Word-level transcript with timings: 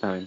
Ver. 0.00 0.26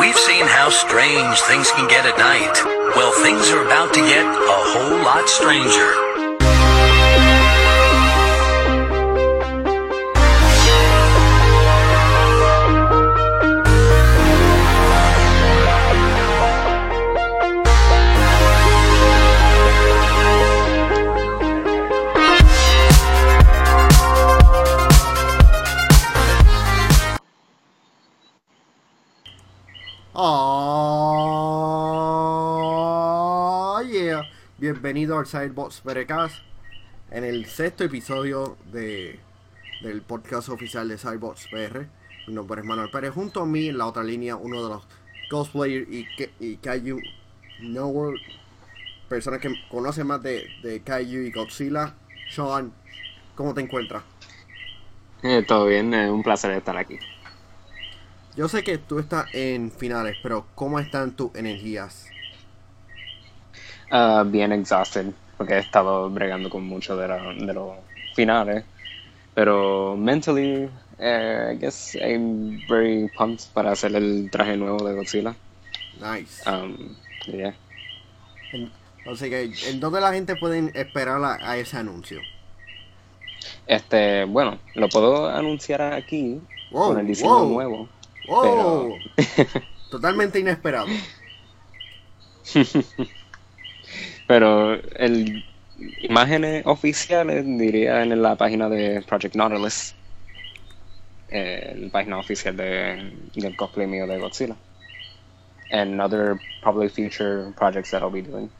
We've 0.00 0.16
seen 0.16 0.46
how 0.46 0.70
strange 0.70 1.40
things 1.42 1.70
can 1.72 1.88
get 1.88 2.06
at 2.06 2.16
night. 2.18 2.56
Well, 2.96 3.12
things 3.22 3.50
are 3.50 3.66
about 3.66 3.92
to 3.92 4.00
get 4.00 4.24
a 4.24 4.58
whole 4.72 5.04
lot 5.04 5.28
stranger. 5.28 6.05
Bienvenido 35.06 35.20
al 35.20 35.26
Sidebox 35.28 35.82
Perecast 35.82 36.34
en 37.12 37.22
el 37.22 37.46
sexto 37.46 37.84
episodio 37.84 38.56
de, 38.72 39.20
del 39.80 40.02
podcast 40.02 40.48
oficial 40.48 40.88
de 40.88 40.98
Sidebox 40.98 41.46
PR. 41.46 41.86
Mi 42.26 42.34
nombre 42.34 42.60
es 42.60 42.66
Manuel 42.66 42.90
Pérez. 42.90 43.14
Junto 43.14 43.42
a 43.42 43.46
mí 43.46 43.68
en 43.68 43.78
la 43.78 43.86
otra 43.86 44.02
línea, 44.02 44.34
uno 44.34 44.64
de 44.64 44.68
los 44.68 44.82
cosplayers 45.30 45.88
y, 45.88 46.08
y 46.40 46.56
Kaiju 46.56 46.98
Know 47.60 48.14
personas 49.08 49.38
que 49.38 49.54
conocen 49.70 50.08
más 50.08 50.20
de, 50.24 50.44
de 50.64 50.80
Kaiju 50.80 51.20
y 51.20 51.30
Godzilla. 51.30 51.94
Sean, 52.28 52.72
¿cómo 53.36 53.54
te 53.54 53.60
encuentras? 53.60 54.02
Eh, 55.22 55.44
Todo 55.46 55.66
bien, 55.66 55.94
es 55.94 56.10
un 56.10 56.24
placer 56.24 56.50
estar 56.50 56.76
aquí. 56.76 56.98
Yo 58.34 58.48
sé 58.48 58.64
que 58.64 58.78
tú 58.78 58.98
estás 58.98 59.32
en 59.32 59.70
finales, 59.70 60.16
pero 60.20 60.48
¿cómo 60.56 60.80
están 60.80 61.14
tus 61.14 61.32
energías? 61.36 62.15
Ah, 63.90 64.24
bien 64.26 64.52
exhausted, 64.52 65.06
porque 65.36 65.54
he 65.54 65.58
estado 65.58 66.10
bregando 66.10 66.50
con 66.50 66.64
muchos 66.64 66.98
de, 66.98 67.08
la- 67.08 67.32
de 67.32 67.52
los 67.54 67.72
finales. 68.14 68.64
Pero 69.34 69.96
mentally, 69.96 70.68
eh, 70.98 71.52
I 71.54 71.58
guess 71.58 71.94
I'm 71.94 72.62
very 72.66 73.08
pumped 73.16 73.44
para 73.52 73.72
hacer 73.72 73.94
el 73.94 74.28
traje 74.30 74.56
nuevo 74.56 74.82
de 74.86 74.94
Godzilla. 74.94 75.34
Nice. 76.00 76.48
Um, 76.48 76.94
yeah. 77.26 77.54
En- 78.52 78.70
Así 79.06 79.30
que, 79.30 79.50
¿en 79.68 79.78
dónde 79.78 80.00
la 80.00 80.12
gente 80.12 80.34
puede 80.34 80.72
esperar 80.74 81.22
a, 81.22 81.38
a 81.50 81.56
ese 81.58 81.76
anuncio? 81.76 82.20
Este, 83.68 84.24
bueno, 84.24 84.58
lo 84.74 84.88
puedo 84.88 85.28
anunciar 85.28 85.80
aquí 85.82 86.40
Wow, 86.72 86.88
con 86.88 86.98
el 86.98 87.06
diseño 87.06 87.30
wow. 87.30 87.48
nuevo. 87.48 87.88
¡Oh! 88.28 88.42
Pero, 88.42 88.98
Totalmente 89.90 90.40
inesperado. 90.40 90.88
pero 94.26 94.74
el 94.96 95.44
imágenes 96.00 96.64
oficiales 96.66 97.44
diría 97.44 98.02
en 98.02 98.22
la 98.22 98.36
página 98.36 98.68
de 98.68 99.02
Project 99.02 99.34
Nautilus, 99.34 99.94
eh, 101.28 101.74
la 101.76 101.90
página 101.90 102.18
oficial 102.18 102.56
de, 102.56 103.12
del 103.34 103.56
cosplay 103.56 103.86
mío 103.86 104.06
de 104.06 104.18
Godzilla, 104.18 104.56
and 105.70 106.00
other 106.00 106.38
probably 106.62 106.88
future 106.88 107.52
projects 107.56 107.90
that 107.90 108.02
I'll 108.02 108.10
be 108.10 108.22
doing. 108.22 108.50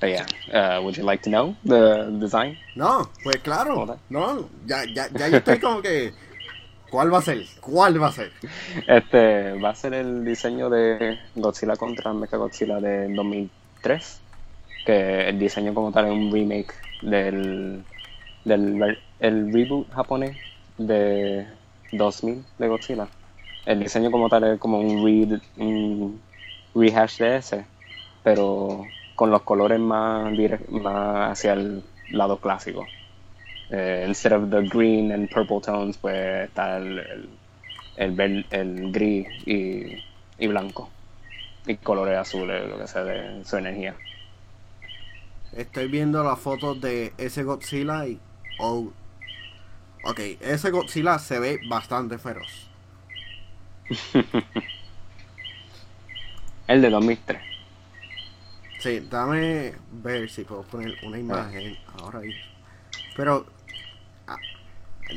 But 0.00 0.08
yeah, 0.08 0.26
uh, 0.52 0.82
would 0.82 0.96
you 0.96 1.04
like 1.04 1.22
to 1.24 1.30
know 1.30 1.54
the 1.62 2.16
design? 2.18 2.56
No, 2.74 3.10
pues 3.22 3.36
claro. 3.42 3.98
No, 4.08 4.48
ya, 4.66 4.84
ya, 4.84 5.08
ya 5.12 5.28
yo 5.28 5.38
estoy 5.38 5.60
como 5.60 5.82
que. 5.82 6.12
¿Cuál 6.90 7.12
va 7.12 7.18
a 7.18 7.22
ser? 7.22 7.44
¿Cuál 7.60 8.02
va 8.02 8.08
a 8.08 8.12
ser? 8.12 8.32
Este 8.86 9.52
va 9.54 9.70
a 9.70 9.74
ser 9.74 9.94
el 9.94 10.24
diseño 10.24 10.68
de 10.70 11.18
Godzilla 11.34 11.76
contra 11.76 12.12
Mechagodzilla 12.12 12.80
de 12.80 13.08
2003. 13.08 14.20
Que 14.84 15.28
el 15.28 15.38
diseño 15.38 15.74
como 15.74 15.92
tal 15.92 16.06
es 16.06 16.12
un 16.12 16.32
remake 16.32 16.74
del, 17.02 17.84
del 18.44 18.98
el 19.18 19.52
reboot 19.52 19.90
japonés 19.92 20.36
de 20.78 21.46
2000 21.92 22.44
de 22.58 22.68
Godzilla. 22.68 23.08
El 23.66 23.80
diseño 23.80 24.10
como 24.10 24.28
tal 24.28 24.44
es 24.44 24.58
como 24.58 24.80
un, 24.80 25.04
re, 25.04 25.40
un 25.56 26.22
rehash 26.74 27.18
de 27.18 27.36
ese, 27.36 27.66
pero 28.22 28.86
con 29.14 29.30
los 29.30 29.42
colores 29.42 29.80
más, 29.80 30.32
dire- 30.36 30.66
más 30.70 31.32
hacia 31.32 31.52
el 31.54 31.84
lado 32.10 32.38
clásico. 32.40 32.88
Eh, 33.70 34.04
instead 34.08 34.32
of 34.32 34.50
the 34.50 34.62
green 34.68 35.12
and 35.12 35.28
purple 35.30 35.60
tones, 35.60 35.96
pues 35.96 36.48
está 36.48 36.76
el, 36.78 36.98
el, 36.98 37.28
el, 37.96 38.12
ver- 38.12 38.46
el 38.50 38.90
gris 38.92 39.26
y, 39.46 40.02
y 40.38 40.46
blanco. 40.48 40.90
Y 41.66 41.76
colores 41.76 42.18
azules, 42.18 42.68
lo 42.68 42.78
que 42.78 42.86
sea 42.88 43.04
de 43.04 43.44
su 43.44 43.56
energía. 43.56 43.94
Estoy 45.52 45.88
viendo 45.88 46.22
las 46.24 46.38
fotos 46.38 46.80
de 46.80 47.12
ese 47.18 47.42
Godzilla 47.44 48.06
y. 48.06 48.18
Oh. 48.58 48.92
Ok, 50.04 50.18
ese 50.40 50.70
Godzilla 50.70 51.18
se 51.18 51.38
ve 51.38 51.60
bastante 51.68 52.18
feroz. 52.18 52.68
El 56.66 56.82
de 56.82 56.90
2003. 56.90 57.40
Sí, 58.78 59.06
dame 59.10 59.74
ver 59.92 60.30
si 60.30 60.44
puedo 60.44 60.62
poner 60.62 60.96
una 61.04 61.18
imagen 61.18 61.76
ahora 62.00 62.20
ahí. 62.20 62.34
Pero 63.16 63.44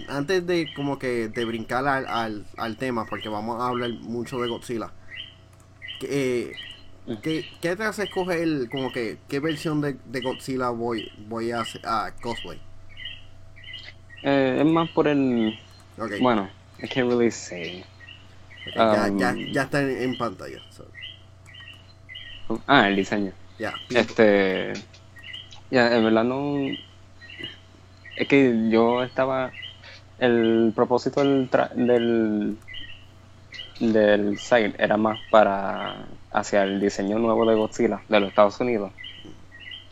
antes 0.07 0.45
de 0.47 0.73
como 0.73 0.99
que 0.99 1.29
de 1.29 1.45
brincar 1.45 1.87
al, 1.87 2.05
al, 2.07 2.45
al 2.57 2.77
tema, 2.77 3.05
porque 3.07 3.29
vamos 3.29 3.61
a 3.61 3.67
hablar 3.67 3.91
mucho 3.91 4.39
de 4.41 4.47
Godzilla. 4.47 4.91
¿Qué, 5.99 6.57
qué, 7.21 7.45
qué 7.61 7.75
te 7.75 7.83
hace 7.83 8.03
escoger 8.03 8.69
como 8.69 8.91
que 8.91 9.19
qué 9.29 9.39
versión 9.39 9.81
de, 9.81 9.97
de 10.05 10.21
Godzilla 10.21 10.69
voy 10.69 11.11
voy 11.17 11.51
a, 11.51 11.61
hacer- 11.61 11.85
a 11.85 12.13
cosplay? 12.21 12.59
Eh, 14.23 14.57
es 14.59 14.65
más 14.65 14.89
por 14.89 15.07
el. 15.07 15.57
Bueno, 16.19 16.49
I 16.81 16.87
can't 16.87 17.09
really 17.09 17.31
say. 17.31 17.83
ya, 18.75 19.09
um, 19.09 19.17
ya, 19.17 19.35
ya 19.51 19.63
está 19.63 19.81
en, 19.81 19.89
en 20.01 20.17
pantalla. 20.17 20.61
so, 20.69 20.85
Ah, 22.67 22.87
el 22.87 22.95
diseño. 22.95 23.31
ya, 23.57 23.73
Este. 23.89 24.73
Ya, 25.71 25.95
en 25.95 26.03
verdad 26.03 26.23
no. 26.23 26.77
Es 28.15 28.27
que 28.27 28.69
yo 28.69 29.03
estaba. 29.03 29.51
El 30.18 30.72
propósito 30.75 31.22
del, 31.22 31.50
tra- 31.50 31.72
del. 31.74 32.57
del 33.79 34.38
site 34.38 34.75
era 34.78 34.97
más 34.97 35.19
para. 35.29 35.96
hacia 36.31 36.63
el 36.63 36.79
diseño 36.79 37.19
nuevo 37.19 37.46
de 37.46 37.56
Godzilla 37.56 38.01
de 38.07 38.19
los 38.19 38.29
Estados 38.29 38.59
Unidos. 38.59 38.91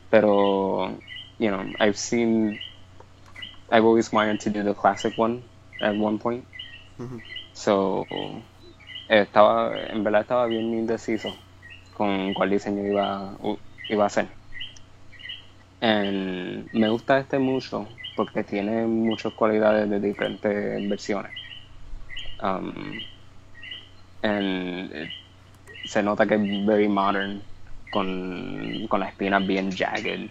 Pero. 0.10 0.92
You 1.40 1.50
know, 1.50 1.64
I've 1.80 1.98
seen. 1.98 2.60
I've 3.72 3.86
always 3.86 4.12
wanted 4.14 4.40
to 4.42 4.50
do 4.50 4.64
the 4.64 4.74
classic 4.76 5.18
one 5.18 5.44
at 5.80 5.96
one 5.96 6.18
point. 6.20 6.46
So. 7.54 8.06
Estaba. 9.10 9.76
En 9.90 10.04
verdad 10.04 10.22
estaba 10.22 10.46
bien 10.46 10.74
indeciso 10.74 11.36
con 11.98 12.34
cuál 12.34 12.50
diseño 12.50 12.86
iba, 12.86 13.36
iba 13.90 14.04
a 14.04 14.08
hacer. 14.08 14.28
And 15.82 16.72
me 16.74 16.90
gusta 16.90 17.18
este 17.20 17.40
mucho 17.40 17.88
porque 18.16 18.44
tiene 18.44 18.86
muchas 18.88 19.34
cualidades 19.34 19.90
de 19.90 20.00
diferentes 20.00 20.88
versiones. 20.90 21.32
Um, 22.42 23.02
and 24.24 24.92
it- 24.94 25.12
se 25.86 26.02
nota 26.04 26.26
que 26.28 26.36
es 26.36 26.66
very 26.66 26.88
modern, 26.88 27.42
con, 27.90 28.88
con 28.88 29.00
las 29.00 29.10
espinas 29.12 29.46
bien 29.46 29.72
jagged 29.76 30.30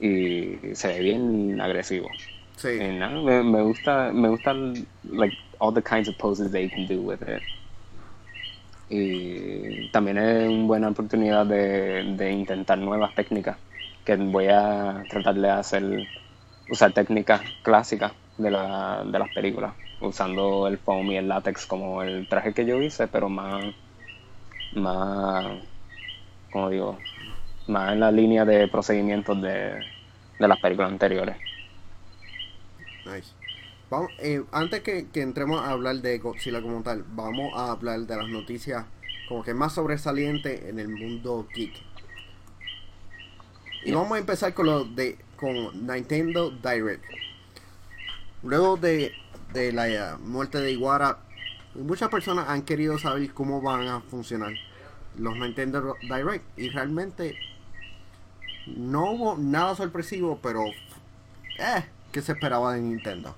y 0.00 0.74
se 0.74 0.88
ve 0.88 1.00
bien 1.02 1.60
agresivo. 1.60 2.10
sí. 2.56 2.86
Me, 3.24 3.42
me 3.42 3.62
gusta, 3.62 4.12
me 4.12 4.28
gustan 4.28 4.86
like 5.04 5.36
all 5.60 5.72
the 5.72 5.82
kinds 5.82 6.08
of 6.08 6.16
poses 6.18 6.50
they 6.52 6.68
can 6.68 6.86
do 6.86 7.00
with 7.02 7.22
it. 7.22 7.42
Y 8.90 9.88
también 9.90 10.18
es 10.18 10.48
una 10.48 10.66
buena 10.66 10.88
oportunidad 10.88 11.46
de, 11.46 12.04
de 12.16 12.32
intentar 12.32 12.78
nuevas 12.78 13.14
técnicas, 13.14 13.58
que 14.04 14.16
voy 14.16 14.46
a 14.48 15.04
tratar 15.08 15.34
de 15.34 15.50
hacer, 15.50 16.06
usar 16.70 16.92
técnicas 16.92 17.40
clásicas 17.62 18.12
de, 18.36 18.50
la, 18.50 19.04
de 19.04 19.18
las 19.18 19.28
películas, 19.34 19.74
usando 20.00 20.66
el 20.66 20.78
foam 20.78 21.12
y 21.12 21.16
el 21.16 21.28
látex 21.28 21.66
como 21.66 22.02
el 22.02 22.28
traje 22.28 22.54
que 22.54 22.66
yo 22.66 22.80
hice, 22.80 23.08
pero 23.08 23.28
más, 23.28 23.64
más, 24.74 25.46
como 26.52 26.70
digo, 26.70 26.98
más 27.66 27.92
en 27.92 28.00
la 28.00 28.10
línea 28.10 28.44
de 28.44 28.68
procedimientos 28.68 29.40
de, 29.42 29.80
de 30.38 30.48
las 30.48 30.60
películas 30.60 30.92
anteriores. 30.92 31.36
Nice. 33.04 33.32
Vamos, 33.90 34.10
eh, 34.18 34.44
antes 34.52 34.82
que, 34.82 35.08
que 35.08 35.22
entremos 35.22 35.60
a 35.62 35.70
hablar 35.70 35.96
de 35.96 36.18
Godzilla 36.18 36.60
como 36.60 36.82
tal, 36.82 37.04
vamos 37.08 37.54
a 37.54 37.70
hablar 37.70 38.00
de 38.00 38.16
las 38.16 38.28
noticias 38.28 38.84
como 39.28 39.42
que 39.42 39.54
más 39.54 39.74
sobresaliente 39.74 40.68
en 40.68 40.78
el 40.78 40.88
mundo 40.88 41.46
geek. 41.54 41.72
Y 43.84 43.92
vamos 43.92 44.12
a 44.12 44.18
empezar 44.18 44.52
con 44.52 44.66
lo 44.66 44.84
de 44.84 45.18
con 45.38 45.86
Nintendo 45.86 46.50
Direct. 46.50 47.04
Luego 48.42 48.76
de, 48.76 49.12
de 49.52 49.72
la 49.72 49.88
eh, 49.88 50.16
muerte 50.18 50.60
de 50.60 50.72
Iwara, 50.72 51.18
muchas 51.74 52.08
personas 52.08 52.48
han 52.48 52.62
querido 52.62 52.98
saber 52.98 53.32
cómo 53.32 53.62
van 53.62 53.88
a 53.88 54.00
funcionar 54.00 54.52
los 55.16 55.36
Nintendo 55.36 55.96
Direct 56.02 56.44
y 56.58 56.68
realmente 56.68 57.36
no 58.66 59.12
hubo 59.12 59.36
nada 59.36 59.74
sorpresivo, 59.74 60.38
pero 60.42 60.64
eh, 60.66 61.84
que 62.12 62.22
se 62.22 62.32
esperaba 62.32 62.74
de 62.74 62.80
Nintendo. 62.80 63.34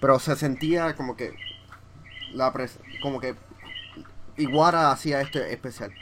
Pero 0.00 0.18
se 0.18 0.36
sentía 0.36 0.94
como 0.96 1.16
que 1.16 1.34
la 2.32 2.52
pres 2.52 2.78
como 3.02 3.20
que 3.20 3.34
Iguara 4.36 4.90
hacía 4.90 5.20
esto 5.20 5.38
especial. 5.40 5.92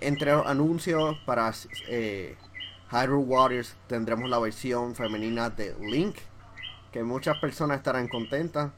Entre 0.00 0.30
anuncios 0.30 1.18
para 1.24 1.52
eh, 1.88 2.36
Hyrule 2.90 3.24
Warriors 3.24 3.76
tendremos 3.88 4.28
la 4.30 4.38
versión 4.38 4.94
femenina 4.94 5.50
de 5.50 5.74
Link, 5.80 6.16
que 6.92 7.02
muchas 7.02 7.38
personas 7.38 7.78
estarán 7.78 8.08
contentas. 8.08 8.70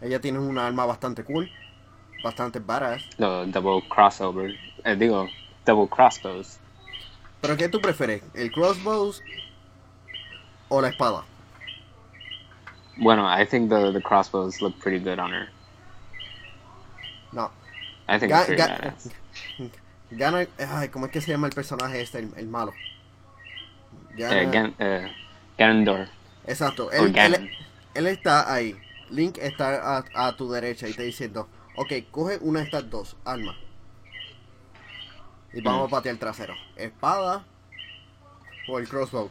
Ella 0.00 0.20
tiene 0.20 0.38
un 0.38 0.58
arma 0.58 0.86
bastante 0.86 1.24
cool, 1.24 1.50
bastante 2.22 2.60
badass. 2.60 3.02
Los 3.18 3.50
double 3.50 3.82
crossover, 3.88 4.54
eh, 4.84 4.96
digo, 4.96 5.28
double 5.64 5.88
crossbows. 5.88 6.58
¿Pero 7.40 7.56
qué 7.56 7.68
tú 7.68 7.80
prefieres? 7.80 8.22
¿El 8.34 8.50
crossbows 8.52 9.22
o 10.68 10.80
la 10.80 10.88
espada? 10.88 11.24
Bueno, 12.96 13.26
I 13.28 13.44
think 13.46 13.70
the, 13.70 13.92
the 13.92 14.00
crossbows 14.00 14.60
look 14.62 14.78
pretty 14.78 14.98
good 14.98 15.18
on 15.18 15.32
her. 15.32 15.48
No. 17.32 17.50
I 18.08 18.18
think 18.18 18.30
Ga- 18.30 18.38
it's 18.42 18.46
pretty 18.46 18.62
badass. 18.62 19.10
Gana, 20.10 20.46
ay, 20.58 20.88
¿cómo 20.88 21.06
es 21.06 21.12
que 21.12 21.20
se 21.20 21.30
llama 21.32 21.46
el 21.48 21.52
personaje 21.54 22.00
este, 22.00 22.18
el, 22.20 22.30
el 22.36 22.46
malo? 22.46 22.72
Gana- 24.16 24.40
Eh, 24.42 24.46
Gan- 24.50 24.74
eh, 24.78 25.12
Ganondorf. 25.58 26.08
Exacto, 26.46 26.90
él, 26.92 27.12
Ganon. 27.12 27.42
él- 27.42 27.50
él 27.94 28.06
está 28.06 28.52
ahí. 28.52 28.76
Link 29.10 29.38
está 29.38 29.98
a, 29.98 30.04
a 30.14 30.36
tu 30.36 30.50
derecha 30.50 30.88
y 30.88 30.92
te 30.94 31.02
diciendo, 31.02 31.48
ok, 31.76 31.92
coge 32.10 32.38
una 32.40 32.60
de 32.60 32.66
estas 32.66 32.88
dos 32.90 33.16
armas. 33.24 33.56
Y 35.52 35.60
vamos 35.60 35.82
Mm. 35.82 35.86
a 35.94 35.96
patear 35.96 36.12
el 36.14 36.18
trasero. 36.18 36.54
Espada 36.76 37.44
o 38.68 38.78
el 38.78 38.88
crossbow. 38.88 39.30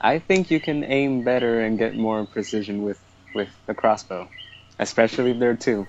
I 0.00 0.20
think 0.20 0.48
you 0.48 0.60
can 0.60 0.84
aim 0.84 1.24
better 1.24 1.64
and 1.64 1.78
get 1.78 1.94
more 1.94 2.24
precision 2.26 2.84
with, 2.84 2.98
with 3.34 3.48
the 3.66 3.74
crossbow, 3.74 4.28
especially 4.78 5.32
if 5.32 5.38
there 5.38 5.50
are 5.50 5.56
two. 5.58 5.86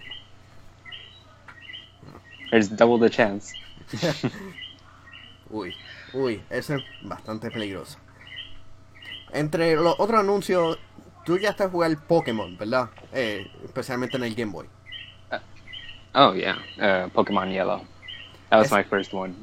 There's 2.51 2.69
double 2.69 2.97
the 2.99 3.09
chance. 3.09 3.53
Uy, 5.51 5.73
uy, 6.13 6.41
ese 6.51 6.75
es 6.75 6.83
bastante 7.01 7.49
peligroso. 7.49 7.97
Entre 9.33 9.75
los 9.75 9.95
otros 9.99 10.19
anuncios, 10.19 10.77
tú 11.25 11.37
ya 11.39 11.49
estás 11.49 11.71
jugando 11.71 11.99
Pokémon, 12.07 12.55
¿verdad? 12.57 12.89
Eh, 13.13 13.47
especialmente 13.65 14.17
en 14.17 14.23
el 14.25 14.35
Game 14.35 14.51
Boy. 14.51 14.67
Oh 16.13 16.33
yeah, 16.33 16.57
uh, 16.77 17.09
Pokemon 17.09 17.51
Yellow. 17.51 17.81
That 18.49 18.57
was 18.59 18.67
Es- 18.67 18.71
my 18.71 18.83
first 18.83 19.13
one, 19.13 19.35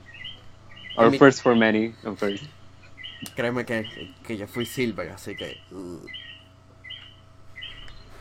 or 0.97 1.11
mi- 1.11 1.19
first 1.19 1.43
for 1.43 1.55
many. 1.57 1.95
Of 2.05 2.19
course. 2.21 2.41
Créeme 3.35 3.65
que, 3.65 4.13
que 4.25 4.37
yo 4.37 4.47
fui 4.47 4.65
Silver, 4.67 5.11
así 5.11 5.35
que... 5.37 5.59
uh. 5.73 6.07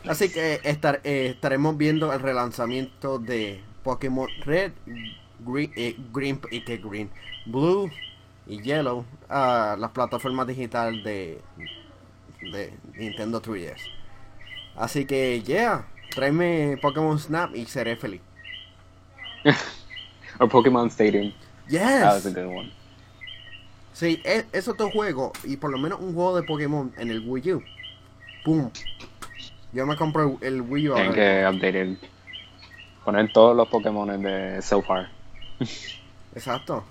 Así 0.08 0.30
que 0.32 0.60
estar, 0.64 1.02
eh, 1.04 1.32
estaremos 1.36 1.78
viendo 1.78 2.14
el 2.14 2.20
relanzamiento 2.20 3.18
de 3.20 3.62
Pokémon 3.86 4.28
Red, 4.44 4.72
Green, 5.40 5.72
eh, 5.78 5.96
Green 6.12 6.42
y 6.52 6.62
que 6.66 6.78
Green, 6.78 7.10
Blue 7.46 7.90
y 8.48 8.62
Yellow 8.62 9.06
a 9.30 9.78
las 9.80 9.92
plataformas 9.92 10.48
digitales 10.48 11.04
de, 11.04 11.40
de 12.52 12.74
Nintendo 12.98 13.42
3DS. 13.42 13.80
Así 14.76 15.06
que, 15.06 15.42
yeah, 15.44 15.86
tráeme 16.10 16.78
Pokémon 16.82 17.18
Snap 17.20 17.56
y 17.56 17.66
seré 17.66 17.96
feliz. 17.96 18.22
or 20.40 20.50
Pokemon 20.50 20.90
Stadium. 20.90 21.32
That 21.70 22.14
was 22.16 22.26
a 22.26 22.30
Yes. 22.30 22.36
good 22.36 22.46
one. 22.48 22.72
Sí, 23.94 24.20
es, 24.26 24.46
es 24.52 24.68
otro 24.68 24.90
juego 24.90 25.32
y 25.44 25.56
por 25.58 25.72
lo 25.72 25.78
menos 25.78 26.00
un 26.02 26.14
juego 26.14 26.36
de 26.36 26.44
Pokémon 26.44 26.92
en 26.98 27.12
el 27.12 27.22
Wii 27.28 27.54
U. 27.54 27.64
Pum. 28.44 28.70
Yo 29.72 29.86
me 29.86 29.96
compré 29.96 30.24
el- 30.42 30.62
Wii 30.62 30.90
U 30.90 30.94
Tienen 30.96 31.14
que 31.14 31.46
updated. 31.48 31.98
Poner 33.06 33.32
todos 33.32 33.56
los 33.56 33.68
Pokémon 33.70 34.22
de 34.22 34.62
so 34.62 34.82
far. 34.82 35.10
Exacto. 36.34 36.84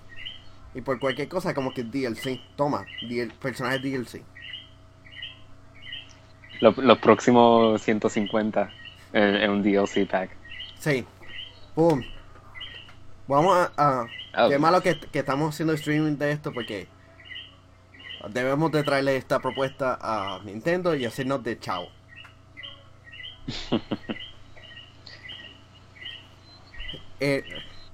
Y 0.75 0.81
por 0.81 0.99
cualquier 0.99 1.29
cosa 1.29 1.53
como 1.55 1.73
que 1.75 1.83
DLC. 1.85 2.41
Toma, 2.57 2.87
DL 3.03 3.33
personajes 3.35 3.83
DLC. 3.83 4.23
Los, 6.61 6.77
los 6.79 6.99
próximos 6.99 7.83
150 7.83 8.71
en, 9.13 9.23
en 9.37 9.51
un 9.51 9.63
DLC 9.63 10.07
pack. 10.09 10.31
Sí. 10.79 11.05
Pum. 11.75 12.03
Vamos 13.29 13.57
a... 13.57 13.73
a- 14.03 14.07
Oh. 14.37 14.49
Qué 14.49 14.59
malo 14.59 14.83
que, 14.83 14.99
que 14.99 15.21
estamos 15.21 15.55
haciendo 15.55 15.75
streaming 15.75 16.17
de 16.17 16.33
esto 16.33 16.53
porque 16.53 16.89
debemos 18.31 18.73
de 18.73 18.83
traerle 18.83 19.15
esta 19.17 19.39
propuesta 19.39 19.97
a 20.03 20.41
Nintendo 20.43 20.97
y 20.97 21.05
hacernos 21.05 21.45
de 21.45 21.57
chao. 21.61 21.87
Eh, 27.21 27.45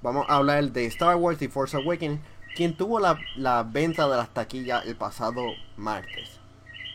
vamos 0.01 0.25
a 0.29 0.35
hablar 0.35 0.71
de 0.71 0.85
Star 0.85 1.15
Wars 1.15 1.41
y 1.41 1.47
Force 1.47 1.77
Awakens, 1.77 2.19
quien 2.55 2.75
tuvo 2.75 2.99
la, 2.99 3.19
la 3.35 3.63
venta 3.63 4.07
de 4.07 4.17
las 4.17 4.29
taquillas 4.29 4.85
el 4.85 4.95
pasado 4.95 5.43
martes. 5.77 6.39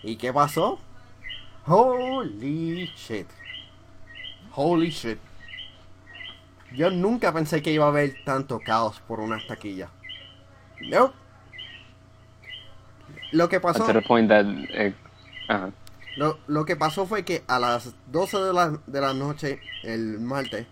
¿Y 0.02 0.16
qué 0.16 0.32
pasó? 0.32 0.78
Holy 1.66 2.90
shit. 2.96 3.26
Holy 4.54 4.90
shit. 4.90 5.18
Yo 6.74 6.90
nunca 6.90 7.32
pensé 7.32 7.62
que 7.62 7.72
iba 7.72 7.84
a 7.84 7.88
haber 7.88 8.22
tanto 8.24 8.60
caos 8.60 9.00
por 9.00 9.20
unas 9.20 9.46
taquillas. 9.46 9.90
No. 10.80 11.12
Lo 13.32 13.48
que 13.48 13.60
pasó, 13.60 13.84
that. 13.86 14.46
eh, 14.70 14.94
ajá. 15.48 15.70
lo, 16.16 16.38
lo 16.46 16.64
que 16.64 16.76
pasó 16.76 17.06
fue 17.06 17.24
que 17.24 17.42
a 17.48 17.58
las 17.58 17.94
12 18.12 18.38
de 18.38 18.52
la, 18.52 18.78
de 18.86 19.00
la 19.00 19.14
noche, 19.14 19.60
el 19.82 20.20
martes, 20.20 20.66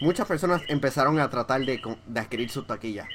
muchas 0.00 0.26
personas 0.26 0.62
empezaron 0.68 1.18
a 1.18 1.30
tratar 1.30 1.64
de, 1.64 1.80
adquirir 2.16 2.50
sus 2.50 2.66
taquillas. 2.66 3.06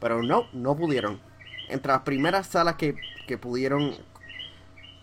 Pero 0.00 0.22
no, 0.22 0.46
no 0.52 0.76
pudieron. 0.76 1.20
Entre 1.68 1.92
las 1.92 2.02
primeras 2.02 2.46
salas 2.46 2.76
que, 2.76 2.96
que 3.26 3.36
pudieron, 3.38 3.94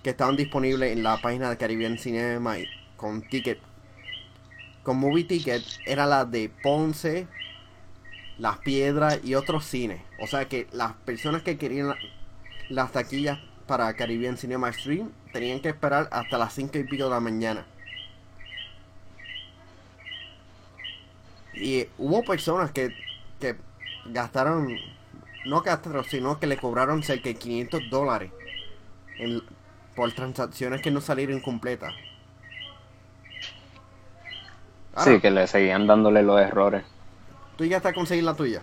que 0.03 0.12
estaban 0.12 0.36
disponibles 0.36 0.91
en 0.93 1.03
la 1.03 1.21
página 1.21 1.50
de 1.50 1.57
Caribbean 1.57 1.98
Cinema 1.98 2.55
con 2.98 3.21
ticket, 3.21 3.59
con 4.83 4.98
movie 4.98 5.24
ticket, 5.25 5.63
era 5.86 6.05
la 6.05 6.25
de 6.25 6.50
Ponce, 6.63 7.27
Las 8.38 8.59
Piedras 8.59 9.19
y 9.24 9.36
otros 9.36 9.65
cines. 9.65 10.01
O 10.19 10.27
sea 10.27 10.48
que 10.48 10.67
las 10.71 10.93
personas 10.93 11.41
que 11.43 11.57
querían 11.57 11.89
la- 11.89 11.98
las 12.69 12.91
taquillas 12.91 13.39
para 13.67 13.93
Caribbean 13.95 14.38
Cinema 14.38 14.71
Stream 14.71 15.12
tenían 15.33 15.59
que 15.59 15.69
esperar 15.69 16.07
hasta 16.12 16.38
las 16.38 16.53
5 16.53 16.77
y 16.77 16.83
pico 16.83 17.05
de 17.05 17.09
la 17.09 17.19
mañana. 17.19 17.65
Y 21.55 21.88
hubo 21.97 22.24
personas 22.24 22.71
que, 22.71 22.93
que 23.39 23.55
gastaron, 24.05 24.77
no 25.45 25.62
gastaron, 25.62 26.03
sino 26.05 26.39
que 26.39 26.47
le 26.47 26.57
cobraron 26.57 27.01
cerca 27.03 27.29
de 27.29 27.35
500 27.35 27.81
dólares 27.89 28.31
en- 29.17 29.41
por 29.95 30.12
transacciones 30.12 30.81
que 30.81 30.91
no 30.91 31.00
salieron 31.01 31.39
completas. 31.39 31.93
Ahora, 34.93 35.12
Sí, 35.15 35.19
que 35.21 35.31
le 35.31 35.47
seguían 35.47 35.88
dándole 35.88 36.24
los 36.24 36.39
errores. 36.39 36.83
tú 37.57 37.63
ya 37.65 37.77
a 37.77 37.93
conseguir 37.93 38.24
la 38.25 38.33
tuya. 38.33 38.62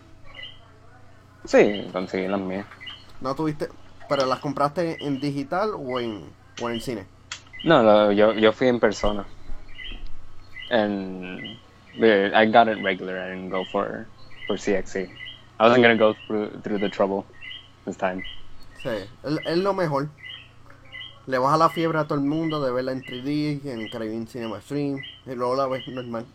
Sí, 1.45 1.89
conseguí 1.93 2.29
las 2.29 2.41
mías. 2.41 2.67
No 3.21 3.35
tuviste, 3.35 3.69
pero 4.09 4.27
las 4.27 4.39
compraste 4.41 5.05
en 5.05 5.21
digital 5.21 5.71
o 5.77 5.99
en, 6.01 6.25
o 6.61 6.69
en 6.69 6.75
el 6.75 6.83
cine. 6.83 7.07
No, 7.65 7.83
lo- 7.83 8.13
yo, 8.13 8.33
yo 8.35 8.53
fui 8.53 8.69
en 8.69 8.81
persona. 8.81 9.25
Eh, 10.71 11.59
I 12.01 12.47
got 12.47 12.69
it 12.69 12.83
regular. 12.83 13.21
I 13.21 13.31
didn't 13.31 13.51
go 13.51 13.65
for, 13.65 14.07
for 14.47 14.57
CXC. 14.57 15.11
I 15.61 15.67
wasn't 15.67 15.83
gonna 15.83 15.97
go 15.97 16.15
through, 16.27 16.61
through 16.63 16.79
the 16.79 16.89
trouble 16.89 17.25
this 17.85 17.97
time. 17.97 18.25
Sí, 18.83 19.07
es, 19.23 19.59
lo 19.59 19.73
mejor. 19.73 20.09
Le 21.27 21.39
baja 21.39 21.57
la 21.57 21.69
fiebre 21.69 21.99
a 21.99 22.05
todo 22.05 22.19
el 22.19 22.25
mundo 22.25 22.61
de 22.61 22.73
verla 22.73 22.93
en 22.93 23.03
3D, 23.03 23.65
en 23.67 23.89
Caribbean 23.89 24.27
Cinema 24.27 24.61
Stream, 24.61 25.01
y 25.25 25.35
luego 25.35 25.55
la 25.55 25.69
ves 25.69 25.87
normal. 25.87 26.27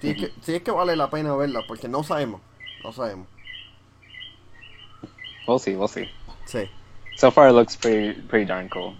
Si 0.00 0.10
es, 0.10 0.16
que, 0.16 0.32
si 0.42 0.54
es 0.54 0.62
que 0.62 0.70
vale 0.70 0.94
la 0.94 1.08
pena 1.08 1.34
verla, 1.34 1.62
porque 1.66 1.88
no 1.88 2.02
sabemos, 2.02 2.40
no 2.84 2.92
sabemos. 2.92 3.26
We'll 5.46 5.58
see, 5.58 5.74
we'll 5.74 5.88
see. 5.88 6.10
Sí, 6.44 6.68
So 7.16 7.30
far, 7.30 7.48
it 7.48 7.52
looks 7.52 7.74
pretty, 7.74 8.20
pretty 8.28 8.44
darn 8.44 8.68
cool. 8.68 8.94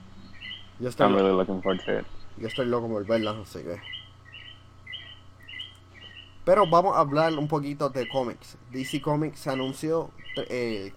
yo 0.80 0.88
estoy, 0.88 1.06
I'm 1.06 1.14
really 1.14 1.32
looking 1.32 1.61
forward 1.61 1.85
to 1.85 1.99
it. 1.99 2.06
yo 2.38 2.49
estoy 2.49 2.66
loco 2.66 2.88
por 2.88 3.04
verla, 3.04 3.32
así 3.42 3.62
que... 3.62 3.78
Pero 6.49 6.67
vamos 6.67 6.97
a 6.97 7.00
hablar 7.00 7.35
un 7.35 7.47
poquito 7.47 7.90
de 7.90 8.09
cómics. 8.09 8.57
DC 8.71 9.02
Comics 9.02 9.47
anunció 9.49 10.11
eh, 10.35 10.95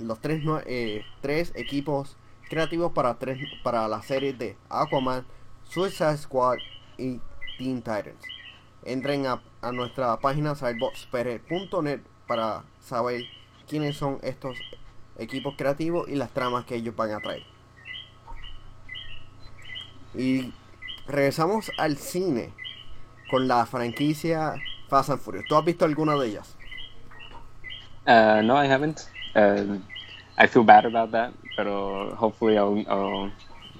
los 0.00 0.20
tres, 0.20 0.42
eh, 0.66 1.04
tres 1.20 1.52
equipos 1.54 2.16
creativos 2.48 2.90
para, 2.90 3.20
tres, 3.20 3.38
para 3.62 3.86
la 3.86 4.02
serie 4.02 4.32
de 4.32 4.56
Aquaman, 4.68 5.24
Suicide 5.62 6.16
Squad 6.16 6.56
y 6.98 7.20
Teen 7.56 7.76
Titans. 7.76 8.24
Entren 8.82 9.26
a, 9.26 9.40
nuestra 9.70 10.18
página 10.18 10.56
sideboxpere.net 10.56 12.00
para 12.26 12.64
saber 12.80 13.22
quiénes 13.68 13.96
son 13.96 14.18
estos 14.22 14.58
equipos 15.18 15.54
creativos 15.56 16.08
y 16.08 16.16
las 16.16 16.32
tramas 16.32 16.64
que 16.64 16.74
ellos 16.74 16.96
van 16.96 17.12
a 17.12 17.20
traer. 17.20 17.44
Y 20.16 20.52
regresamos 21.06 21.70
al 21.78 21.96
cine 21.96 22.52
con 23.30 23.46
la 23.48 23.64
franquicia 23.66 24.54
Fast 24.88 25.10
and 25.10 25.20
Furious. 25.20 25.46
¿Tú 25.46 25.56
has 25.56 25.64
visto 25.64 25.84
alguna 25.84 26.16
de 26.16 26.28
ellas? 26.28 26.56
Uh, 28.06 28.42
no, 28.42 28.56
I 28.62 28.66
haven't. 28.66 29.08
Uh, 29.36 29.78
I 30.36 30.46
feel 30.48 30.64
bad 30.64 30.84
about 30.86 31.12
that, 31.12 31.32
pero 31.56 32.14
hopefully 32.16 32.56
I'll, 32.56 32.84
I'll 32.88 33.30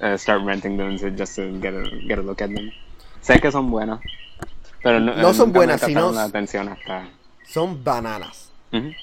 uh, 0.00 0.16
start 0.16 0.42
renting 0.44 0.76
them 0.76 0.96
to- 0.98 1.10
just 1.10 1.34
to 1.36 1.50
get 1.60 1.74
a, 1.74 1.82
get 2.06 2.18
a 2.18 2.22
look 2.22 2.40
at 2.42 2.50
them. 2.54 2.70
Sé 3.22 3.40
que 3.40 3.50
son 3.50 3.70
buenas, 3.70 4.00
pero 4.82 5.00
no, 5.00 5.14
No 5.16 5.34
son 5.34 5.52
buenas, 5.52 5.80
sino- 5.80 6.12
la 6.12 6.24
atención 6.24 6.68
hasta. 6.68 7.08
Son 7.44 7.82
bananas. 7.82 8.52
De 8.70 8.94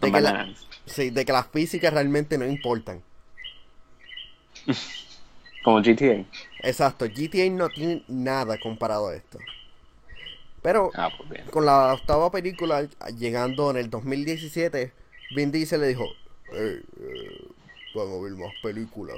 Son 0.00 0.12
que, 0.12 0.20
la- 0.20 0.32
bananas. 0.32 0.66
sí, 0.86 1.10
de 1.10 1.24
que 1.24 1.32
las 1.32 1.46
físicas 1.48 1.92
realmente 1.92 2.38
no 2.38 2.46
importan. 2.46 3.02
Como 5.62 5.80
GTA. 5.82 6.24
Exacto, 6.64 7.06
GTA 7.06 7.50
no 7.50 7.70
tiene 7.70 8.02
nada 8.08 8.58
comparado 8.58 9.08
a 9.08 9.14
esto. 9.14 9.38
Pero 10.62 10.90
Ah, 10.94 11.10
pues 11.16 11.42
con 11.50 11.66
la 11.66 11.92
octava 11.92 12.30
película 12.30 12.88
llegando 13.18 13.70
en 13.70 13.76
el 13.76 13.90
2017, 13.90 14.92
Vin 15.30 15.52
Diesel 15.52 15.82
le 15.82 15.88
dijo, 15.88 16.14
"Ey, 16.52 16.80
eh, 17.00 17.38
van 17.94 18.08
a 18.12 18.18
ver 18.22 18.32
más 18.32 18.54
películas. 18.62 19.16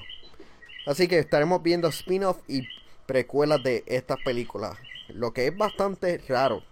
Así 0.85 1.09
que 1.09 1.19
estaremos 1.19 1.63
viendo 1.63 1.89
spin-off 1.89 2.39
y 2.49 2.69
precuelas 3.07 3.63
de 3.63 3.85
estas 3.87 4.19
películas. 4.19 4.77
Lo 5.09 5.33
que 5.33 5.47
es 5.47 5.57
bastante 5.57 6.19
raro 6.29 6.63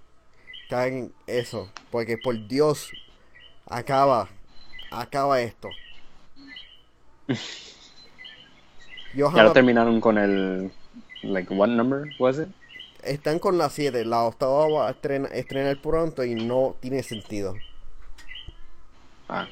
que 0.69 0.75
hagan 0.75 1.13
eso. 1.27 1.69
Porque 1.91 2.19
por 2.19 2.47
Dios, 2.49 2.93
acaba, 3.67 4.29
acaba 4.91 5.41
esto. 5.41 5.71
Y 9.15 9.19
Yo 9.19 9.27
ahora 9.27 9.39
jamás- 9.39 9.53
terminaron 9.55 10.01
con 10.01 10.19
el. 10.19 10.73
Like, 11.23 11.53
what 11.55 11.69
number 11.69 12.05
was 12.19 12.39
it? 12.39 12.49
están 13.03 13.39
con 13.39 13.59
la 13.59 13.69
7, 13.69 14.05
la 14.07 14.23
octava 14.25 14.67
va 14.67 14.89
a 14.89 14.91
estrena- 14.93 15.29
estrenar 15.29 15.79
pronto 15.81 16.25
y 16.25 16.35
no 16.35 16.75
tiene 16.81 17.03
sentido. 17.03 17.55
Ah, 19.29 19.47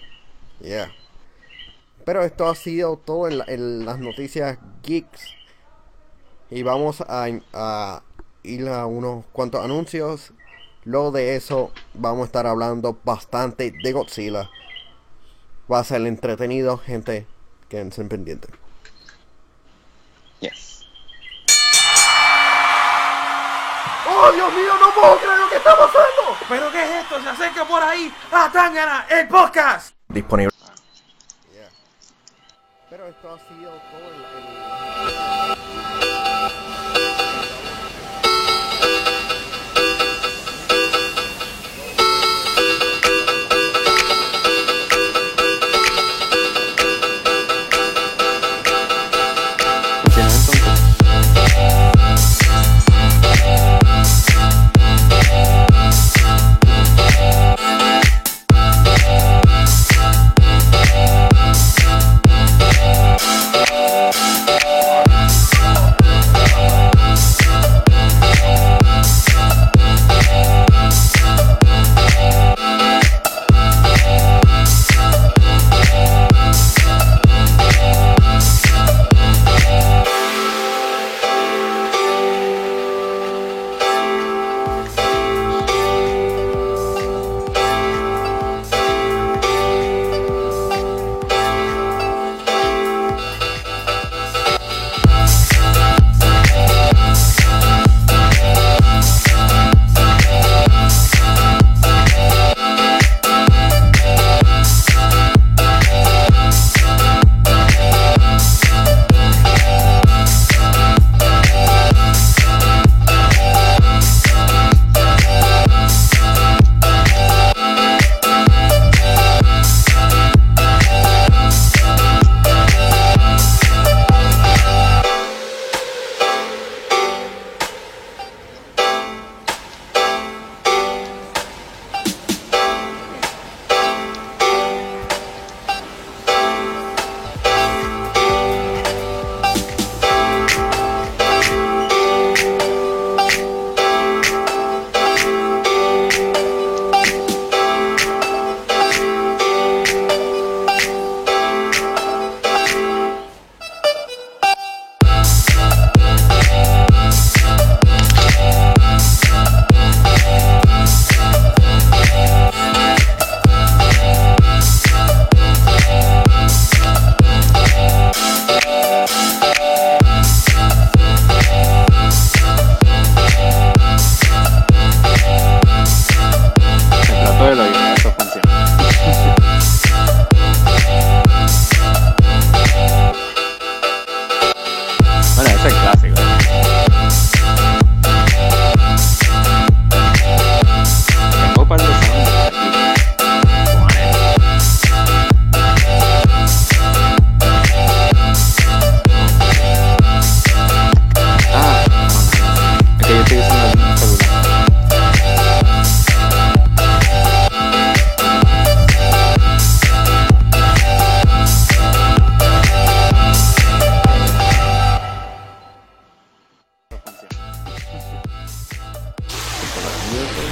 Yeah. 0.60 0.90
Pero 2.04 2.22
esto 2.22 2.48
ha 2.48 2.54
sido 2.54 2.96
todo 2.96 3.28
en, 3.28 3.38
la- 3.38 3.44
en 3.48 3.84
las 3.84 3.98
noticias 3.98 4.58
geeks. 4.82 5.34
Y 6.50 6.62
vamos 6.62 7.00
a, 7.02 7.26
a 7.52 8.02
ir 8.42 8.68
a 8.68 8.86
unos 8.86 9.24
cuantos 9.32 9.62
anuncios. 9.64 10.32
Luego 10.84 11.10
de 11.12 11.36
eso 11.36 11.72
vamos 11.94 12.22
a 12.22 12.26
estar 12.26 12.46
hablando 12.46 12.98
bastante 13.04 13.70
de 13.82 13.92
Godzilla. 13.92 14.50
Va 15.70 15.80
a 15.80 15.84
ser 15.84 16.00
entretenido, 16.06 16.76
gente. 16.78 17.26
Quédense 17.68 18.04
pendientes. 18.04 18.50
¡Oh, 24.24 24.30
Dios 24.30 24.52
mío! 24.54 24.72
¡No 24.78 24.90
puedo 24.94 25.18
creer 25.18 25.36
lo 25.36 25.48
que 25.48 25.56
está 25.56 25.76
pasando! 25.76 26.36
¿Pero 26.48 26.70
qué 26.70 26.80
es 26.80 26.90
esto? 27.02 27.20
Se 27.20 27.28
acerca 27.28 27.64
por 27.64 27.82
ahí 27.82 28.14
a 28.30 28.52
Tangana, 28.52 29.04
el 29.10 29.26
podcast. 29.26 29.96
Disponible. 30.06 30.52
Pero 32.88 33.08
esto 33.08 33.34
ha 33.34 33.38
sido 33.48 33.72
todo 33.90 34.10
el... 34.14 35.71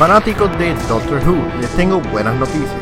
Fanáticos 0.00 0.50
de 0.59 0.73
Doctor 0.88 1.21
Who, 1.28 1.37
les 1.61 1.69
tengo 1.76 2.00
buenas 2.00 2.35
noticias. 2.37 2.73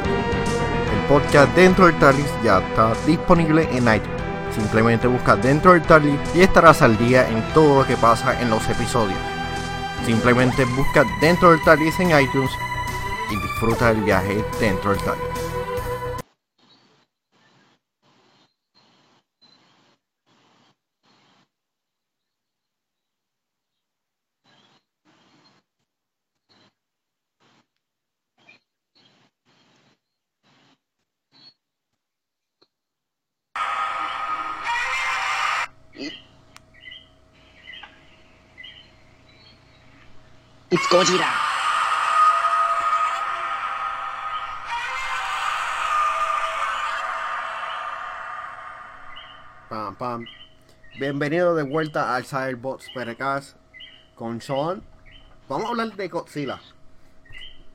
El 0.93 1.07
podcast 1.09 1.53
Dentro 1.57 1.87
del 1.87 1.99
TARDIS 1.99 2.31
ya 2.45 2.61
está 2.61 2.93
disponible 3.09 3.69
en 3.73 3.93
iTunes. 3.93 4.23
Simplemente 4.55 5.09
busca 5.09 5.35
Dentro 5.35 5.73
del 5.73 5.83
TARDIS 5.83 6.15
y 6.37 6.43
estarás 6.43 6.81
al 6.81 6.97
día 6.97 7.29
en 7.29 7.43
todo 7.53 7.81
lo 7.81 7.87
que 7.89 7.97
pasa 7.97 8.41
en 8.41 8.51
los 8.51 8.65
episodios. 8.71 9.19
Simplemente 10.07 10.65
busca 10.77 11.05
Dentro 11.21 11.51
del 11.51 11.61
TARDIS 11.65 11.99
en 11.99 12.21
iTunes 12.21 12.53
y 13.33 13.37
disfruta 13.43 13.93
del 13.93 14.05
viaje 14.05 14.45
dentro 14.61 14.93
del 14.93 15.01
TARDIS. 15.01 15.38
It's 40.71 40.87
Gojira. 40.89 41.31
Pam, 49.69 49.95
pam. 49.97 50.27
Bienvenido 50.99 51.55
de 51.55 51.63
vuelta 51.63 52.15
al 52.17 52.25
Cyberbots 52.25 52.89
Perecast 52.95 53.57
con 54.15 54.41
Sean. 54.41 54.83
Vamos 55.49 55.67
a 55.67 55.71
hablar 55.71 55.93
de 55.95 56.09
Godzilla. 56.09 56.61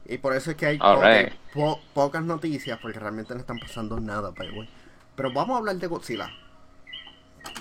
Y 0.05 0.17
por 0.17 0.35
eso 0.35 0.51
es 0.51 0.57
que 0.57 0.65
hay 0.65 0.77
Alright. 0.81 1.29
que 1.29 1.35
po- 1.53 1.79
pocas 1.93 2.23
noticias, 2.23 2.77
porque 2.81 2.99
realmente 2.99 3.33
no 3.33 3.39
están 3.39 3.57
pasando 3.59 3.99
nada, 3.99 4.31
by 4.31 4.49
the 4.49 4.59
way. 4.59 4.69
Pero 5.15 5.31
vamos 5.31 5.55
a 5.55 5.57
hablar 5.59 5.75
de 5.77 5.87
Godzilla. 5.87 6.29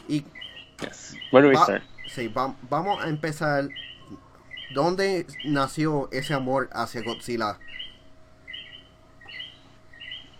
Y 0.08 0.24
Yes. 0.80 1.14
Where 1.30 1.46
do 1.46 1.50
we 1.50 1.56
start? 1.56 1.82
sí, 2.08 2.26
va- 2.28 2.56
vamos 2.68 3.00
a 3.04 3.08
empezar. 3.08 3.68
¿Dónde 4.72 5.26
nació 5.44 6.08
ese 6.12 6.34
amor 6.34 6.70
hacia 6.72 7.02
Godzilla? 7.02 7.58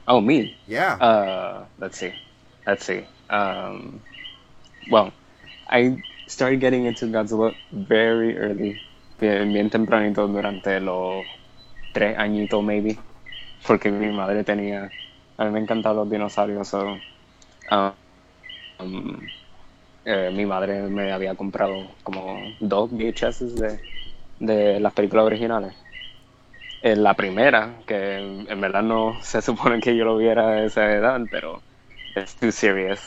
Oh, 0.07 0.21
me. 0.21 0.57
Yeah. 0.67 0.97
Uh, 0.97 1.65
let's 1.79 1.99
see. 1.99 2.13
Let's 2.67 2.85
see. 2.85 3.07
Um, 3.31 4.01
well, 4.91 5.13
I 5.69 6.03
started 6.27 6.61
getting 6.61 6.87
into 6.87 7.07
Godzilla 7.07 7.55
very 7.73 8.37
early, 8.37 8.81
bien, 9.21 9.53
bien 9.53 9.71
tempranito 9.71 10.27
durante 10.27 10.81
los 10.81 11.25
tres 11.93 12.17
añitos, 12.19 12.63
maybe, 12.65 12.99
porque 13.67 13.91
mi 13.91 14.11
madre 14.11 14.45
tenía. 14.45 14.91
A 15.39 15.45
mí 15.45 15.51
me 15.51 15.61
encantaban 15.61 15.97
los 15.97 16.11
dinosaurios, 16.11 16.69
so, 16.69 16.99
um, 17.71 17.93
um, 18.81 19.27
eh, 20.05 20.31
mi 20.33 20.45
madre 20.47 20.83
me 20.83 21.13
había 21.13 21.35
comprado 21.35 21.89
como 22.03 22.39
dos 22.61 22.91
VHS 22.91 23.55
de, 23.55 23.81
de 24.39 24.81
las 24.81 24.93
películas 24.93 25.27
originales. 25.27 25.75
Eh, 26.83 26.97
la 26.97 27.15
primera, 27.15 27.83
que 27.87 28.17
en 28.19 28.47
en 28.51 28.61
verdad 28.61 28.83
no 28.83 29.19
se 29.23 29.41
supone 29.41 29.81
que 29.81 29.97
yo 29.97 30.05
lo 30.05 30.17
viera 30.19 30.49
a 30.49 30.65
esa 30.65 30.93
edad, 30.93 31.21
pero 31.31 31.63
es 32.15 32.35
too 32.37 32.53
serious. 32.53 33.01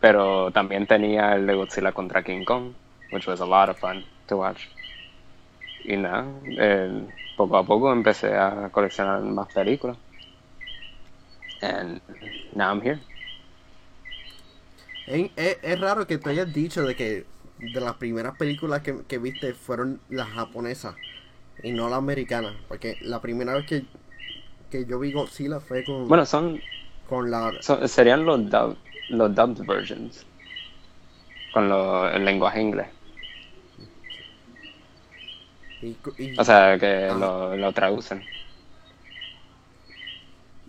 Pero 0.00 0.50
también 0.50 0.86
tenía 0.88 1.34
el 1.36 1.46
de 1.46 1.54
Godzilla 1.54 1.92
contra 1.92 2.24
King 2.24 2.44
Kong, 2.44 2.74
which 3.12 3.26
was 3.28 3.40
a 3.40 3.46
lot 3.46 3.68
of 3.68 3.78
fun 3.78 4.04
to 4.26 4.36
watch. 4.38 4.62
Y 5.84 5.96
nada, 5.96 6.24
eh, 6.58 7.06
poco 7.36 7.56
a 7.58 7.64
poco 7.64 7.92
empecé 7.92 8.34
a 8.36 8.70
coleccionar 8.70 9.20
más 9.22 9.48
películas. 9.52 9.98
And 11.62 12.00
now 12.54 12.70
I'm 12.70 12.80
here. 12.80 13.00
Es, 15.06 15.30
es- 15.36 15.58
es 15.62 15.80
raro 15.80 16.06
que 16.06 16.18
te 16.18 16.30
hayas 16.30 16.52
dicho 16.52 16.84
de 16.84 16.94
que 16.94 17.24
de 17.60 17.80
las 17.80 17.94
primeras 17.96 18.36
películas 18.36 18.82
que, 18.82 19.02
que 19.06 19.18
viste 19.18 19.54
fueron 19.54 20.00
las 20.08 20.28
japonesas 20.30 20.94
y 21.62 21.72
no 21.72 21.88
las 21.88 21.98
americanas. 21.98 22.54
Porque 22.68 22.96
la 23.02 23.20
primera 23.20 23.54
vez 23.54 23.66
que, 23.66 23.84
que 24.70 24.86
yo 24.86 24.98
vi 24.98 25.12
Godzilla 25.12 25.60
fue 25.60 25.84
con, 25.84 26.08
Bueno, 26.08 26.24
son, 26.26 26.60
con 27.08 27.30
la... 27.30 27.52
son- 27.60 27.86
serían 27.88 28.24
los, 28.24 28.48
dub, 28.50 28.76
los 29.10 29.34
dubbed 29.34 29.66
versions, 29.66 30.24
con 31.52 31.68
lo, 31.68 32.08
el 32.08 32.24
lenguaje 32.24 32.60
inglés. 32.62 32.88
Y, 35.82 35.96
y- 36.18 36.38
O 36.38 36.44
sea, 36.44 36.78
que 36.78 37.08
Ah. 37.10 37.14
lo, 37.14 37.56
lo 37.56 37.72
traducen. 37.72 38.22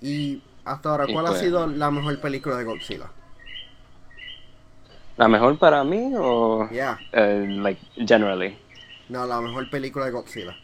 y 0.02 0.42
hasta 0.66 0.90
ahora, 0.90 1.06
y 1.10 1.14
¿cuál 1.14 1.26
ha 1.26 1.30
pues- 1.30 1.42
sido 1.42 1.68
la 1.68 1.92
mejor 1.92 2.20
película 2.20 2.58
de 2.58 2.64
Godzilla? 2.64 3.10
¿La 5.22 5.28
mejor 5.28 5.60
para 5.60 5.84
mí 5.84 6.14
o 6.18 6.68
Yeah. 6.72 6.98
eh, 7.14 7.46
like 7.62 7.80
generally? 8.08 8.58
No, 9.10 9.28
la 9.28 9.40
mejor 9.40 9.70
película 9.70 10.06
de 10.06 10.12
Godzilla. 10.12 10.56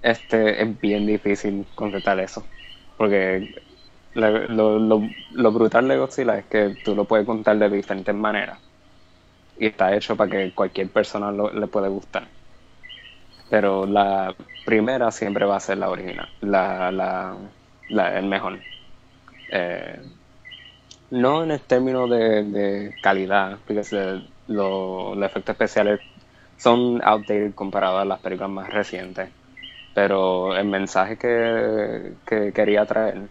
Este 0.00 0.62
es 0.62 0.80
bien 0.80 1.04
difícil 1.06 1.66
contestar 1.74 2.18
eso. 2.20 2.42
Porque 2.96 3.54
lo, 4.14 4.30
lo, 4.48 4.78
lo, 4.78 5.10
lo 5.32 5.52
brutal 5.52 5.88
de 5.88 5.98
Godzilla 5.98 6.38
es 6.38 6.46
que 6.46 6.74
tú 6.82 6.94
lo 6.94 7.04
puedes 7.04 7.26
contar 7.26 7.58
de 7.58 7.68
diferentes 7.68 8.14
maneras. 8.14 8.58
Y 9.58 9.66
está 9.66 9.94
hecho 9.94 10.16
para 10.16 10.30
que 10.30 10.50
cualquier 10.52 10.88
persona 10.88 11.30
lo- 11.30 11.52
le 11.52 11.66
puede 11.66 11.88
gustar. 11.90 12.26
Pero 13.50 13.84
la 13.84 14.34
primera 14.64 15.10
siempre 15.10 15.44
va 15.44 15.56
a 15.56 15.60
ser 15.60 15.76
la 15.76 15.90
original, 15.90 16.30
la, 16.40 16.90
la, 16.90 17.36
la- 17.90 18.18
el 18.18 18.24
mejor. 18.26 18.58
Eh, 19.52 20.00
no 21.10 21.44
en 21.44 21.50
el 21.52 21.60
término 21.60 22.06
de, 22.08 22.44
de 22.44 22.94
calidad, 23.00 23.58
porque 23.66 23.82
los 24.48 25.16
efectos 25.22 25.52
especiales 25.54 26.00
son 26.56 27.00
outdated 27.04 27.54
comparado 27.54 27.98
a 27.98 28.04
las 28.04 28.20
películas 28.20 28.50
más 28.50 28.70
recientes. 28.70 29.30
Pero 29.94 30.56
el 30.56 30.66
mensaje 30.66 31.16
que, 31.16 32.14
que 32.26 32.52
quería 32.52 32.84
traer, 32.86 33.28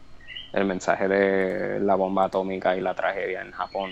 el 0.53 0.65
mensaje 0.65 1.07
de 1.07 1.79
la 1.81 1.95
bomba 1.95 2.25
atómica 2.25 2.75
y 2.75 2.81
la 2.81 2.95
tragedia 2.95 3.41
en 3.41 3.51
Japón, 3.51 3.91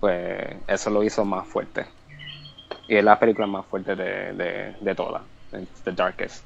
pues 0.00 0.56
eso 0.66 0.90
lo 0.90 1.02
hizo 1.02 1.24
más 1.24 1.46
fuerte. 1.46 1.86
Y 2.88 2.96
es 2.96 3.04
la 3.04 3.18
película 3.18 3.46
más 3.46 3.66
fuerte 3.66 3.96
de, 3.96 4.32
de, 4.34 4.76
de 4.80 4.94
todas. 4.94 5.22
The 5.84 5.92
darkest. 5.92 6.44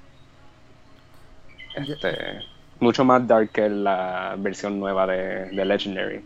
Este, 1.74 2.42
mucho 2.80 3.04
más 3.04 3.26
dark 3.26 3.50
que 3.52 3.68
la 3.68 4.34
versión 4.38 4.78
nueva 4.80 5.06
de, 5.06 5.50
de 5.50 5.64
Legendary. 5.64 6.24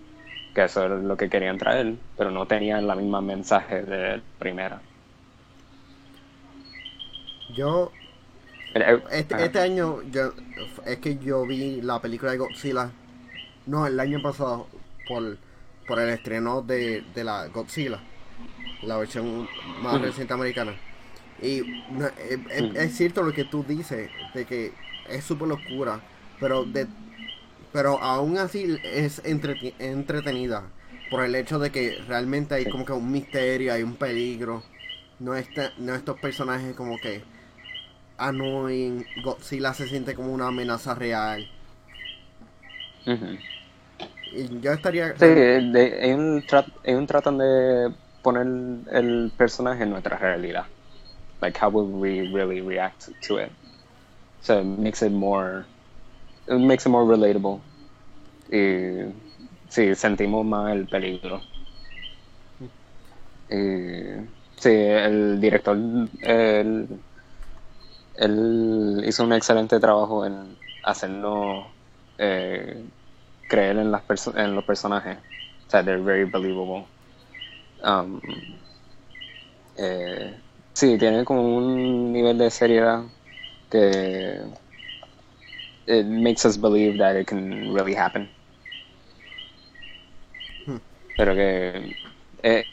Que 0.53 0.65
eso 0.65 0.85
es 0.87 1.03
lo 1.05 1.17
que 1.17 1.29
querían 1.31 1.59
traer, 1.59 2.01
pero 2.17 2.31
no 2.31 2.47
tenían 2.47 2.87
la 2.87 2.95
misma 2.97 3.21
mensaje 3.21 3.83
de 3.85 4.23
primera. 4.39 4.87
Yo, 7.49 7.93
Eh, 8.75 9.03
este, 9.11 9.45
este 9.45 9.59
año, 9.61 10.03
yo, 10.11 10.33
es 10.87 10.99
que 10.99 11.19
yo 11.19 11.47
vi 11.47 11.81
la 11.83 12.01
película 12.01 12.33
de 12.33 12.39
Godzilla, 12.39 12.93
no, 13.67 13.87
el 13.87 14.01
año 14.01 14.21
pasado, 14.23 14.69
por, 15.07 15.39
por 15.87 16.01
el 16.01 16.11
estreno 16.11 16.63
de, 16.63 17.03
de 17.03 17.25
la 17.25 17.49
Godzilla, 17.49 18.01
la 18.83 18.99
versión 18.99 19.51
más 19.77 20.01
reciente 20.01 20.35
americana. 20.35 20.81
Y 21.43 21.63
no, 21.89 22.07
es, 22.09 22.41
es- 22.51 22.67
Ujú. 22.67 22.77
es 22.77 22.97
cierto 22.97 23.23
lo 23.23 23.35
que 23.35 23.45
tú 23.45 23.65
dices, 23.65 24.11
de 24.35 24.47
que 24.47 24.79
es 25.05 25.25
súper 25.25 25.51
oscura, 25.53 26.03
pero 26.41 26.65
de 26.67 26.89
pero 27.72 28.02
aún 28.02 28.38
así 28.38 28.78
es 28.85 29.22
entretenida 29.24 30.62
por 31.11 31.24
el 31.24 31.35
hecho 31.35 31.59
de 31.59 31.70
que 31.70 31.96
realmente 32.06 32.54
hay 32.54 32.66
como 32.66 32.85
que 32.85 32.92
un 32.92 33.11
misterio, 33.11 33.72
hay 33.72 33.83
un 33.83 33.96
peligro. 33.96 34.62
No, 35.18 35.35
está, 35.35 35.72
no 35.78 35.94
estos 35.94 36.16
personajes 36.18 36.74
como 36.74 36.98
que 36.98 37.22
annoying, 38.16 39.04
Godzilla 39.22 39.74
se 39.74 39.88
siente 39.88 40.14
como 40.14 40.33
una 40.33 40.48
amenaza 40.48 40.94
real. 40.94 41.46
Ujú. 43.06 43.37
Y 44.33 44.61
yo 44.61 44.72
estaría... 44.72 45.16
Sí, 45.18 45.24
hay, 45.24 46.12
un 46.12 47.06
tratan 47.06 47.38
de 47.38 47.92
poner 48.22 48.46
el 48.92 49.33
personaje 49.37 49.83
en 49.83 49.90
nuestra 49.90 50.16
realidad. 50.16 50.66
Like, 51.40 51.59
how 51.59 51.70
would 51.70 51.90
we 51.90 52.22
really 52.22 52.61
react 52.61 53.09
to 53.26 53.38
it? 53.38 53.50
So 54.42 54.61
it 54.61 54.64
makes 54.64 55.02
it 55.02 55.11
more, 55.11 55.66
it 56.51 56.59
makes 56.59 56.87
it 56.87 56.91
more 56.91 57.05
relatable. 57.05 57.61
Y 58.51 59.13
sí, 59.69 59.95
sentimos 59.95 60.45
más 60.45 60.73
el 60.73 60.87
peligro. 60.87 61.41
Y 63.49 64.29
sí, 64.57 64.71
el 64.71 65.41
director, 65.41 65.79
él, 66.23 67.03
hizo 69.05 69.25
un 69.25 69.33
excelente 69.33 69.81
trabajo 69.81 70.27
en 70.27 70.57
hacernos 70.83 71.67
eh, 72.19 72.85
creer 73.49 73.79
en, 73.79 73.91
las 73.91 74.03
en 74.35 74.55
los 74.55 74.65
personajes. 74.65 75.19
O 75.67 75.71
sea, 75.71 75.85
they're 75.85 76.03
very 76.03 76.25
believable. 76.25 76.87
Um, 77.83 78.21
eh, 79.79 80.35
Sí, 80.81 80.97
tiene 80.97 81.27
como 81.27 81.57
un 81.59 82.11
nivel 82.11 82.39
de 82.39 82.51
seriedad 82.51 83.03
que 83.71 84.41
it 85.90 86.07
makes 86.07 86.44
us 86.44 86.57
believe 86.57 86.98
that 86.98 87.16
it 87.16 87.26
can 87.26 87.72
really 87.74 87.94
happen. 87.94 88.29
Pero 91.16 91.35
que 91.35 91.96
eh, 92.42 92.64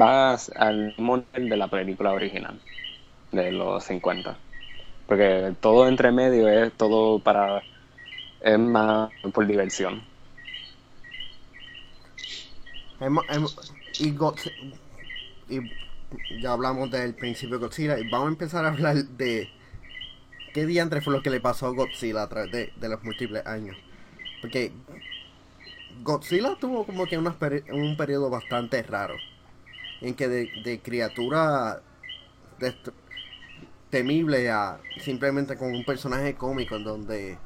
va 0.00 0.34
al 0.56 0.94
modelo 0.98 1.48
de 1.48 1.56
la 1.56 1.68
película 1.68 2.12
original 2.12 2.58
de 3.32 3.52
los 3.52 3.84
50. 3.84 4.36
Porque 5.06 5.54
todo 5.60 5.88
entre 5.88 6.10
medio 6.12 6.48
es 6.48 6.72
todo 6.74 7.18
para 7.20 7.62
es 8.40 8.58
más 8.58 9.10
por 9.32 9.46
diversión. 9.46 10.02
Hemos- 13.00 13.24
hemos- 13.28 13.72
y, 13.98 14.08
y 15.48 15.60
ya 16.40 16.52
hablamos 16.52 16.90
del 16.90 17.14
principio 17.14 17.58
de 17.58 17.66
Godzilla 17.66 17.98
y 17.98 18.08
vamos 18.08 18.26
a 18.28 18.32
empezar 18.32 18.64
a 18.64 18.68
hablar 18.68 18.96
de 18.96 19.48
qué 20.56 20.64
diantre 20.64 21.02
fue 21.02 21.12
lo 21.12 21.20
que 21.22 21.28
le 21.28 21.38
pasó 21.38 21.66
a 21.66 21.70
Godzilla 21.70 22.22
a 22.22 22.28
través 22.30 22.50
de, 22.50 22.72
de 22.80 22.88
los 22.88 23.04
múltiples 23.04 23.44
años. 23.46 23.76
Porque 24.40 24.72
Godzilla 26.02 26.56
tuvo 26.58 26.86
como 26.86 27.04
que 27.06 27.18
peri- 27.18 27.70
un 27.70 27.94
periodo 27.98 28.30
bastante 28.30 28.82
raro 28.82 29.16
en 30.00 30.14
que 30.14 30.28
de, 30.28 30.50
de 30.64 30.80
criatura 30.80 31.82
temible 33.90 34.50
a 34.50 34.80
simplemente 34.98 35.56
con 35.58 35.74
un 35.74 35.84
personaje 35.84 36.34
cómico 36.36 36.76
en 36.76 36.84
donde 36.84 37.38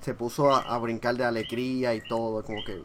se 0.00 0.12
puso 0.12 0.52
a, 0.52 0.60
a 0.60 0.76
brincar 0.78 1.16
de 1.16 1.24
alegría 1.24 1.94
y 1.94 2.02
todo, 2.02 2.44
como 2.44 2.62
que... 2.66 2.82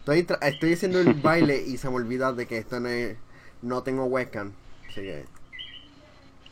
Estoy, 0.00 0.22
tra- 0.24 0.38
estoy 0.42 0.72
haciendo 0.72 0.98
el 1.00 1.14
baile 1.22 1.62
y 1.64 1.76
se 1.76 1.88
me 1.88 1.94
olvida 1.94 2.32
de 2.32 2.46
que 2.48 2.58
esto 2.58 2.80
no 2.80 2.88
es... 2.88 3.16
No 3.62 3.84
tengo 3.84 4.04
webcam. 4.06 4.52
Así 4.88 5.00
que... 5.02 5.24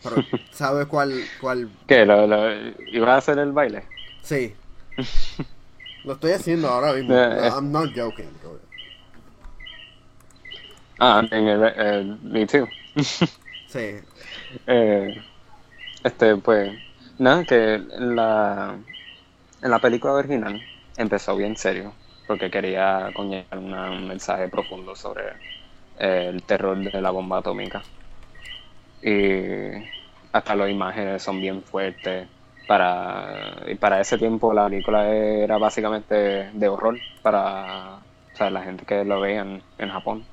Pero, 0.03 0.17
¿sabes 0.51 0.87
cuál, 0.87 1.29
cuál? 1.41 1.69
¿Qué? 1.87 2.05
¿Lo, 2.05 2.27
lo, 2.27 2.51
¿Ibas 2.93 3.09
a 3.11 3.17
hacer 3.17 3.39
el 3.39 3.53
baile? 3.53 3.85
Sí. 4.23 4.55
Lo 6.05 6.15
estoy 6.15 6.33
haciendo 6.33 6.69
ahora 6.71 6.95
mismo. 6.95 7.13
Eh, 7.13 7.17
No, 7.17 7.47
eh. 7.47 7.51
I'm 7.51 7.71
not 7.71 7.95
joking. 7.95 8.31
Ah, 10.99 11.23
en 11.31 11.49
el, 11.49 11.63
eh, 11.77 12.05
me 12.23 12.47
too. 12.47 12.69
Sí. 13.67 14.01
Eh, 14.67 15.15
este, 16.05 16.37
pues, 16.37 16.73
nada, 17.19 17.45
que 17.45 17.75
en 17.77 18.17
la, 18.17 18.79
en 19.63 19.71
la 19.71 19.81
película 19.81 20.15
original 20.15 20.61
empezó 20.97 21.37
bien 21.37 21.57
serio, 21.57 21.95
porque 22.27 22.51
quería 22.51 23.11
conllevar 23.15 23.59
una- 23.59 23.91
un 23.93 24.09
mensaje 24.09 24.49
profundo 24.49 24.95
sobre 24.97 25.25
el 25.99 26.43
terror 26.45 26.79
de 26.79 27.01
la 27.03 27.11
bomba 27.11 27.39
atómica. 27.39 27.83
Y 29.07 29.85
hasta 30.33 30.55
las 30.57 30.71
imágenes 30.71 31.23
son 31.23 31.41
bien 31.41 31.63
fuertes. 31.63 32.29
Para, 32.67 33.63
y 33.69 33.77
para 33.77 34.01
ese 34.01 34.19
tiempo 34.19 34.53
la 34.53 34.69
película 34.69 35.09
era 35.15 35.57
básicamente 35.57 36.51
de 36.53 36.69
horror 36.69 36.99
para 37.23 37.99
o 38.35 38.37
sea, 38.37 38.51
la 38.51 38.63
gente 38.63 38.85
que 38.85 39.05
lo 39.05 39.21
veía 39.21 39.43
en, 39.43 39.63
en 39.79 39.89
Japón. 39.91 40.25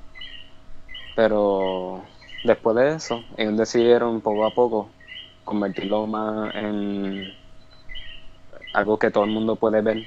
Pero 1.16 2.04
después 2.44 2.76
de 2.76 2.96
eso, 2.96 3.24
ellos 3.38 3.58
decidieron 3.58 4.22
poco 4.22 4.46
a 4.46 4.50
poco 4.52 4.90
convertirlo 5.46 6.08
más 6.08 6.54
en 6.56 7.34
algo 8.74 8.98
que 9.00 9.12
todo 9.12 9.24
el 9.24 9.32
mundo 9.32 9.56
puede 9.56 9.82
ver. 9.82 10.00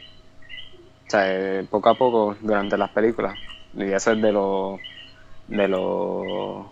O 1.06 1.10
sea, 1.10 1.22
eh, 1.32 1.66
poco 1.70 1.88
a 1.88 1.94
poco 1.94 2.36
durante 2.40 2.76
las 2.76 2.90
películas. 2.90 3.38
Y 3.74 3.84
eso 3.92 4.12
es 4.12 4.20
de 4.20 4.32
los 4.32 4.80
de 5.48 5.68
los 5.68 6.66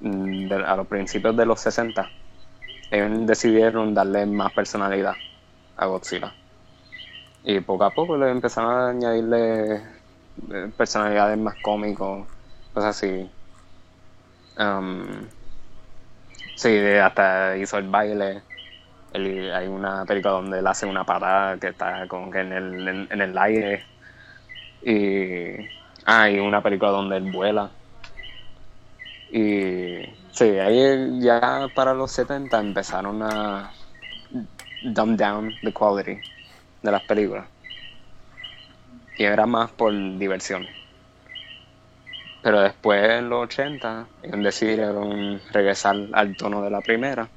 de- 0.00 0.64
a 0.64 0.76
los 0.76 0.86
principios 0.88 1.36
de 1.36 1.46
los 1.46 1.60
60. 1.60 2.10
Ellos 2.90 3.26
decidieron 3.26 3.94
darle 3.94 4.26
más 4.26 4.52
personalidad 4.52 5.16
a 5.76 5.86
Godzilla. 5.86 6.34
Y 7.42 7.60
poco 7.60 7.84
a 7.84 7.94
poco 7.94 8.16
le 8.16 8.30
empezaron 8.30 8.70
a 8.72 8.88
añadirle 8.90 9.74
eh, 10.52 10.72
personalidades 10.76 11.38
más 11.38 11.56
cómicos, 11.56 12.28
cosas 12.72 12.96
así. 12.96 13.30
Um, 14.58 15.30
sí, 16.54 16.68
hasta 17.02 17.56
hizo 17.56 17.78
el 17.78 17.88
baile. 17.88 18.42
Hay 19.14 19.68
una 19.68 20.06
película 20.06 20.34
donde 20.34 20.60
él 20.60 20.66
hace 20.66 20.86
una 20.86 21.04
parada 21.04 21.58
que 21.58 21.68
está 21.68 22.08
como 22.08 22.30
que 22.30 22.40
en 22.40 22.52
el, 22.52 22.88
en, 22.88 23.08
en 23.10 23.22
el 23.22 23.38
aire. 23.38 23.84
Y 24.82 25.56
hay 26.06 26.38
una 26.40 26.62
película 26.62 26.90
donde 26.92 27.16
él 27.18 27.30
vuela. 27.32 27.77
Y 29.30 30.02
sí, 30.32 30.44
ahí 30.44 31.20
ya 31.20 31.68
para 31.74 31.94
los 31.94 32.10
70 32.12 32.58
empezaron 32.58 33.22
a 33.22 33.72
dumb 34.82 35.16
down 35.16 35.54
the 35.62 35.72
quality 35.72 36.20
de 36.82 36.90
las 36.90 37.02
películas. 37.02 37.46
Y 39.16 39.24
era 39.24 39.46
más 39.46 39.70
por 39.70 39.92
diversión. 39.92 40.66
Pero 42.42 42.60
después 42.60 43.02
en 43.10 43.28
los 43.28 43.44
80 43.44 44.06
ellos 44.22 44.44
decidieron 44.44 45.40
regresar 45.52 45.96
al 46.12 46.36
tono 46.36 46.62
de 46.62 46.70
la 46.70 46.80
primera. 46.80 47.28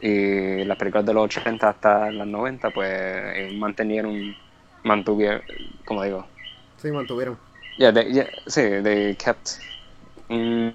Y 0.00 0.64
las 0.64 0.76
películas 0.76 1.06
de 1.06 1.14
los 1.14 1.24
80 1.24 1.68
hasta 1.68 2.10
las 2.10 2.26
90 2.26 2.70
pues 2.70 3.36
ellos 3.36 3.54
mantenieron, 3.54 4.34
mantuvieron, 4.82 5.42
como 5.84 6.02
digo, 6.02 6.26
Sí, 6.82 6.90
mantuvieron. 6.90 7.38
Yeah, 7.78 7.92
they, 7.92 8.12
yeah, 8.12 8.26
sí, 8.48 8.82
they 8.82 9.14
kept 9.14 9.60
un, 10.28 10.74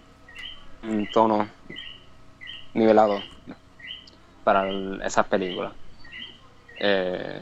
un 0.84 1.06
tono 1.08 1.48
nivelado 2.74 3.22
para 4.44 4.70
esas 5.06 5.28
películas. 5.28 5.74
Eh, 6.80 7.42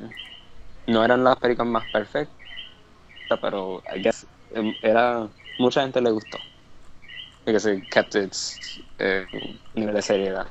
no 0.88 1.04
eran 1.04 1.24
las 1.24 1.38
películas 1.38 1.68
más 1.72 1.86
perfectas, 1.88 2.36
pero 3.42 3.84
I 3.96 4.02
guess 4.02 4.26
em, 4.52 4.76
era 4.82 5.28
mucha 5.58 5.82
gente 5.82 6.02
le 6.02 6.12
gustó 6.12 6.40
because 7.46 7.66
it 7.66 7.90
kept 7.90 8.16
its 8.16 8.82
eh, 9.00 9.28
nivel 9.76 9.94
de 9.94 10.02
seriedad. 10.02 10.48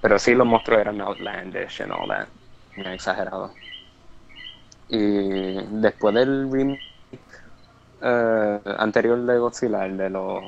Pero 0.00 0.18
sí 0.18 0.34
los 0.34 0.46
monstruos 0.46 0.80
eran 0.80 1.00
outlandish 1.00 1.80
and 1.82 1.92
all 1.92 2.08
that, 2.08 2.28
exagerado. 2.86 3.52
Y 4.88 5.28
después 5.80 6.14
del 6.14 6.50
remake 6.50 6.80
eh, 8.00 8.60
anterior 8.78 9.18
de 9.24 9.38
Godzilla, 9.38 9.84
el 9.86 9.96
de 9.96 10.10
los 10.10 10.42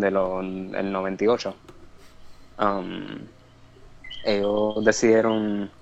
de 0.00 0.10
los 0.10 0.42
el 0.44 0.92
98, 0.92 1.56
um, 2.58 3.28
ellos 4.22 4.84
decidieron 4.84 5.72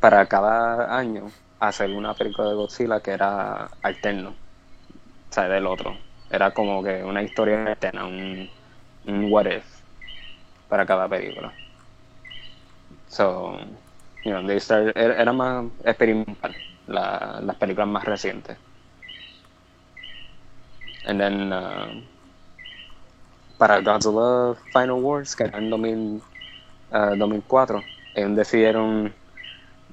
para 0.00 0.26
cada 0.28 0.96
año 0.98 1.32
hacer 1.60 1.90
una 1.92 2.14
película 2.14 2.48
de 2.48 2.54
Godzilla 2.56 3.00
que 3.00 3.12
era 3.12 3.66
alterno, 3.82 4.30
o 4.30 5.34
sea, 5.34 5.48
del 5.48 5.66
otro. 5.66 6.00
Era 6.30 6.52
como 6.54 6.82
que 6.82 7.04
una 7.04 7.22
historia 7.22 7.64
alterna, 7.66 8.06
un, 8.06 8.50
un 9.04 9.26
what 9.32 9.46
if 9.46 9.82
para 10.68 10.86
cada 10.86 11.08
película. 11.08 11.54
So, 13.08 13.58
you 14.24 14.30
know, 14.32 14.46
they 14.46 14.58
started, 14.60 14.92
era, 14.96 15.14
era 15.20 15.32
más 15.32 15.66
experimental 15.84 16.54
la- 16.86 17.40
las 17.42 17.56
películas 17.56 17.88
más 17.88 18.04
recientes. 18.04 18.58
And 21.04 21.20
then, 21.20 21.52
uh, 21.52 22.00
para 23.58 23.80
Godzilla 23.80 24.54
Final 24.72 24.92
Wars, 25.02 25.36
que 25.36 25.44
era 25.44 25.58
en 25.58 25.70
2000, 25.70 26.22
uh, 26.92 27.16
2004, 27.16 27.82
ellos 28.14 28.36
decidieron 28.36 29.14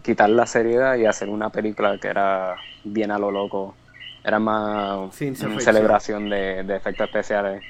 quitar 0.01 0.29
la 0.29 0.45
seriedad 0.47 0.95
y 0.97 1.05
hacer 1.05 1.29
una 1.29 1.49
película 1.49 1.97
que 1.99 2.07
era 2.09 2.57
bien 2.83 3.11
a 3.11 3.19
lo 3.19 3.31
loco. 3.31 3.75
Era 4.23 4.39
más 4.39 5.11
Ciencia 5.11 5.47
una 5.47 5.59
ficción. 5.59 5.75
celebración 5.75 6.29
de, 6.29 6.63
de 6.63 6.75
efectos 6.75 7.07
especiales. 7.07 7.63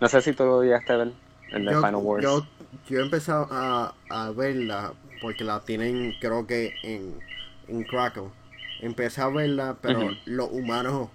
No 0.00 0.08
sé 0.08 0.20
si 0.22 0.32
tú 0.34 0.44
lo 0.44 0.62
llegaste 0.62 0.92
a 0.92 0.96
ver, 0.98 1.12
el 1.52 1.64
de 1.64 1.72
Yo, 1.72 1.80
Final 1.80 1.96
Wars. 1.96 2.24
yo, 2.24 2.46
yo 2.88 3.00
he 3.00 3.02
empezado 3.02 3.48
a, 3.50 3.94
a 4.08 4.30
verla 4.32 4.94
porque 5.20 5.44
la 5.44 5.60
tienen, 5.60 6.14
creo 6.20 6.46
que 6.46 6.74
en, 6.82 7.20
en 7.68 7.84
Crackle. 7.84 8.30
Empecé 8.80 9.22
a 9.22 9.28
verla, 9.28 9.76
pero 9.80 10.10
los 10.26 10.50
humanos 10.52 11.08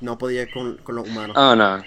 no 0.00 0.18
podía 0.18 0.42
ir 0.42 0.50
con, 0.50 0.76
con 0.78 0.96
los 0.96 1.08
humanos. 1.08 1.36
Oh, 1.36 1.54
no. 1.56 1.82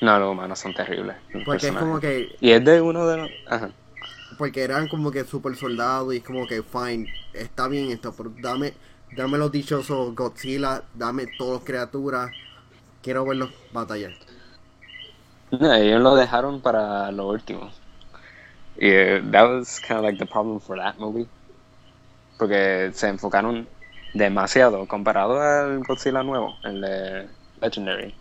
No, 0.00 0.18
los 0.18 0.32
humanos 0.32 0.58
son 0.58 0.74
terribles. 0.74 1.16
porque 1.44 1.68
es 1.68 1.72
como 1.72 2.00
que 2.00 2.36
Y 2.40 2.50
es 2.50 2.64
de 2.64 2.80
uno 2.80 3.06
de 3.06 3.16
los... 3.16 3.30
Ajá. 3.48 3.70
porque 4.38 4.62
eran 4.62 4.88
como 4.88 5.10
que 5.10 5.24
super 5.24 5.56
soldados 5.56 6.12
y 6.14 6.18
es 6.18 6.24
como 6.24 6.46
que 6.46 6.62
fine, 6.62 7.12
está 7.32 7.68
bien 7.68 7.90
esto, 7.90 8.12
pero 8.16 8.32
dame 8.40 8.74
dame 9.14 9.38
los 9.38 9.50
dichosos 9.50 10.14
Godzilla, 10.14 10.82
dame 10.94 11.26
todas 11.38 11.60
las 11.60 11.64
criaturas, 11.64 12.30
quiero 13.02 13.24
verlos 13.24 13.50
batallar. 13.72 14.12
No, 15.50 15.72
ellos 15.72 16.02
lo 16.02 16.14
dejaron 16.16 16.60
para 16.60 17.10
lo 17.12 17.28
último. 17.28 17.70
Y 18.76 18.88
eh, 18.90 19.22
that 19.30 19.48
was 19.48 19.80
kind 19.80 19.98
of 19.98 20.04
like 20.04 20.18
the 20.18 20.26
problem 20.26 20.60
for 20.60 20.76
that 20.76 20.96
movie. 20.98 21.26
Porque 22.38 22.90
se 22.92 23.08
enfocaron 23.08 23.66
demasiado 24.12 24.86
comparado 24.86 25.40
al 25.40 25.82
Godzilla 25.84 26.22
nuevo, 26.22 26.56
el 26.64 26.80
de 26.80 27.28
Legendary. 27.60 28.14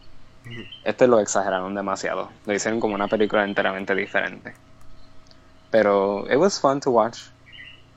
Este 0.83 1.07
lo 1.07 1.19
exageraron 1.19 1.73
demasiado. 1.73 2.29
Lo 2.45 2.53
hicieron 2.53 2.79
como 2.79 2.95
una 2.95 3.07
película 3.07 3.43
enteramente 3.43 3.95
diferente. 3.95 4.53
Pero 5.71 6.25
it 6.31 6.37
was 6.37 6.59
fun 6.59 6.79
to 6.79 6.91
watch. 6.91 7.19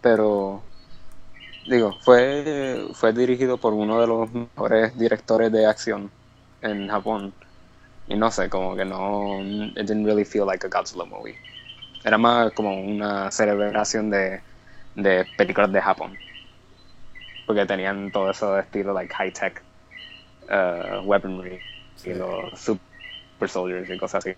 Pero 0.01 0.63
digo, 1.67 1.97
fue 2.01 2.87
fue 2.95 3.13
dirigido 3.13 3.59
por 3.59 3.75
uno 3.75 4.01
de 4.01 4.07
los 4.07 4.31
mejores 4.33 4.99
directores 4.99 5.53
de 5.53 5.67
acción 5.67 6.11
en 6.63 6.89
Japón. 6.89 7.35
Y 8.07 8.17
no 8.17 8.31
sé, 8.31 8.49
como 8.49 8.75
que 8.75 8.85
no 8.85 9.43
it 9.77 9.87
didn't 9.87 10.07
really 10.07 10.25
feel 10.25 10.47
like 10.47 10.67
a 10.67 10.71
Godzilla 10.71 11.05
movie. 11.05 11.37
Era 12.05 12.17
más 12.17 12.53
como 12.53 12.81
una 12.81 13.31
celebración 13.31 14.09
de, 14.11 14.41
de 14.95 15.27
películas 15.37 15.71
de 15.73 15.83
Japón. 15.83 16.19
Porque 17.47 17.67
tenían 17.67 18.11
todo 18.11 18.31
eso 18.31 18.55
de 18.55 18.61
estilo 18.63 18.93
like 18.95 19.15
high 19.15 19.33
tech 19.33 19.63
uh, 20.51 21.01
weaponry 21.05 21.61
y 22.05 22.15
los 22.15 22.59
super 22.61 23.49
soldiers 23.49 23.89
y 23.91 23.99
cosas 23.99 24.25
así. 24.25 24.37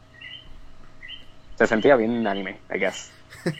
Se 1.57 1.67
sentía 1.67 1.97
bien 1.97 2.27
anime, 2.27 2.59
I 2.75 2.79
guess. 2.79 3.11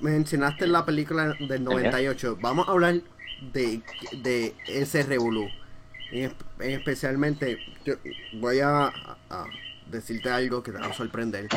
Mencionaste 0.00 0.66
la 0.66 0.84
película 0.84 1.34
del 1.38 1.64
98. 1.64 2.38
Vamos 2.40 2.68
a 2.68 2.72
hablar 2.72 3.00
de, 3.52 3.80
de 4.12 4.54
ese 4.66 5.02
revolú. 5.02 5.48
En, 6.10 6.30
esp- 6.30 6.44
en 6.60 6.70
especialmente, 6.72 7.58
yo 7.84 7.94
voy 8.34 8.60
a, 8.60 8.86
a 8.86 9.46
decirte 9.86 10.30
algo 10.30 10.62
que 10.62 10.72
te 10.72 10.78
va 10.78 10.86
a 10.86 10.92
sorprender. 10.92 11.48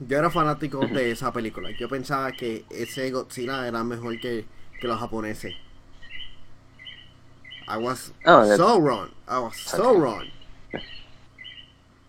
Yo 0.00 0.18
era 0.18 0.30
fanático 0.30 0.86
de 0.86 1.10
esa 1.12 1.32
película. 1.32 1.70
Yo 1.78 1.88
pensaba 1.88 2.32
que 2.32 2.64
ese 2.70 3.10
Godzilla 3.10 3.66
era 3.66 3.84
mejor 3.84 4.18
que, 4.20 4.44
que 4.80 4.86
los 4.86 4.98
japoneses. 4.98 5.54
I 7.70 7.78
was 7.78 8.12
Oh, 8.26 8.44
so 8.56 8.78
wrong. 8.78 9.10
I 9.28 9.38
was 9.40 9.56
so 9.56 9.94
wrong. 9.94 10.30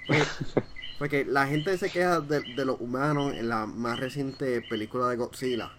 Porque, 0.05 0.29
porque 0.99 1.25
la 1.25 1.47
gente 1.47 1.77
se 1.77 1.91
queja 1.91 2.21
de, 2.21 2.41
de 2.41 2.65
los 2.65 2.79
humanos 2.79 3.33
en 3.35 3.49
la 3.49 3.65
más 3.65 3.99
reciente 3.99 4.61
película 4.61 5.09
de 5.09 5.17
Godzilla. 5.17 5.71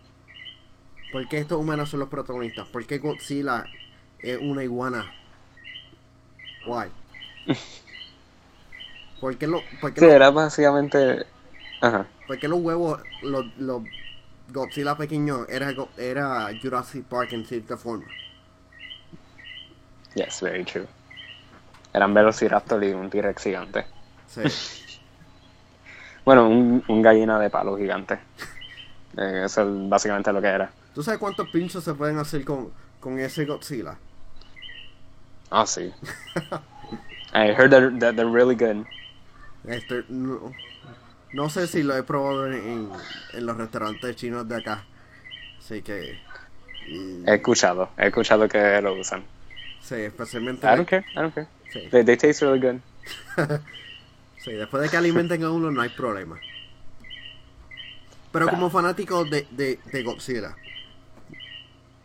¿Por 1.13 1.29
qué 1.29 1.39
estos 1.39 1.59
humanos 1.61 1.91
son 1.91 2.01
los 2.01 2.09
protagonistas? 2.09 2.67
¿Por 2.69 2.85
qué 2.87 2.99
Godzilla 2.99 3.71
es 4.19 4.39
una 4.41 4.65
iguana? 4.65 5.15
Why? 6.67 6.91
¿Por 9.21 9.37
qué, 9.39 9.47
lo, 9.47 9.63
por 9.81 9.95
qué 9.95 10.01
Sí, 10.01 10.07
lo- 10.07 10.11
era 10.11 10.31
básicamente... 10.31 11.25
Ajá. 11.81 12.07
por 12.27 12.39
qué 12.39 12.49
los 12.49 12.61
huevos, 12.61 13.01
los, 13.23 13.47
los 13.59 13.83
Godzilla 14.49 14.97
pequeños, 14.97 15.49
era, 15.49 15.75
era 15.97 16.51
Jurassic 16.61 17.05
Park 17.07 17.33
en 17.33 17.47
cierta 17.47 17.77
forma? 17.77 18.07
Yes, 20.15 20.41
very 20.41 20.65
true. 20.65 20.87
Eran 21.93 22.15
Velociraptor 22.15 22.83
y 22.85 22.93
un 22.93 23.11
T-Rex 23.11 23.43
gigante. 23.43 23.85
Sí. 24.29 24.43
Bueno, 26.25 26.47
un, 26.49 26.85
un 26.87 27.03
gallina 27.03 27.37
de 27.41 27.51
palo 27.51 27.77
gigante. 27.77 28.15
Eh, 29.19 29.43
eso 29.45 29.63
es 29.63 29.89
básicamente 29.89 30.33
lo 30.33 30.41
que 30.41 30.47
era. 30.47 30.71
¿Tú 30.95 31.03
sabes 31.03 31.19
cuántos 31.19 31.49
pinchos 31.49 31.83
se 31.83 31.95
pueden 31.95 32.17
hacer 32.19 32.45
con, 32.45 32.71
con 33.01 33.19
ese 33.19 33.45
Godzilla? 33.45 33.97
Ah, 35.51 35.67
sí. 35.67 35.93
I 37.35 37.49
heard 37.51 37.71
that, 37.73 37.99
that 37.99 38.15
they're 38.15 38.31
really 38.31 38.55
good. 38.55 38.87
Este, 39.67 40.05
no, 40.11 40.53
no 41.33 41.51
sé 41.51 41.67
si 41.67 41.83
lo 41.83 41.97
he 41.97 42.05
probado 42.05 42.47
en, 42.47 42.53
en, 42.55 42.89
en 43.33 43.45
los 43.47 43.57
restaurantes 43.57 44.15
chinos 44.15 44.49
de 44.49 44.57
acá. 44.59 44.85
Así 45.59 45.83
que. 45.83 46.21
y- 46.87 47.25
He 47.27 47.35
escuchado, 47.35 47.91
he 47.99 48.07
escuchado 48.07 48.49
que 48.49 48.81
lo 48.81 48.95
usan. 48.95 49.25
Sí, 49.83 49.95
especialmente. 49.97 50.67
I 50.67 50.77
don't 50.77 50.89
care, 50.89 51.05
I 51.17 51.21
don't 51.23 51.35
care. 51.35 51.49
Sí, 51.73 51.81
They, 51.91 52.03
they 52.03 52.17
taste 52.17 52.43
really 52.43 52.59
good. 52.59 52.81
sí, 54.45 54.53
después 54.53 54.83
de 54.83 54.89
que 54.91 54.97
alimenten 54.97 55.43
a 55.45 55.51
uno 55.51 55.71
no 55.71 55.81
hay 55.81 55.89
problema. 55.91 56.41
Pero 58.33 58.49
como 58.49 58.71
fanático 58.71 59.25
de, 59.25 59.47
de, 59.51 59.79
de 59.93 60.03
Godzilla. 60.03 60.57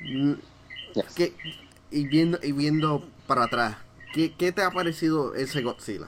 mm, 0.02 0.34
Yes. 0.96 1.06
¿qué- 1.16 1.34
y, 1.92 2.06
viendo, 2.06 2.40
y 2.44 2.52
viendo 2.52 3.04
para 3.28 3.44
atrás, 3.46 3.78
¿qué, 4.14 4.34
¿qué 4.34 4.52
te 4.52 4.62
ha 4.64 4.72
parecido 4.72 5.36
ese 5.36 5.62
Godzilla? 5.62 6.08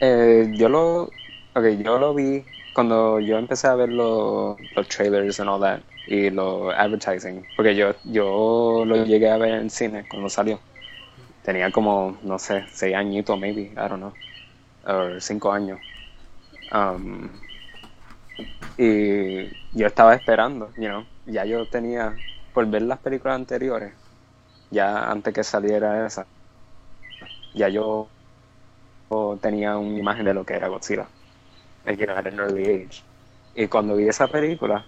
Eh, 0.00 0.48
yo 0.56 0.68
lo, 0.68 1.10
okay, 1.54 1.82
yo 1.82 1.98
lo 1.98 2.14
vi 2.14 2.44
cuando 2.72 3.20
yo 3.20 3.38
empecé 3.38 3.66
a 3.66 3.74
ver 3.74 3.88
los, 3.88 4.56
trailers 4.88 5.40
and 5.40 5.50
all 5.50 5.60
that 5.60 5.80
y 6.06 6.30
los 6.30 6.72
advertising, 6.74 7.44
porque 7.56 7.74
yo, 7.74 7.94
yo 8.04 8.84
lo 8.86 9.04
llegué 9.04 9.30
a 9.30 9.36
ver 9.36 9.54
en 9.54 9.70
cine 9.70 10.04
cuando 10.08 10.28
salió. 10.28 10.60
Tenía 11.42 11.70
como, 11.70 12.18
no 12.22 12.38
sé, 12.38 12.64
seis 12.68 12.94
añitos 12.94 13.38
maybe, 13.38 13.72
I 13.72 13.74
don't 13.74 13.96
know, 13.96 14.14
o 14.84 15.20
cinco 15.20 15.52
años. 15.52 15.80
Um, 16.72 17.28
y 18.76 19.44
yo 19.72 19.86
estaba 19.86 20.14
esperando, 20.14 20.72
you 20.76 20.88
know, 20.88 21.04
ya 21.26 21.44
yo 21.44 21.66
tenía, 21.66 22.14
por 22.52 22.66
ver 22.66 22.82
las 22.82 22.98
películas 22.98 23.36
anteriores, 23.36 23.94
ya 24.70 25.10
antes 25.10 25.34
que 25.34 25.44
saliera 25.44 26.06
esa, 26.06 26.26
ya 27.54 27.68
yo 27.68 28.08
tenía 29.40 29.76
una 29.76 29.98
imagen 29.98 30.24
de 30.24 30.34
lo 30.34 30.44
que 30.44 30.54
era 30.54 30.68
Godzilla. 30.68 31.08
You 31.86 32.06
know, 32.06 32.14
at 32.14 32.26
an 32.26 32.40
early 32.40 32.66
age. 32.66 33.04
Y 33.54 33.66
cuando 33.68 33.96
vi 33.96 34.08
esa 34.08 34.28
película, 34.28 34.86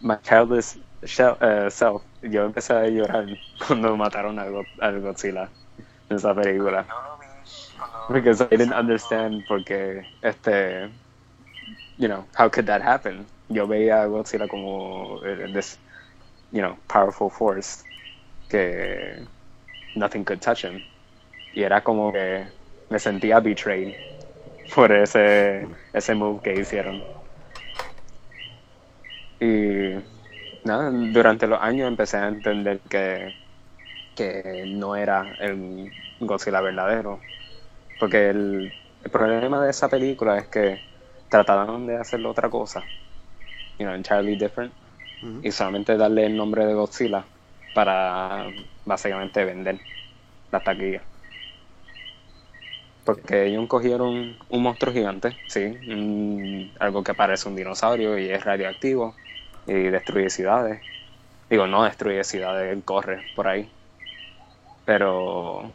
my 0.00 0.16
childish 0.16 0.78
shell- 1.04 1.38
eh, 1.40 1.70
self, 1.70 2.02
yo 2.22 2.44
empecé 2.46 2.74
a 2.74 2.88
llorar 2.88 3.38
cuando 3.66 3.96
mataron 3.96 4.38
al 4.38 5.00
Godzilla 5.00 5.50
en 6.08 6.16
esa 6.16 6.34
película. 6.34 6.86
Because 8.12 8.40
I 8.42 8.48
didn't 8.48 8.72
understand 8.74 9.46
porque 9.46 10.04
este, 10.22 10.90
you 11.98 12.08
know, 12.08 12.26
how 12.34 12.48
could 12.48 12.66
that 12.66 12.82
happen? 12.82 13.26
Yo 13.48 13.66
veía 13.66 14.02
a 14.02 14.08
Godzilla 14.08 14.48
como 14.48 15.20
eh, 15.24 15.46
this, 15.52 15.78
you 16.52 16.62
know, 16.62 16.78
powerful 16.88 17.30
force 17.30 17.84
que 18.48 19.26
nothing 19.94 20.24
could 20.24 20.42
touch 20.42 20.64
him 20.64 20.84
y 21.54 21.62
era 21.64 21.82
como 21.82 22.12
que 22.12 22.46
me 22.90 22.98
sentía 22.98 23.40
betrayed 23.42 23.94
por 24.74 24.92
ese 24.92 25.66
ese 25.92 26.14
move 26.14 26.42
que 26.42 26.54
hicieron. 26.60 27.02
Y 29.40 29.94
nada 30.64 30.90
durante 30.90 31.46
los 31.46 31.60
años 31.60 31.88
empecé 31.88 32.16
a 32.18 32.28
entender 32.28 32.80
que 32.88 33.34
que 34.16 34.64
no 34.66 34.96
era 34.96 35.36
el 35.40 35.90
Godzilla 36.20 36.60
verdadero. 36.60 37.20
Porque 37.98 38.30
el, 38.30 38.72
el 39.04 39.10
problema 39.10 39.62
de 39.62 39.70
esa 39.70 39.88
película 39.88 40.38
es 40.38 40.46
que 40.48 40.80
trataron 41.28 41.86
de 41.86 41.96
hacerlo 41.96 42.30
otra 42.30 42.50
cosa. 42.50 42.82
You 43.78 43.86
know 43.86 43.94
entirely 43.94 44.36
different. 44.36 44.72
Y 45.42 45.50
solamente 45.52 45.96
darle 45.96 46.26
el 46.26 46.36
nombre 46.36 46.64
de 46.66 46.74
Godzilla 46.74 47.24
para 47.74 48.46
básicamente 48.84 49.44
vender 49.44 49.78
la 50.50 50.60
taquilla. 50.60 51.02
Porque 53.04 53.46
ellos 53.46 53.66
cogieron 53.68 54.38
un 54.48 54.62
monstruo 54.62 54.92
gigante, 54.94 55.36
sí, 55.46 55.60
un- 55.86 56.72
algo 56.80 57.02
que 57.02 57.14
parece 57.14 57.48
un 57.48 57.56
dinosaurio 57.56 58.18
y 58.18 58.30
es 58.30 58.44
radioactivo 58.44 59.16
y 59.66 59.74
destruye 59.90 60.30
ciudades. 60.30 60.82
Digo, 61.50 61.66
no 61.66 61.84
destruye 61.84 62.24
ciudades, 62.24 62.72
él 62.72 62.84
corre 62.84 63.22
por 63.34 63.48
ahí. 63.48 63.70
Pero 64.84 65.72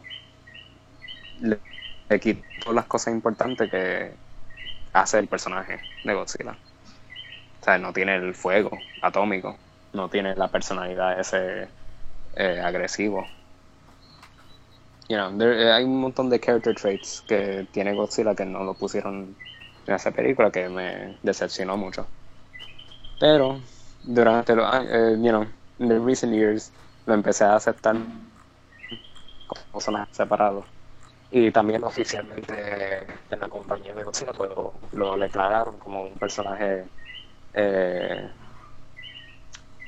le, 1.40 1.60
le 2.08 2.20
quitó 2.20 2.72
las 2.72 2.86
cosas 2.86 3.14
importantes 3.14 3.70
que 3.70 4.18
hace 4.92 5.18
el 5.20 5.28
personaje 5.28 5.80
de 6.04 6.14
Godzilla. 6.14 6.58
O 7.60 7.64
sea, 7.64 7.78
no 7.78 7.92
tiene 7.92 8.16
el 8.16 8.34
fuego 8.34 8.82
atómico, 9.02 9.58
no 9.92 10.08
tiene 10.08 10.34
la 10.36 10.50
personalidad 10.50 11.18
ese 11.20 11.68
eh, 12.34 12.60
agresivo. 12.64 13.28
You 15.08 15.16
know, 15.16 15.30
eh, 15.40 15.72
hay 15.72 15.84
un 15.84 16.00
montón 16.00 16.28
de 16.30 16.40
character 16.40 16.74
traits 16.74 17.22
que 17.28 17.66
tiene 17.70 17.94
Godzilla 17.94 18.34
que 18.34 18.44
no 18.44 18.64
lo 18.64 18.74
pusieron 18.74 19.36
en 19.86 19.94
esa 19.94 20.10
película 20.10 20.50
que 20.50 20.68
me 20.68 21.16
decepcionó 21.22 21.76
mucho. 21.76 22.06
Pero 23.20 23.60
durante 24.02 24.54
los 24.56 24.72
años, 24.72 24.90
eh, 24.92 25.16
you 25.20 25.30
know, 25.30 25.46
in 25.78 26.04
recent 26.04 26.32
years 26.32 26.72
lo 27.06 27.14
empecé 27.14 27.44
a 27.44 27.54
aceptar 27.54 27.96
como 29.46 29.62
personaje 29.72 30.08
separado. 30.12 30.64
Y 31.30 31.50
también 31.50 31.84
oficialmente 31.84 33.06
en 33.30 33.40
la 33.40 33.48
compañía 33.48 33.94
de 33.94 34.02
Godzilla 34.02 34.32
pues, 34.32 34.50
lo, 34.50 34.72
lo 34.92 35.16
declararon 35.16 35.78
como 35.78 36.02
un 36.02 36.14
personaje 36.14 36.84
eh, 37.54 38.28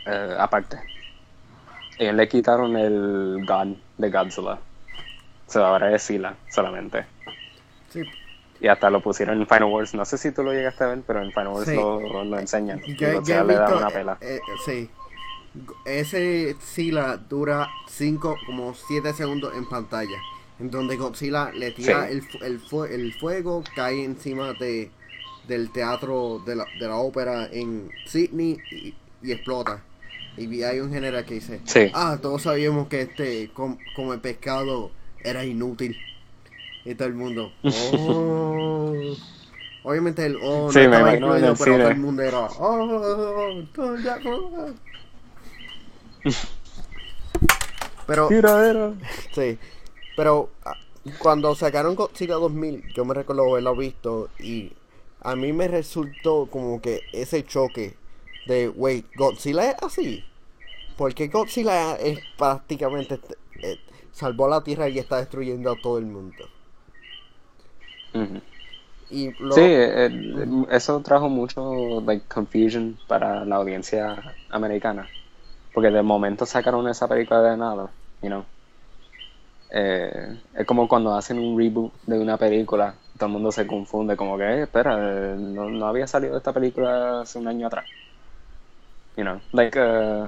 eh, 0.07 0.37
aparte. 0.39 0.79
Y 1.99 2.13
le 2.13 2.29
quitaron 2.29 2.77
el 2.77 3.45
God 3.45 3.77
de 3.97 4.11
Godzilla. 4.11 4.59
O 5.49 5.51
sea, 5.51 5.67
ahora 5.69 5.95
es 5.95 6.03
Sila 6.03 6.37
solamente. 6.51 7.07
Sí, 7.91 8.03
Y 8.61 8.69
hasta 8.69 8.91
lo 8.91 9.01
pusieron 9.01 9.41
en 9.41 9.47
Final 9.47 9.65
Wars. 9.65 9.95
No 9.95 10.05
sé 10.05 10.19
si 10.19 10.31
tú 10.31 10.43
lo 10.43 10.53
llegaste 10.53 10.85
a 10.85 10.89
ver, 10.89 11.03
pero 11.07 11.23
en 11.23 11.31
Final 11.33 11.49
Wars 11.49 11.69
Sí. 11.69 11.75
lo, 11.75 12.25
lo 12.25 12.39
enseñan. 12.39 12.81
Yo, 12.85 13.09
he 13.09 13.45
le 13.45 13.55
da 13.55 13.75
una 13.77 13.89
pela. 13.89 14.19
eh, 14.21 14.37
eh, 14.37 14.41
sí. 14.67 14.91
ese 15.85 16.53
Godzilla 16.55 17.17
dura 17.17 17.69
5, 17.89 18.37
como 18.47 18.75
7 18.75 19.13
segundos 19.15 19.55
en 19.57 19.69
pantalla. 19.69 20.19
En 20.61 20.71
donde 20.71 20.97
Godzilla 20.97 21.51
le 21.53 21.71
tira 21.71 22.09
Sí. 22.09 22.21
el, 22.41 22.43
el, 22.43 22.91
el 22.93 23.13
fuego, 23.15 23.63
cae 23.75 24.05
encima 24.05 24.53
de, 24.55 24.91
del 25.47 25.71
teatro 25.71 26.41
de 26.45 26.57
la, 26.57 26.67
de 26.79 26.87
la 26.89 26.97
ópera 26.97 27.47
en 27.51 27.91
Sydney 28.07 28.59
y, 28.71 28.95
y 29.23 29.33
explota. 29.33 29.83
Y 30.37 30.63
hay 30.63 30.81
un 30.81 30.93
general 30.93 31.25
que 31.25 31.35
dice, 31.35 31.61
Sí. 31.65 31.91
ah, 31.95 32.19
todos 32.21 32.43
sabíamos 32.43 32.89
que 32.89 33.03
este 33.03 33.51
com- 33.53 33.79
comer 33.97 34.21
pescado 34.21 34.91
era 35.25 35.45
inútil. 35.45 35.97
Y 36.85 36.95
todo 36.95 37.09
el 37.09 37.15
mundo, 37.15 37.53
oh. 37.65 39.17
Obviamente 39.85 40.25
el 40.27 40.37
oh 40.43 40.67
no 40.67 40.73
Sí, 40.73 40.79
me 40.81 40.85
estaba 40.85 41.15
incluido, 41.17 41.55
pero 41.57 41.77
todo 41.79 41.89
el 41.89 41.97
mundo 41.97 42.23
era, 42.23 42.41
oh, 42.59 43.63
todo 43.75 43.97
ya- 44.01 44.21
oh". 44.25 44.71
Pero, 48.07 48.29
Tiradera. 48.29 48.93
sí, 49.35 49.59
pero 50.17 50.51
ah, 50.65 50.77
cuando 51.19 51.55
sacaron 51.55 51.95
Godzilla 51.95 52.35
2000, 52.35 52.83
yo 52.95 53.05
me 53.05 53.15
recuerdo 53.15 53.49
haberlo 53.51 53.77
visto 53.77 54.29
y 54.39 54.73
a 55.21 55.37
mí 55.37 55.53
me 55.53 55.69
resultó 55.69 56.47
como 56.51 56.81
que 56.81 57.03
ese 57.13 57.45
choque 57.45 57.95
de, 58.47 58.69
wait, 58.69 59.07
Godzilla 59.15 59.71
es 59.71 59.77
así. 59.83 60.25
Porque 60.97 61.29
Godzilla 61.29 61.95
es 61.97 62.21
prácticamente, 62.37 63.21
salvó 64.19 64.49
la 64.49 64.63
Tierra 64.65 64.89
y 64.91 64.99
está 64.99 65.19
destruyendo 65.19 65.71
a 65.71 65.81
todo 65.81 65.99
el 65.99 66.07
mundo. 66.07 66.51
Y 69.11 69.35
lo- 69.39 69.55
Sí, 69.55 69.61
eh, 69.63 70.11
eso 70.71 71.01
trajo 71.03 71.29
mucho 71.29 72.03
like, 72.07 72.27
confusion 72.29 72.99
para 73.07 73.45
la 73.45 73.57
audiencia 73.57 74.37
americana. 74.51 75.09
Porque 75.73 75.91
de 75.91 76.03
momento 76.03 76.47
sacaron 76.47 76.89
esa 76.89 77.09
película 77.09 77.43
de 77.43 77.57
nada, 77.57 77.91
you 78.23 78.29
know. 78.29 78.45
Eh, 79.71 80.41
es 80.55 80.67
como 80.67 80.89
cuando 80.89 81.15
hacen 81.15 81.39
un 81.39 81.59
reboot 81.59 81.93
de 82.07 82.19
una 82.19 82.37
película, 82.39 82.95
todo 83.17 83.27
el 83.27 83.33
mundo 83.33 83.53
se 83.53 83.67
confunde, 83.67 84.17
como 84.17 84.37
que, 84.39 84.45
eh, 84.45 84.63
espera, 84.63 84.97
no, 85.37 85.69
no 85.71 85.87
había 85.87 86.07
salido 86.07 86.37
esta 86.37 86.53
película 86.53 87.21
hace 87.23 87.39
un 87.39 87.49
año 87.49 87.67
atrás. 87.67 87.87
You 89.17 89.25
know, 89.25 89.41
like, 89.53 89.77
eh, 89.77 90.27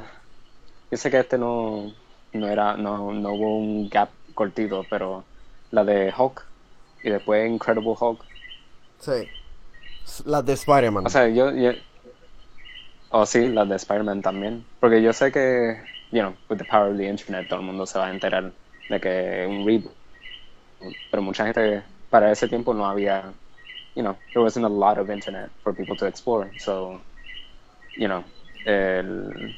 yo 0.91 0.99
sé 0.99 1.11
que 1.11 1.21
este 1.21 1.39
no, 1.39 1.95
no 2.33 2.49
era, 2.49 2.77
no, 2.77 3.13
no 3.13 3.33
hubo 3.33 3.57
un 3.59 3.89
gap 3.89 4.11
cortito, 4.35 4.85
pero 4.89 5.25
la 5.71 5.85
de 5.85 6.13
Hulk 6.17 6.47
y 7.03 7.11
después 7.11 7.49
Incredible 7.49 7.95
Hulk, 7.99 8.25
sí. 8.99 9.29
Las 10.25 10.45
de 10.45 10.53
Spider-Man. 10.55 11.07
O 11.07 11.09
sea, 11.09 11.29
yo, 11.29 11.51
yo... 11.53 11.73
Oh, 13.11 13.27
sí, 13.27 13.49
las 13.49 13.69
de 13.69 13.77
Spider-Man 13.77 14.23
también. 14.23 14.65
Porque 14.81 15.03
yo 15.03 15.13
sé 15.13 15.33
que, 15.33 15.77
you 16.11 16.21
know, 16.21 16.35
with 16.49 16.59
the 16.59 16.65
power 16.65 16.91
of 16.91 16.97
the 16.97 17.09
internet, 17.09 17.49
todo 17.49 17.61
el 17.61 17.67
mundo 17.67 17.87
se 17.87 17.99
va 17.99 18.07
a 18.07 18.11
enterar 18.11 18.53
de 18.89 19.01
que 19.01 19.47
un 19.49 19.67
reboot. 19.67 19.93
Pero 21.11 21.23
mucha 21.23 21.45
gente, 21.45 21.83
para 22.09 22.31
ese 22.33 22.49
tiempo 22.49 22.73
no 22.75 22.87
había, 22.87 23.33
you 23.95 24.03
know, 24.03 24.17
there 24.33 24.43
wasn't 24.43 24.65
a 24.65 24.69
lot 24.69 24.99
of 24.99 25.11
internet 25.11 25.51
for 25.63 25.75
people 25.75 25.97
to 25.97 26.07
explore. 26.07 26.49
So, 26.57 27.01
you 27.97 28.09
know, 28.09 28.25
el- 28.65 29.55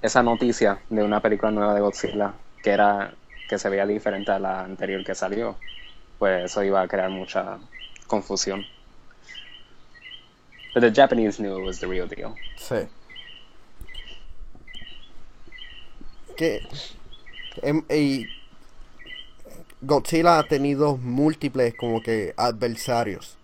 esa 0.00 0.22
noticia 0.22 0.80
de 0.88 1.02
una 1.02 1.20
película 1.20 1.50
nueva 1.50 1.74
de 1.74 1.80
Godzilla, 1.80 2.34
que 2.62 2.70
era, 2.70 3.14
que 3.48 3.58
se 3.58 3.68
veía 3.68 3.86
diferente 3.86 4.30
a 4.30 4.38
la 4.38 4.64
anterior 4.64 5.04
que 5.04 5.14
salió, 5.14 5.56
pues 6.18 6.44
eso 6.44 6.62
iba 6.62 6.80
a 6.80 6.88
crear 6.88 7.10
mucha 7.10 7.58
confusión. 8.06 8.64
But 10.74 10.82
the 10.82 10.92
Japanese 10.92 11.38
knew 11.38 11.58
it 11.58 11.64
was 11.64 11.80
the 11.80 11.86
real 11.86 12.08
deal. 12.08 12.34
Sí. 12.56 12.86
Que 16.36 16.60
em, 17.62 17.82
y 17.90 18.26
Godzilla 19.80 20.38
ha 20.38 20.44
tenido 20.44 20.96
múltiples 20.96 21.74
como 21.74 22.02
que 22.02 22.34
adversarios. 22.36 23.36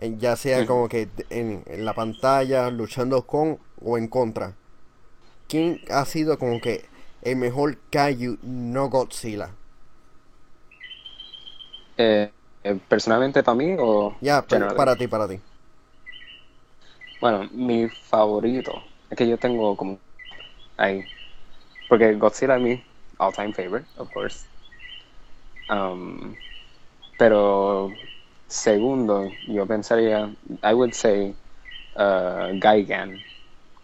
Ya 0.00 0.36
sea 0.36 0.64
como 0.64 0.88
que 0.88 1.08
en, 1.30 1.64
en 1.66 1.84
la 1.84 1.92
pantalla 1.92 2.70
luchando 2.70 3.22
con 3.22 3.58
o 3.80 3.98
en 3.98 4.08
contra. 4.08 4.54
¿Quién 5.48 5.80
ha 5.90 6.04
sido 6.04 6.38
como 6.38 6.60
que 6.60 6.88
el 7.22 7.36
mejor 7.36 7.78
Kaiju 7.90 8.38
no 8.42 8.88
Godzilla? 8.88 9.50
Eh, 11.96 12.32
eh, 12.62 12.80
personalmente 12.88 13.42
para 13.42 13.56
mí 13.56 13.74
o 13.78 14.16
Ya, 14.20 14.42
generally? 14.48 14.76
para 14.76 14.96
ti, 14.96 15.08
para 15.08 15.26
ti. 15.28 15.40
Bueno, 17.20 17.48
mi 17.52 17.88
favorito 17.88 18.82
es 19.10 19.16
que 19.18 19.28
yo 19.28 19.38
tengo 19.38 19.76
como 19.76 19.98
ahí 20.76 21.04
porque 21.88 22.14
Godzilla 22.14 22.56
es 22.56 22.62
mi 22.62 22.82
all 23.18 23.32
time 23.34 23.52
favorite, 23.52 23.86
of 23.98 24.10
course. 24.12 24.46
Um, 25.68 26.36
pero 27.18 27.92
segundo, 28.48 29.32
yo 29.48 29.66
pensaría, 29.66 30.30
I 30.62 30.74
would 30.74 30.94
say 30.94 31.34
uh, 31.96 32.52
Gigan 32.60 33.20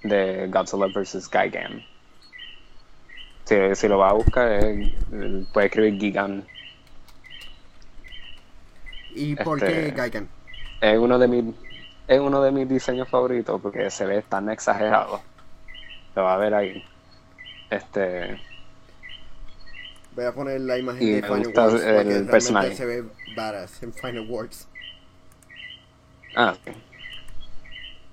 de 0.05 0.47
Godzilla 0.49 0.87
vs. 0.87 1.29
Gigan. 1.31 1.85
Si, 3.45 3.57
si 3.75 3.89
lo 3.89 3.99
va 3.99 4.11
a 4.11 4.13
buscar, 4.15 4.49
eh, 4.65 4.93
puede 5.53 5.67
escribir 5.67 5.99
Gigan. 6.01 6.47
¿Y 9.15 9.37
por 9.37 9.59
Este- 9.63 9.85
qué 9.85 9.91
Gaigan? 9.93 10.29
Es 10.81 10.99
uno 10.99 11.19
de 11.19 11.29
mis 11.29 11.45
es 12.07 12.21
uno 12.21 12.43
de 12.43 12.51
mis 12.53 12.69
diseños 12.69 13.09
favoritos 13.09 13.61
porque 13.63 13.91
se 13.91 14.05
ve 14.05 14.23
tan 14.23 14.51
exagerado. 14.51 15.23
Lo 16.15 16.25
va 16.25 16.35
a 16.35 16.37
ver 16.37 16.53
ahí. 16.55 16.85
Este, 17.71 18.39
Voy 20.15 20.25
a 20.27 20.33
poner 20.33 20.61
la 20.61 20.79
imagen 20.79 21.03
Y 21.03 21.11
de 21.13 21.23
Final 21.23 21.39
Wars 21.39 21.49
el 21.49 21.55
porque 21.55 21.85
realmente 21.87 22.31
personaje. 22.31 22.75
se 22.75 22.85
ve 22.87 23.05
badass 23.35 23.83
en 23.83 23.93
Final 23.95 24.27
Wars. 24.29 24.69
ah. 26.37 26.55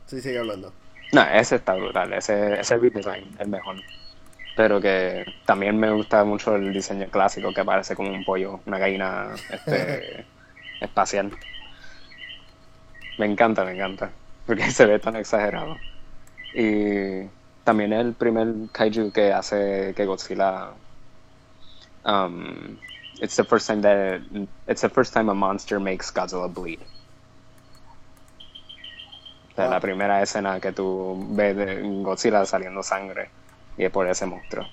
Sí, 0.07 0.21
sigue 0.21 0.39
hablando. 0.39 0.73
No, 1.13 1.21
ese 1.23 1.55
está 1.57 1.75
brutal, 1.75 2.13
ese, 2.13 2.59
ese 2.59 2.77
redesign 2.77 3.35
es 3.39 3.47
mejor. 3.47 3.83
Pero 4.55 4.81
que 4.81 5.25
también 5.45 5.79
me 5.79 5.91
gusta 5.91 6.23
mucho 6.25 6.55
el 6.55 6.73
diseño 6.73 7.09
clásico 7.09 7.53
que 7.53 7.65
parece 7.65 7.95
como 7.95 8.11
un 8.11 8.23
pollo, 8.25 8.61
una 8.65 8.79
gallina 8.79 9.43
este, 9.49 10.27
espacial. 10.81 11.31
Me 13.17 13.25
encanta, 13.25 13.63
me 13.63 13.71
encanta, 13.73 14.11
porque 14.45 14.69
se 14.71 14.85
ve 14.85 14.99
tan 14.99 15.15
exagerado. 15.15 15.79
Y 16.53 17.29
también 17.63 17.93
es 17.93 18.01
el 18.01 18.15
primer 18.15 18.47
kaiju 18.71 19.11
que 19.11 19.33
hace 19.33 19.93
que 19.95 20.05
Godzilla 20.05 20.73
um, 22.05 22.79
it's 23.21 23.35
the 23.35 23.43
first 23.43 23.67
time 23.67 23.81
that 23.81 24.21
it's 24.67 24.81
the 24.81 24.89
first 24.89 25.13
time 25.13 25.29
a 25.29 25.35
monster 25.35 25.79
makes 25.79 26.11
Godzilla 26.11 26.53
bleed. 26.53 26.79
Sea, 29.61 29.69
la 29.69 29.79
primera 29.79 30.21
escena 30.21 30.59
que 30.59 30.71
tú 30.71 31.17
ves 31.31 31.55
de 31.55 31.81
Godzilla 32.03 32.45
saliendo 32.45 32.83
sangre 32.83 33.29
y 33.77 33.85
es 33.85 33.91
por 33.91 34.07
ese 34.07 34.25
monstruo. 34.25 34.65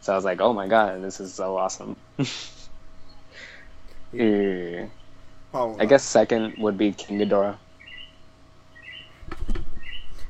So 0.00 0.12
I 0.12 0.16
was 0.16 0.24
like, 0.24 0.42
oh 0.42 0.52
my 0.52 0.66
god, 0.68 1.02
this 1.02 1.20
is 1.20 1.32
so 1.34 1.58
awesome. 1.58 1.96
y 4.12 4.86
Vamos, 5.52 5.80
I 5.80 5.86
guess 5.86 6.02
second 6.02 6.54
would 6.58 6.76
be 6.76 6.92
King 6.92 7.18
Ghidorah. 7.18 7.58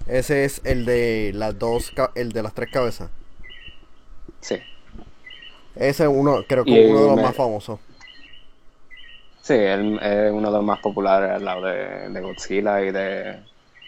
Ese 0.07 0.45
es 0.45 0.61
el 0.65 0.85
de 0.85 1.33
las 1.35 1.59
dos, 1.59 1.93
el 2.15 2.33
de 2.33 2.43
las 2.43 2.53
tres 2.55 2.71
cabezas. 2.71 3.11
Sí. 4.41 4.57
Ese 5.77 6.05
es 6.05 6.09
uno, 6.13 6.45
creo 6.47 6.65
que 6.65 6.71
Y 6.71 6.85
uno 6.91 7.01
de 7.01 7.07
los 7.09 7.17
me- 7.17 7.23
más 7.23 7.35
famosos. 7.35 7.81
Sí, 9.41 9.55
él 9.55 9.99
es 10.03 10.31
uno 10.33 10.51
de 10.51 10.57
los 10.57 10.65
más 10.65 10.79
populares 10.81 11.31
al 11.31 11.45
lado 11.45 11.63
de, 11.63 12.09
de 12.11 12.21
Godzilla 12.21 12.81
y 12.83 12.93
de, 12.93 13.41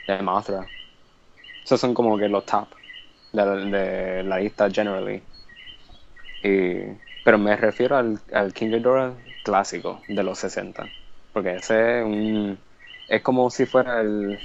de 0.06 0.22
Mothra. 0.22 0.70
Esos 1.64 1.80
son 1.80 1.94
como 1.94 2.18
que 2.18 2.28
los 2.28 2.46
top 2.46 2.68
de, 3.32 4.22
la- 4.24 4.38
lista 4.40 4.70
generally. 4.70 5.22
Y, 6.42 6.80
pero 7.22 7.38
me 7.38 7.56
refiero 7.56 7.96
al, 7.96 8.20
al 8.32 8.52
King 8.54 8.70
Ghidorah 8.70 9.14
clásico 9.42 10.02
de 10.08 10.22
los 10.22 10.38
60. 10.38 10.88
Porque 11.32 11.56
ese 11.56 12.00
es 12.00 12.04
un... 12.04 12.58
Es 13.08 13.22
como 13.22 13.50
si 13.50 13.66
fuera 13.66 14.00
el, 14.00 14.38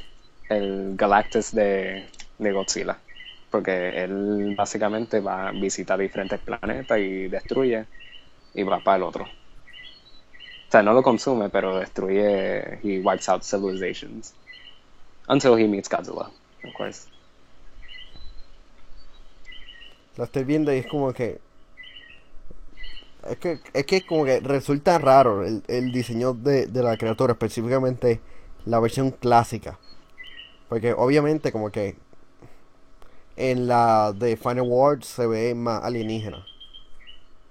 el 0.50 0.94
Galactus 0.96 1.52
de, 1.54 2.08
de 2.38 2.52
Godzilla. 2.52 3.00
Porque 3.50 4.04
él 4.04 4.54
básicamente 4.56 5.20
va 5.20 5.50
a 5.50 5.52
visitar 5.52 6.00
diferentes 6.00 6.40
planetas 6.40 7.00
y 7.00 7.28
destruye 7.28 7.86
y 8.54 8.64
va 8.64 8.80
para 8.84 8.98
el 8.98 9.04
otro. 9.04 9.26
O 9.26 10.72
sea, 10.72 10.82
no 10.82 10.94
lo 10.94 11.04
consume, 11.04 11.50
pero 11.50 11.78
destruye. 11.78 12.80
He 12.82 13.00
wipes 13.00 13.30
out 13.30 13.44
civilizations. 13.44 14.34
Until 15.28 15.56
he 15.58 15.68
meets 15.68 15.90
Godzilla, 15.90 16.30
of 16.64 16.74
course. 16.74 17.08
Lo 20.18 20.24
estoy 20.26 20.44
viendo 20.44 20.74
y 20.74 20.78
es 20.80 20.88
como 20.88 21.14
que. 21.14 21.40
Es 23.30 23.38
que 23.38 23.60
es 23.74 23.86
que 23.86 24.06
como 24.06 24.26
que 24.26 24.40
resulta 24.40 24.98
raro 24.98 25.46
el, 25.46 25.64
el 25.68 25.92
diseño 25.92 26.34
de, 26.34 26.66
de 26.68 26.84
la 26.84 26.98
criatura, 26.98 27.34
específicamente 27.34 28.20
la 28.66 28.80
versión 28.80 29.12
clásica. 29.12 29.78
Porque 30.70 30.94
obviamente 30.94 31.52
como 31.52 31.70
que 31.72 31.96
en 33.36 33.68
la 33.68 34.14
de 34.14 34.38
Final 34.38 34.62
Wars 34.64 35.06
se 35.08 35.28
ve 35.28 35.54
más 35.56 35.84
alienígena. 35.84 36.46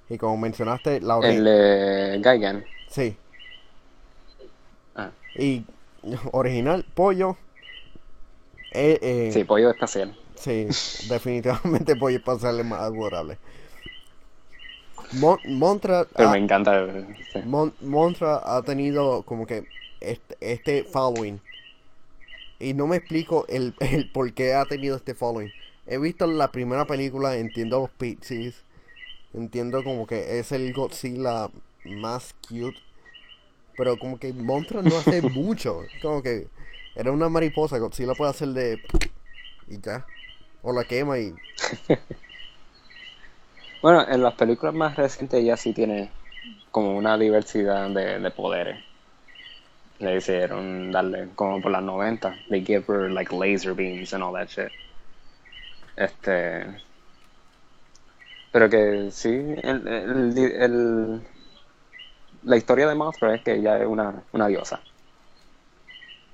Y 0.08 0.18
como 0.18 0.36
mencionaste, 0.36 1.00
la 1.00 1.16
ori- 1.16 1.36
El 1.36 1.44
de 1.44 2.18
Gaigan. 2.20 2.64
Sí. 2.88 3.16
Ah, 4.96 5.10
Y 5.36 5.64
original, 6.32 6.84
pollo. 6.94 7.36
Eh, 8.72 8.98
eh, 9.02 9.36
sí, 9.36 9.44
pollo 9.44 9.70
espacial. 9.70 10.14
Sí, 10.36 10.76
definitivamente 11.08 11.96
pollo 11.96 12.16
espacial 12.18 12.60
es 12.60 12.66
más 12.66 12.80
adorable. 12.80 13.38
Mon- 15.12 15.40
Montra, 15.44 16.08
Pero 16.16 16.28
ha, 16.28 16.30
me 16.30 16.38
encanta. 16.38 16.72
sí. 17.32 17.40
Mon- 17.42 17.74
Montra 17.80 18.40
ha 18.44 18.62
tenido 18.62 19.22
como 19.24 19.46
que 19.46 19.66
este, 20.00 20.36
este 20.40 20.84
following. 20.84 21.40
Y 22.58 22.74
no 22.74 22.86
me 22.86 22.96
explico 22.96 23.46
el, 23.48 23.74
el 23.80 24.06
por 24.06 24.32
qué 24.34 24.54
ha 24.54 24.66
tenido 24.66 24.96
este 24.96 25.14
following. 25.14 25.52
He 25.86 25.98
visto 25.98 26.26
la 26.26 26.52
primera 26.52 26.86
película, 26.86 27.36
entiendo 27.36 27.80
los 27.80 27.90
pixies. 27.90 28.64
Entiendo 29.34 29.84
como 29.84 30.06
que 30.06 30.38
es 30.40 30.52
el 30.52 30.72
Godzilla 30.72 31.50
más 31.84 32.34
cute. 32.48 32.80
Pero 33.76 33.98
como 33.98 34.18
que 34.18 34.32
Montra 34.32 34.82
no 34.82 34.98
hace 34.98 35.22
mucho. 35.34 35.88
Como 36.02 36.22
que 36.22 36.48
era 36.95 37.12
una 37.12 37.28
mariposa. 37.28 37.78
Godzilla 37.78 38.14
puede 38.14 38.30
hacer 38.30 38.49
de... 38.49 38.80
Y 39.68 39.80
ya. 39.80 40.07
O 40.62 40.72
la 40.72 40.84
quema 40.84 41.18
y... 41.18 41.34
Bueno, 43.82 44.07
en 44.09 44.22
las 44.22 44.34
películas 44.36 44.74
más 44.74 44.97
recientes 44.97 45.38
ella 45.41 45.55
sí 45.57 45.74
tiene 45.74 46.11
como 46.70 46.97
una 46.97 47.18
diversidad 47.18 47.91
de, 47.91 48.18
de 48.18 48.30
poderes. 48.30 48.78
Le 50.01 50.16
hicieron 50.16 50.91
darle, 50.91 51.28
como 51.36 51.61
por 51.61 51.70
las 51.70 51.80
90, 51.84 52.36
they 52.49 52.61
give 52.64 52.86
her 52.88 53.09
like 53.09 53.32
laser 53.32 53.72
beams 53.72 54.12
and 54.12 54.24
all 54.24 54.32
that 54.32 54.49
shit. 54.49 54.72
Este. 55.97 56.80
Pero 58.53 58.68
que 58.68 59.11
sí, 59.11 59.28
el, 59.62 59.88
el- 59.88 60.38
el- 60.38 61.22
la 62.43 62.57
historia 62.59 62.86
de 62.86 62.95
Mothra 62.95 63.34
es 63.34 63.41
que 63.43 63.55
ella 63.55 63.78
es 63.78 63.86
una, 63.86 64.24
una 64.32 64.47
diosa 64.47 64.82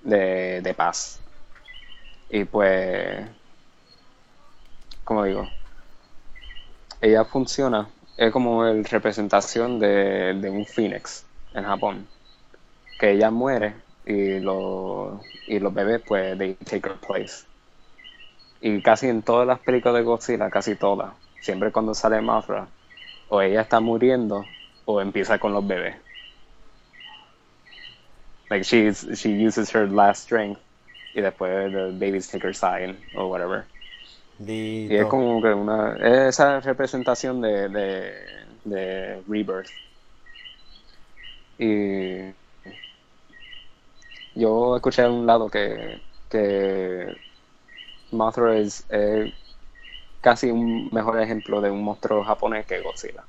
de, 0.06 0.60
de 0.62 0.74
paz. 0.74 1.20
Y 2.28 2.44
pues, 2.44 3.26
como 5.04 5.24
digo, 5.24 5.48
ella 7.00 7.24
funciona, 7.24 7.88
es 8.16 8.32
como 8.32 8.66
el 8.66 8.84
representación 8.84 9.78
de, 9.78 10.34
de 10.40 10.50
un 10.50 10.66
phoenix 10.66 11.24
en 11.54 11.64
Japón. 11.64 12.06
Que 12.98 13.12
ella 13.12 13.30
muere 13.30 13.76
y, 14.06 14.40
lo, 14.40 15.20
y 15.46 15.58
los 15.60 15.74
bebés, 15.74 16.02
pues, 16.06 16.38
they 16.38 16.54
take 16.56 16.88
her 16.88 16.96
place. 17.00 17.46
Y 18.60 18.82
casi 18.82 19.08
en 19.08 19.22
todas 19.22 19.46
las 19.46 19.60
películas 19.60 19.94
de 19.96 20.02
Godzilla, 20.02 20.50
casi 20.50 20.76
todas, 20.76 21.14
siempre 21.40 21.72
cuando 21.72 21.94
sale 21.94 22.20
Mothra, 22.20 22.68
o 23.28 23.40
ella 23.40 23.62
está 23.62 23.80
muriendo 23.80 24.46
o 24.84 25.00
empieza 25.00 25.38
con 25.38 25.52
los 25.54 25.66
bebés. 25.66 25.96
Like 28.50 28.64
she's, 28.64 29.06
she 29.18 29.32
uses 29.32 29.70
her 29.70 29.86
last 29.88 30.22
strength 30.24 30.60
y 31.14 31.20
después 31.22 31.72
the 31.72 31.92
babies 31.98 32.28
take 32.28 32.42
her 32.44 32.52
side 32.52 32.96
or 33.14 33.28
whatever. 33.30 33.68
Y 34.88 34.96
es 34.96 35.06
como 35.08 35.40
que 35.42 35.48
una 35.54 35.96
esa 36.28 36.60
representación 36.60 37.40
de, 37.40 37.68
de, 37.68 38.46
de 38.64 39.22
Rebirth. 39.26 39.70
Y 41.58 42.34
yo 44.34 44.76
escuché 44.76 45.02
a 45.02 45.10
un 45.10 45.26
lado 45.26 45.48
que, 45.50 46.00
que 46.28 47.16
Mothra 48.12 48.58
es 48.58 48.86
eh, 48.90 49.32
casi 50.20 50.50
un 50.50 50.90
mejor 50.92 51.20
ejemplo 51.20 51.60
de 51.60 51.70
un 51.70 51.84
monstruo 51.84 52.24
japonés 52.24 52.66
que 52.66 52.80
Godzilla. 52.82 53.26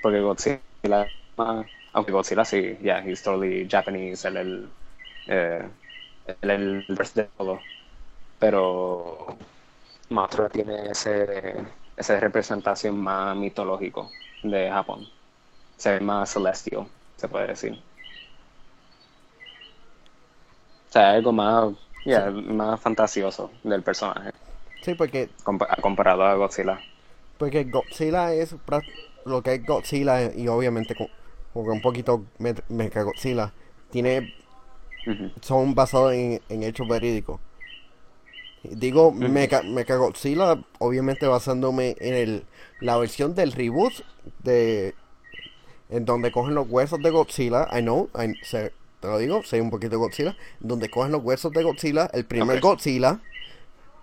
Porque 0.00 0.20
Godzilla, 0.20 1.12
ah, 1.38 1.64
aunque 1.92 2.12
Godzilla 2.12 2.44
sí, 2.44 2.76
yeah, 2.82 3.00
he's 3.04 3.22
totally 3.22 3.66
Japanese, 3.68 4.26
él 4.28 4.36
el, 4.36 4.70
eh, 5.26 5.68
el 6.42 6.84
verse 6.88 7.22
de 7.22 7.28
todo. 7.36 7.60
Pero 8.38 9.38
Mothra 10.10 10.48
tiene 10.50 10.90
ese, 10.90 11.54
esa 11.96 12.20
representación 12.20 12.98
más 13.00 13.36
mitológico 13.36 14.12
de 14.42 14.70
Japón. 14.70 15.08
Se 15.78 15.92
ve 15.92 16.00
más 16.00 16.30
celestial, 16.30 16.86
se 17.16 17.28
puede 17.28 17.48
decir. 17.48 17.74
O 20.88 20.92
sea, 20.92 21.10
algo 21.12 21.32
más, 21.32 21.72
yeah, 22.04 22.30
más 22.30 22.80
fantasioso 22.80 23.50
del 23.62 23.82
personaje 23.82 24.30
Sí, 24.82 24.94
porque 24.94 25.28
compa- 25.44 25.76
comparado 25.80 26.22
a 26.24 26.34
Godzilla. 26.34 26.80
Porque 27.38 27.64
Godzilla 27.64 28.32
es 28.34 28.54
lo 29.24 29.42
que 29.42 29.54
es 29.54 29.66
Godzilla 29.66 30.34
y 30.34 30.48
obviamente 30.48 30.94
con 31.52 31.68
un 31.70 31.80
poquito 31.80 32.24
me- 32.38 32.54
Mecha 32.68 33.02
Godzilla 33.02 33.52
tiene 33.90 34.34
son 35.40 35.74
basados 35.74 36.12
en, 36.12 36.40
en 36.48 36.62
hechos 36.62 36.86
verídicos. 36.88 37.40
Digo 38.62 39.10
Mecha, 39.12 39.62
Mecha 39.62 39.96
Godzilla 39.96 40.62
obviamente 40.78 41.26
basándome 41.26 41.96
en 42.00 42.14
el 42.14 42.44
la 42.80 42.96
versión 42.98 43.34
del 43.34 43.52
reboot 43.52 43.92
de 44.42 44.94
en 45.88 46.04
donde 46.04 46.30
cogen 46.30 46.54
los 46.54 46.68
huesos 46.68 47.00
de 47.02 47.10
Godzilla, 47.10 47.66
I 47.72 47.80
know, 47.80 48.08
I- 48.14 48.38
te 49.00 49.08
lo 49.08 49.18
digo, 49.18 49.42
sé 49.42 49.60
un 49.60 49.70
poquito 49.70 49.92
de 49.92 49.96
Godzilla, 49.96 50.36
donde 50.60 50.88
cogen 50.90 51.10
los 51.12 51.22
huesos 51.24 51.50
de 51.52 51.62
Godzilla, 51.64 52.08
el 52.12 52.26
primer. 52.26 52.60
Godzilla, 52.60 53.20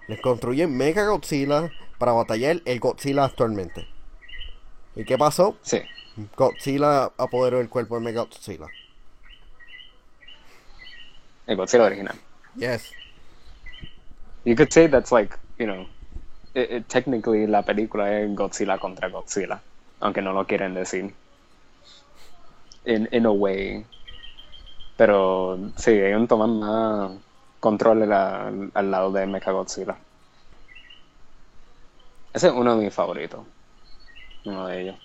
les 0.07 0.19
construyen 0.19 0.75
Mega 0.75 1.05
Godzilla 1.07 1.71
para 1.99 2.11
batallar 2.13 2.61
el 2.65 2.79
Godzilla 2.79 3.25
actualmente. 3.25 3.87
¿Y 4.95 5.05
qué 5.05 5.17
pasó? 5.17 5.55
Sí, 5.61 5.79
Godzilla 6.37 7.05
apoderó 7.17 7.61
el 7.61 7.69
cuerpo 7.69 7.95
de 7.95 8.01
Mega 8.01 8.23
Godzilla. 8.23 8.73
el 11.47 11.57
Godzilla 11.57 11.85
original. 11.85 12.15
Yes. 12.55 12.95
You 14.45 14.55
could 14.55 14.73
say 14.73 14.87
that's 14.87 15.11
like, 15.11 15.37
you 15.59 15.67
know, 15.67 15.87
it- 16.55 16.71
it- 16.71 16.89
technically 16.89 17.47
la 17.47 17.63
película 17.63 18.11
es 18.19 18.35
Godzilla 18.35 18.79
contra 18.79 19.09
Godzilla, 19.09 19.61
aunque 20.01 20.21
no 20.21 20.33
lo 20.33 20.45
quieren 20.47 20.73
decir. 20.75 21.13
In, 22.85 23.07
in 23.11 23.25
a 23.25 23.31
way. 23.31 23.85
Pero 24.97 25.57
sí, 25.77 25.91
ellos 25.91 26.27
toman 26.27 26.59
más 26.59 27.11
control 27.59 28.07
la- 28.09 28.47
al 28.73 28.91
lado 28.91 29.11
de 29.11 29.27
Mechagodzilla. 29.27 29.97
Ese 32.33 32.47
es 32.47 32.53
uno 32.53 32.77
de 32.77 32.85
mis 32.85 32.93
favoritos. 32.93 33.45
Uno 34.45 34.67
de 34.67 34.81
ellos. 34.81 34.95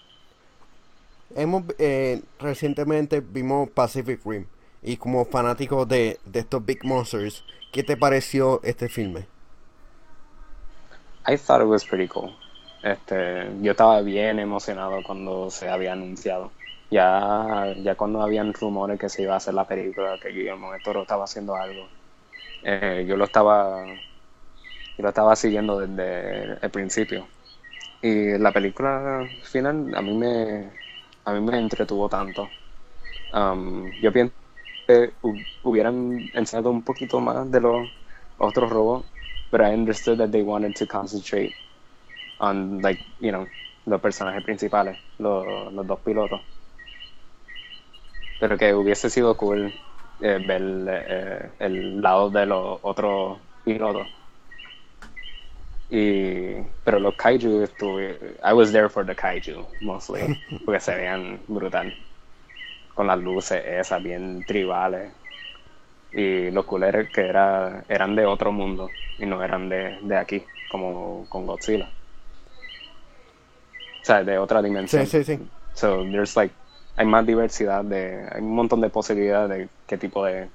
Hemos 1.35 1.64
eh, 1.78 2.22
recientemente 2.39 3.20
vimos 3.20 3.70
Pacific 3.70 4.20
Rim 4.24 4.47
y 4.83 4.97
como 4.97 5.24
fanático 5.24 5.87
de, 5.87 6.18
estos 6.33 6.64
Big 6.64 6.85
Monsters, 6.85 7.45
¿qué 7.70 7.83
te 7.83 7.97
pareció 7.97 8.61
este 8.64 8.89
filme? 8.89 9.26
I 11.26 11.37
thought 11.37 11.62
it 11.62 11.68
was 11.68 11.85
pretty 11.85 12.09
cool. 12.09 12.35
Este, 12.83 13.49
yo 13.61 13.70
estaba 13.70 14.01
bien 14.01 14.41
emocionado 14.41 15.03
cuando 15.05 15.51
se 15.51 15.68
había 15.68 15.93
anunciado. 15.93 16.51
Ya, 16.91 17.74
ya 17.83 17.95
cuando 17.95 18.20
habían 18.20 18.53
rumores 18.53 18.99
que 18.99 19.09
se 19.09 19.22
iba 19.22 19.35
a 19.35 19.37
hacer 19.37 19.55
la 19.55 19.66
película, 19.66 20.18
que 20.20 20.30
Guillermo 20.30 20.72
del 20.72 20.83
Toro 20.83 21.03
estaba 21.03 21.24
haciendo 21.24 21.55
algo, 21.55 21.89
eh, 22.64 23.07
yo 23.09 23.16
lo 23.16 23.24
estaba, 23.24 23.87
yo 23.87 25.03
lo 25.03 25.09
estaba 25.09 25.37
siguiendo 25.37 25.78
desde 25.78 26.59
el 26.61 26.70
principio. 26.70 27.26
Y 28.03 28.37
la 28.37 28.51
película 28.51 29.26
final 29.43 29.95
a 29.95 30.03
mí 30.03 30.12
me, 30.12 30.70
a 31.24 31.32
mí 31.32 31.40
me 31.40 31.58
entretuvo 31.58 32.08
tanto. 32.08 32.50
Um, 33.32 33.98
yo 34.00 34.12
pienso 34.12 34.34
que 34.86 35.14
hu- 35.22 35.44
hubieran 35.62 36.30
enseñado 36.34 36.70
un 36.70 36.84
poquito 36.84 37.20
más 37.20 37.50
de 37.50 37.60
los 37.60 37.90
otros 38.38 38.70
robots, 38.70 39.08
but 39.50 39.60
I 39.62 39.74
understood 39.74 40.18
that 40.18 40.30
they 40.32 40.42
wanted 40.42 40.74
to 40.76 40.86
concentrate 40.86 41.54
on, 42.38 42.82
like, 42.82 43.00
you 43.20 43.32
know, 43.32 43.48
los 43.86 44.00
personajes 44.00 44.42
principales, 44.44 44.98
los, 45.18 45.72
los 45.72 45.86
dos 45.86 46.00
pilotos. 46.00 46.42
Pero 48.38 48.58
que 48.58 48.74
hubiese 48.74 49.08
sido 49.08 49.36
cool 49.38 49.72
eh, 50.20 50.38
ver 50.44 50.62
eh, 50.88 51.52
el 51.60 52.00
lado 52.02 52.28
de 52.30 52.44
los 52.46 52.78
otros 52.82 53.40
pilotos. 53.64 54.08
Y, 55.95 56.55
pero 56.84 56.99
los 56.99 57.14
kaiju 57.16 57.61
estuve, 57.62 58.38
I 58.43 58.55
was 58.55 58.72
there 58.72 58.88
for 58.88 59.05
the 59.05 59.14
kaiju 59.14 59.62
mostly, 59.82 60.40
porque 60.64 60.80
se 60.80 60.95
veían 60.95 61.38
brutal, 61.47 61.95
con 62.95 63.07
las 63.09 63.18
luces 63.18 63.62
esas 63.62 64.03
bien 64.03 64.43
tribales 64.47 65.12
y 66.11 66.51
los 66.51 66.64
culeros 66.64 67.09
que 67.11 67.20
era, 67.20 67.84
eran 67.90 68.16
de 68.16 68.24
otro 68.24 68.53
mundo 68.53 68.88
y 69.18 69.26
no 69.26 69.45
eran 69.45 69.68
de, 69.68 69.99
de 70.01 70.16
aquí, 70.16 70.43
como 70.70 71.26
con 71.28 71.47
Godzilla. 71.47 71.90
O 74.01 74.05
sea, 74.05 74.24
de 74.24 74.38
otra 74.38 74.62
dimensión. 74.62 75.07
Sí, 75.07 75.22
sí, 75.22 75.36
sí. 75.36 75.49
So 75.74 76.05
there's 76.11 76.34
like, 76.36 76.55
hay 76.97 77.05
más 77.05 77.26
diversidad 77.26 77.84
de, 77.84 78.26
hay 78.32 78.40
un 78.40 78.55
montón 78.55 78.80
de 78.80 78.88
posibilidades 78.88 79.59
de 79.59 79.68
qué 79.86 79.99
tipo 79.99 80.24
de 80.24 80.49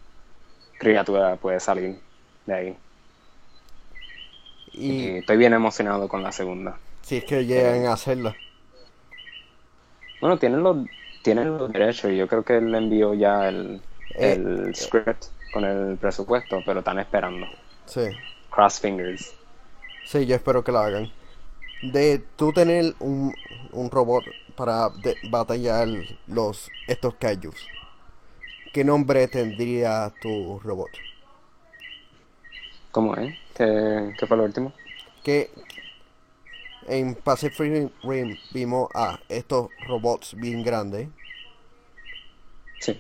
criatura 0.80 1.36
puede 1.36 1.60
salir 1.60 2.00
de 2.48 2.54
ahí. 2.56 2.78
Y 4.86 4.90
Y 4.90 5.18
estoy 5.20 5.38
bien 5.38 5.54
emocionado 5.54 6.08
con 6.08 6.24
la 6.24 6.32
segunda. 6.32 6.78
si 7.02 7.18
es 7.18 7.24
que 7.26 7.46
llegan 7.46 7.86
a 7.86 7.94
hacerla. 7.94 8.36
Bueno, 10.20 10.38
tienen 10.40 10.64
los, 10.64 10.78
tienen 11.24 11.58
los 11.58 11.72
derechos 11.72 12.12
yo 12.12 12.28
creo 12.28 12.44
que 12.44 12.58
él 12.58 12.72
le 12.72 12.78
envió 12.80 13.14
ya 13.14 13.50
el, 13.50 13.82
Eh, 14.16 14.34
el 14.34 14.76
script 14.76 15.26
con 15.52 15.64
el 15.66 15.98
presupuesto, 15.98 16.62
pero 16.66 16.80
están 16.80 17.00
esperando. 17.00 17.48
Sí. 17.86 18.02
Cross 18.50 18.80
fingers. 18.80 19.34
Sí, 20.06 20.26
yo 20.26 20.36
espero 20.36 20.64
que 20.64 20.72
la 20.72 20.86
hagan. 20.86 21.12
De 21.82 22.20
tú 22.36 22.52
tener 22.54 22.96
un, 23.00 23.34
un 23.72 23.92
robot 23.92 24.24
para 24.56 24.90
de- 24.90 25.18
batallar 25.30 25.88
los 26.28 26.70
estos 26.88 27.16
kaijus. 27.16 27.68
¿Qué 28.74 28.84
nombre 28.84 29.28
tendría 29.28 30.12
tu 30.22 30.60
robot? 30.60 30.90
¿Cómo 32.98 33.14
es? 33.16 33.32
¿Qué, 33.54 34.16
qué 34.18 34.26
fue 34.26 34.38
lo 34.38 34.44
último? 34.44 34.74
Que 35.24 35.52
en 36.88 37.14
Pacific 37.14 37.92
Rim 38.04 38.36
vimos 38.52 38.90
a 38.96 39.20
estos 39.30 39.70
robots 39.88 40.34
bien 40.40 40.64
grandes 40.64 41.08
Sí. 42.80 43.00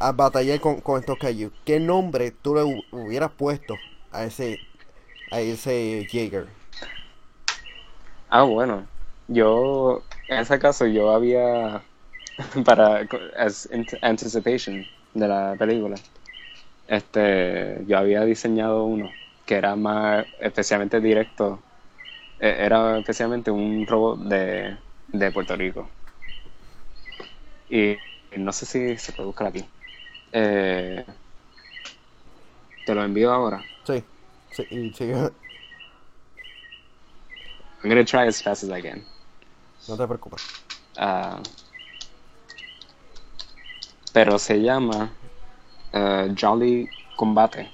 a 0.00 0.10
batallar 0.10 0.58
con, 0.60 0.80
con 0.80 0.98
estos 0.98 1.16
kaijus. 1.16 1.52
¿Qué 1.64 1.78
nombre 1.78 2.32
tú 2.32 2.56
le 2.56 2.62
hu- 2.64 2.84
hubieras 2.90 3.30
puesto 3.30 3.78
a 4.10 4.24
ese 4.24 4.58
a 5.30 5.40
ese 5.40 6.08
Jaeger? 6.10 6.48
Ah, 8.30 8.42
bueno. 8.42 8.86
Yo, 9.28 10.02
en 10.28 10.38
ese 10.40 10.58
caso, 10.58 10.86
yo 10.86 11.10
había, 11.10 11.82
para, 12.64 13.06
as 13.36 13.68
ant- 13.72 13.98
anticipation 14.02 14.86
de 15.14 15.28
la 15.28 15.56
película, 15.58 15.96
este, 16.86 17.84
yo 17.86 17.98
había 17.98 18.24
diseñado 18.24 18.84
uno 18.84 19.12
que 19.46 19.56
era 19.56 19.76
más 19.76 20.26
especialmente 20.40 21.00
directo, 21.00 21.62
eh, 22.40 22.56
era 22.60 22.98
especialmente 22.98 23.50
un 23.50 23.86
robot 23.86 24.20
de, 24.20 24.76
de 25.08 25.30
Puerto 25.32 25.56
Rico. 25.56 25.90
Y 27.68 27.98
no 28.36 28.52
sé 28.52 28.66
si 28.66 28.96
se 28.96 29.12
puede 29.12 29.26
buscar 29.26 29.48
aquí. 29.48 29.64
Eh, 30.32 31.04
te 32.84 32.94
lo 32.94 33.02
envío 33.04 33.32
ahora. 33.32 33.64
Sí, 33.84 34.04
sí, 34.50 34.66
y 34.70 34.90
sigue- 34.92 35.14
I'm 37.82 37.90
gonna 37.90 38.04
try 38.04 38.26
as 38.26 38.40
fast 38.40 38.62
as 38.64 38.70
I 38.70 38.80
can. 38.80 39.04
no 39.88 39.96
te 39.96 40.06
preocupes. 40.06 40.42
Ah, 40.96 41.38
pero 44.12 44.38
se 44.38 44.60
llama 44.62 45.10
eh, 45.94 46.34
Jolly 46.38 46.88
Combate, 47.16 47.70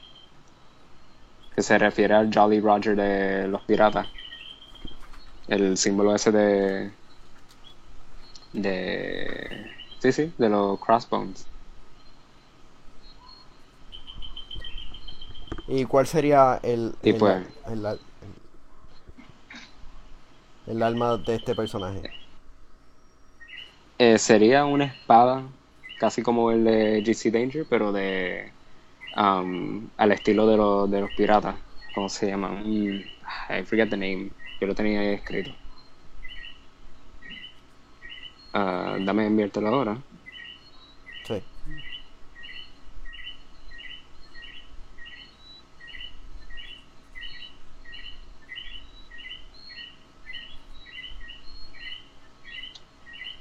que 1.56 1.62
se 1.62 1.78
refiere 1.78 2.14
al 2.14 2.30
Jolly 2.32 2.60
Roger 2.60 2.94
de 2.94 3.48
los 3.48 3.60
piratas. 3.62 4.06
El 5.48 5.76
símbolo 5.76 6.14
ese 6.14 6.30
de. 6.30 6.92
de. 8.52 9.70
sí, 9.98 10.12
sí, 10.12 10.32
de 10.38 10.48
los 10.48 10.78
crossbones. 10.78 11.46
¿Y 15.66 15.84
cuál 15.84 16.06
sería 16.06 16.58
el, 16.62 16.94
el, 17.02 17.16
pues- 17.16 17.46
el, 17.68 17.84
el- 17.86 17.98
el 20.66 20.82
alma 20.82 21.16
de 21.16 21.34
este 21.36 21.54
personaje? 21.54 22.12
Eh, 23.98 24.18
sería 24.18 24.64
una 24.64 24.84
espada, 24.86 25.42
casi 26.00 26.22
como 26.22 26.50
el 26.52 26.64
de 26.64 27.02
GC 27.04 27.30
Danger, 27.32 27.66
pero 27.68 27.92
de. 27.92 28.52
um, 29.16 29.88
al 29.98 30.12
estilo 30.12 30.46
de, 30.48 30.56
los 30.56 30.90
de 30.90 31.00
los 31.02 31.12
piratas. 31.12 31.56
¿Cómo 31.92 32.08
se 32.08 32.28
llama? 32.28 32.62
I 32.64 33.64
forget 33.66 33.90
the 33.90 33.96
name. 33.96 34.32
Yo 34.60 34.66
lo 34.68 34.74
tenía 34.74 35.00
ahí 35.00 35.08
escrito. 35.14 35.52
Ah, 38.52 38.96
dame 39.00 39.26
enviártelo 39.26 39.68
ahora. 39.68 40.04
Sí. 41.24 41.42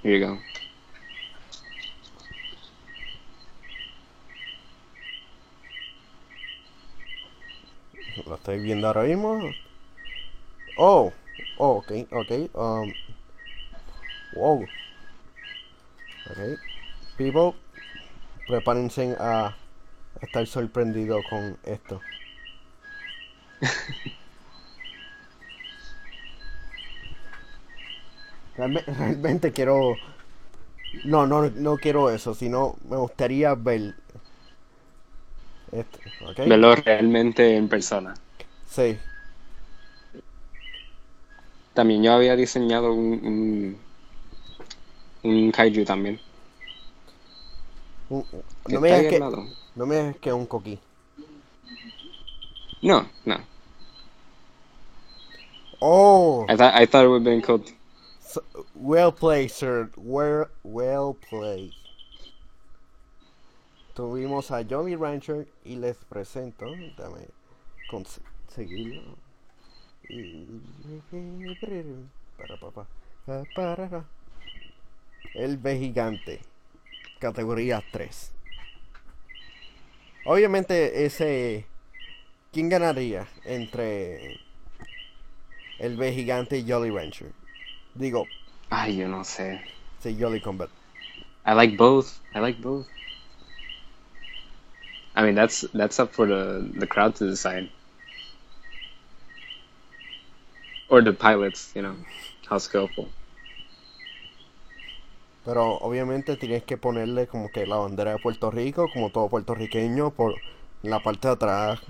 Here 0.03 0.14
you 0.20 0.26
go. 0.28 0.39
Lo 8.30 8.36
estoy 8.36 8.59
viendo 8.59 8.88
ahora 8.88 9.03
mismo. 9.03 9.53
Oh, 10.77 11.13
oh 11.57 11.77
ok, 11.77 11.91
ok. 12.11 12.32
Um, 12.55 12.93
wow. 14.34 14.67
Ok. 16.30 16.59
People, 17.17 17.53
prepárense 18.47 19.15
a 19.19 19.55
estar 20.21 20.45
sorprendidos 20.47 21.25
con 21.25 21.57
esto. 21.63 22.01
Realme- 28.57 28.84
Realmente 28.86 29.51
quiero. 29.51 29.97
No, 31.03 31.27
no, 31.27 31.49
no 31.49 31.77
quiero 31.77 32.09
eso, 32.09 32.34
sino 32.34 32.75
me 32.89 32.97
gustaría 32.97 33.53
ver. 33.55 33.93
Esto, 35.72 35.99
¿ok? 36.30 36.39
Verlo 36.47 36.76
realmente 36.76 37.55
en 37.55 37.67
persona. 37.67 38.13
Sí. 38.70 38.97
También 41.74 42.03
yo 42.03 42.13
había 42.13 42.36
diseñado 42.36 42.93
un, 42.93 43.78
un, 45.24 45.32
un 45.32 45.51
kaiju 45.51 45.86
también. 45.86 46.20
Un- 48.09 48.24
que 48.65 48.74
No 48.74 48.82
me 48.82 48.89
que, 49.09 49.20
no 49.76 49.86
me 49.86 49.95
digas 49.95 50.15
que 50.17 50.30
es 50.30 50.36
un 50.36 50.45
coquí. 50.45 50.80
No, 52.82 53.05
no. 53.26 53.38
Oh, 55.82 56.45
I 56.49 56.55
thought, 56.57 56.74
I 56.74 56.86
thought 56.86 57.05
it 57.05 57.07
would 57.07 57.22
have 57.22 57.24
been 57.24 57.41
cool. 57.41 57.63
so- 58.22 58.43
well 58.76 59.11
played, 59.11 59.51
sir. 59.51 59.89
Well, 59.95 60.47
well 60.63 61.13
played. 61.13 61.74
Tuvimos 64.00 64.50
a 64.52 64.64
Jolly 64.64 64.95
Rancher 64.95 65.45
y 65.66 65.76
les 65.76 65.97
presento. 66.06 66.66
Dame 66.97 67.28
conseguirlo. 67.89 69.18
Para, 72.38 72.58
papá. 72.62 72.88
Para. 73.54 74.06
El 75.34 75.58
B 75.58 75.78
gigante. 75.78 76.39
Categoría 77.20 77.84
3. 77.91 78.32
Obviamente 80.28 81.06
ese... 81.06 81.66
¿Quién 82.54 82.70
ganaría 82.70 83.28
entre 83.43 84.39
el 85.78 85.97
B 85.97 86.14
gigante 86.14 86.58
y 86.58 86.72
Jolly 86.72 86.89
Rancher? 86.89 87.34
Digo, 87.95 88.24
Ay, 88.70 88.95
yo 88.95 89.10
no 89.10 89.26
sé. 89.26 89.60
sí, 90.02 90.16
Jolly 90.18 90.39
Combat. 90.39 90.70
I 91.45 91.54
like 91.54 91.76
both. 91.76 92.22
I 92.34 92.39
like 92.39 92.62
both. 92.62 92.88
I 95.20 95.24
mean, 95.24 95.36
that's 95.36 95.61
that's 95.74 95.99
up 95.99 96.13
for 96.13 96.26
the 96.26 96.67
the 96.76 96.88
crowd 96.88 97.15
to 97.17 97.28
decide, 97.30 97.70
or 100.89 101.01
the 101.01 101.13
pilots. 101.13 101.72
You 101.76 101.82
know, 101.84 101.95
how 102.47 102.57
skillful. 102.57 103.09
Pero 105.43 105.78
obviamente 105.80 106.38
tienes 106.38 106.63
que 106.63 106.78
ponerle 106.78 107.28
como 107.28 107.51
que 107.51 107.65
la 107.67 107.78
bandera 107.78 108.11
de 108.11 108.20
Puerto 108.20 108.51
Rico, 108.51 108.89
como 108.89 109.09
todo 109.11 109.30
puertorriqueño, 109.30 110.11
por 110.11 110.41
la 110.82 111.01
parte 111.01 111.28
de 111.28 111.34
atrás. 111.34 111.82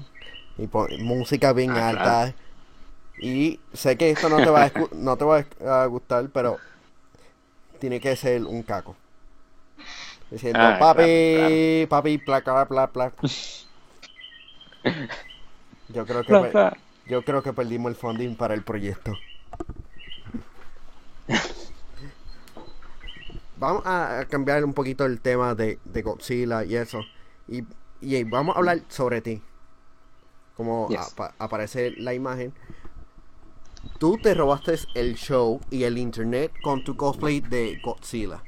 Y 0.58 0.68
pon- 0.68 1.02
música 1.04 1.54
bien 1.54 1.78
Ah, 1.78 1.80
alta. 1.80 2.34
claro. 2.34 2.34
Y 3.18 3.62
sé 3.74 3.98
que 3.98 4.12
esto 4.12 4.30
no 4.30 4.42
te 4.44 4.50
va 4.52 4.66
a, 4.66 4.74
no 4.94 5.18
te 5.18 5.26
va 5.26 5.46
a 5.84 5.88
gustar, 5.88 6.30
pero 6.32 6.62
tiene 7.80 8.00
que 8.00 8.16
ser 8.16 8.46
un 8.46 8.64
caco. 8.64 8.96
Diciendo, 10.32 10.64
Ah, 10.64 10.78
papi, 10.78 11.88
papi, 11.90 12.18
placa, 12.20 12.66
bla, 12.66 12.88
bla. 12.88 13.14
Yo 15.90 16.06
creo 16.06 16.24
que 16.26 16.36
Bla, 16.36 16.38
per- 16.38 16.54
bla. 16.54 16.78
yo 17.08 17.24
creo 17.26 17.44
que 17.44 17.54
perdimos 17.54 17.90
el 17.92 17.96
funding 17.96 18.36
para 18.36 18.54
el 18.54 18.64
proyecto. 18.64 19.18
Vamos 23.58 23.84
a 23.86 24.26
cambiar 24.30 24.64
un 24.64 24.74
poquito 24.74 25.06
el 25.06 25.20
tema 25.20 25.54
de, 25.54 25.80
de 25.84 26.02
Godzilla 26.02 26.64
y 26.64 26.76
eso. 26.76 27.06
Y, 27.48 27.64
y 28.02 28.24
vamos 28.24 28.56
a 28.56 28.60
hablar 28.60 28.82
sobre 28.88 29.22
ti. 29.22 29.42
Como 30.56 30.90
Yes. 30.90 31.16
aparece 31.40 31.92
la 31.98 32.14
imagen. 32.14 32.54
Tú 34.00 34.18
te 34.18 34.34
robaste 34.34 34.76
el 34.96 35.16
show 35.16 35.62
y 35.70 35.84
el 35.84 35.98
internet 35.98 36.52
con 36.62 36.84
tu 36.84 36.96
cosplay 36.98 37.40
de 37.42 37.80
Godzilla. 37.84 38.42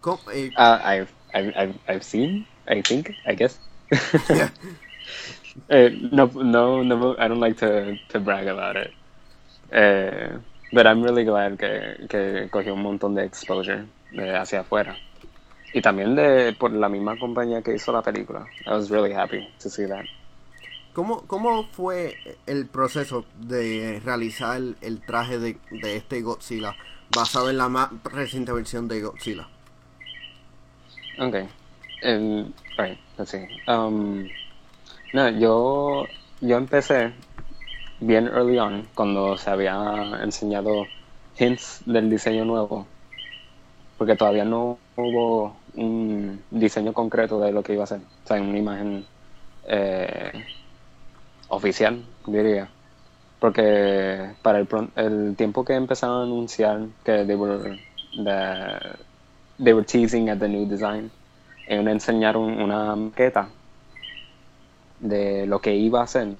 ¿Cómo- 0.00 0.20
eh, 0.32 0.50
Uh, 0.56 0.78
I've, 0.84 1.08
I've 1.34 1.74
I've 1.88 2.02
seen. 2.04 2.46
I 2.68 2.82
think. 2.82 3.10
I 3.26 3.34
guess. 3.34 3.58
Eh, 5.68 5.90
no, 6.12 6.26
no, 6.26 6.84
no, 6.84 7.16
I 7.18 7.26
don't 7.26 7.40
like 7.40 7.56
to, 7.58 7.96
to 8.10 8.20
brag 8.20 8.46
about 8.46 8.76
it. 8.76 8.92
Eh, 9.72 10.30
but 10.72 10.86
I'm 10.86 11.02
really 11.02 11.24
glad 11.24 11.58
que, 11.58 12.06
que 12.08 12.48
cogió 12.50 12.74
un 12.74 12.82
montón 12.82 13.14
de 13.16 13.24
exposure 13.24 13.86
de 14.12 14.36
hacia 14.36 14.60
afuera. 14.60 14.96
Y 15.74 15.82
también 15.82 16.14
de 16.14 16.52
por 16.58 16.70
la 16.72 16.88
misma 16.88 17.18
compañía 17.18 17.62
que 17.62 17.74
hizo 17.74 17.90
la 17.92 18.02
película. 18.02 18.46
I 18.66 18.70
was 18.70 18.88
really 18.90 19.12
happy 19.12 19.48
to 19.60 19.68
see 19.68 19.86
that. 19.88 20.04
¿Cómo, 20.92 21.26
¿Cómo 21.26 21.64
fue 21.72 22.16
el 22.46 22.66
proceso 22.66 23.24
de 23.40 24.00
realizar 24.04 24.60
el 24.80 25.00
traje 25.04 25.38
de, 25.38 25.56
de 25.70 25.96
este 25.96 26.20
Godzilla 26.22 26.76
basado 27.14 27.50
en 27.50 27.58
la 27.58 27.68
más 27.68 27.90
reciente 28.04 28.52
versión 28.52 28.86
de 28.88 29.00
Godzilla? 29.02 29.48
Okay. 31.18 31.48
Um, 32.02 32.54
right, 32.78 32.98
let's 33.18 33.32
see. 33.32 33.46
No, 35.12 35.28
yo, 35.28 36.08
yo 36.40 36.56
empecé 36.56 37.12
bien 38.00 38.28
early 38.28 38.58
on 38.58 38.88
cuando 38.94 39.36
se 39.38 39.50
había 39.50 40.20
enseñado 40.22 40.88
hints 41.38 41.82
del 41.86 42.10
diseño 42.10 42.44
nuevo. 42.44 42.88
Porque 43.96 44.16
todavía 44.16 44.44
no 44.44 44.80
hubo 44.96 45.60
un 45.74 46.44
diseño 46.50 46.92
concreto 46.94 47.40
de 47.40 47.52
lo 47.52 47.62
que 47.62 47.74
iba 47.74 47.84
a 47.84 47.86
ser. 47.86 48.00
O 48.00 48.26
sea, 48.26 48.40
una 48.40 48.58
imagen 48.58 49.06
eh, 49.64 50.32
oficial, 51.48 52.04
diría. 52.26 52.70
Porque 53.40 54.36
para 54.42 54.58
el, 54.60 54.68
el 54.96 55.36
tiempo 55.36 55.64
que 55.64 55.74
empezaron 55.74 56.20
a 56.20 56.24
anunciar 56.24 56.88
que 57.04 57.24
they 57.26 57.36
were, 57.36 57.78
the- 58.24 59.07
they 59.58 59.72
were 59.74 59.84
teasing 59.84 60.28
at 60.30 60.38
the 60.40 60.48
new 60.48 60.66
design, 60.66 61.10
ellos 61.66 61.86
enseñaron 61.88 62.60
una 62.62 62.96
maqueta 62.96 63.50
de 64.98 65.46
lo 65.46 65.60
que 65.60 65.74
iba 65.74 66.02
a 66.02 66.06
ser 66.06 66.36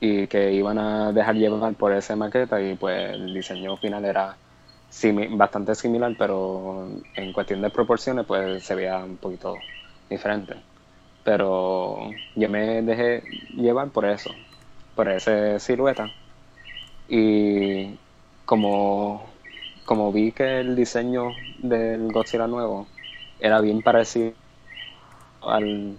y 0.00 0.26
que 0.28 0.52
iban 0.52 0.78
a 0.78 1.12
dejar 1.12 1.36
llevar 1.36 1.74
por 1.76 1.92
esa 1.94 2.16
maqueta 2.16 2.60
y 2.62 2.76
pues 2.76 3.14
el 3.14 3.34
diseño 3.34 3.76
final 3.76 4.04
era 4.04 4.38
simi- 4.90 5.28
bastante 5.36 5.74
similar 5.74 6.14
pero 6.18 6.88
en 7.16 7.32
cuestión 7.32 7.62
de 7.62 7.70
proporciones 7.70 8.26
pues 8.26 8.64
se 8.64 8.74
veía 8.74 8.98
un 9.04 9.18
poquito 9.18 9.64
diferente. 10.10 10.56
Pero 11.24 12.14
yo 12.34 12.48
me 12.50 12.82
dejé 12.82 13.24
llevar 13.56 13.90
por 13.90 14.06
eso 14.06 14.36
por 14.94 15.08
esa 15.08 15.58
silueta. 15.60 16.12
Y 17.08 17.98
como 18.44 19.30
como 19.88 20.12
vi 20.12 20.32
que 20.32 20.60
el 20.60 20.76
diseño 20.76 21.36
del 21.58 22.12
Godzilla 22.12 22.46
nuevo 22.46 22.86
era 23.38 23.60
bien 23.60 23.82
parecido 23.82 24.34
al, 25.40 25.98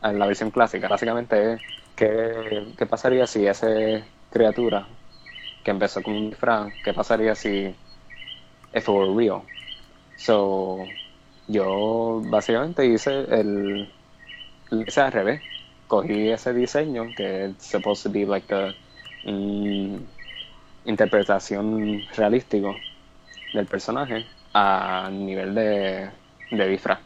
a 0.00 0.12
la 0.12 0.26
versión 0.26 0.50
clásica. 0.50 0.88
Básicamente 0.88 1.60
¿qué, 1.96 2.74
qué 2.78 2.86
pasaría 2.86 3.26
si 3.26 3.46
esa 3.46 3.68
criatura 4.30 4.88
que 5.64 5.72
empezó 5.72 6.02
con 6.02 6.14
un 6.14 6.30
disfraz, 6.30 6.74
qué 6.82 6.94
pasaría 6.94 7.34
si 7.36 7.74
it 8.74 8.88
were 8.88 9.12
real? 9.14 9.42
So, 10.16 10.88
yo 11.48 12.22
básicamente 12.24 12.86
hice 12.86 13.20
el 13.30 13.88
hice 14.70 15.00
al 15.00 15.12
revés. 15.12 15.42
Cogí 15.88 16.30
ese 16.30 16.52
diseño 16.54 17.14
que 17.14 17.46
es 17.46 17.62
supposed 17.62 18.04
to 18.04 18.10
be 18.12 18.26
like 18.26 18.52
a 18.54 18.74
un 19.24 20.08
interpretación 20.86 22.02
realístico 22.16 22.74
del 23.52 23.66
personaje 23.66 24.24
a 24.54 25.10
nivel 25.12 25.54
de, 25.54 26.10
de 26.50 26.68
disfraz. 26.68 27.00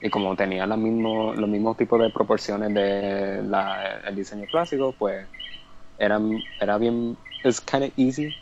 Y 0.00 0.10
como 0.10 0.36
tenía 0.36 0.66
la 0.66 0.76
mismo, 0.76 1.34
los 1.34 1.48
mismos 1.48 1.76
tipos 1.76 2.00
de 2.00 2.10
proporciones 2.10 2.72
de 2.72 3.42
la, 3.44 4.00
el 4.06 4.16
diseño 4.16 4.46
clásico, 4.50 4.94
pues 4.96 5.26
era, 5.98 6.20
era 6.60 6.78
bien, 6.78 7.16
es 7.42 7.60
kind 7.60 7.84
of 7.84 7.92
easy, 7.96 8.34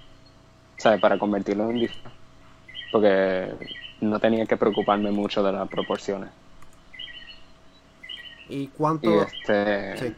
¿sabes? 0.76 1.00
Para 1.00 1.18
convertirlo 1.18 1.70
en 1.70 1.80
disfraz. 1.80 2.12
Porque 2.92 3.52
no 4.00 4.20
tenía 4.20 4.46
que 4.46 4.56
preocuparme 4.56 5.10
mucho 5.10 5.42
de 5.42 5.52
las 5.52 5.68
proporciones. 5.68 6.30
¿Y 8.48 8.66
Y 8.66 8.68
cuánto, 8.68 9.22
este... 9.22 9.96
Sí. 9.96 10.14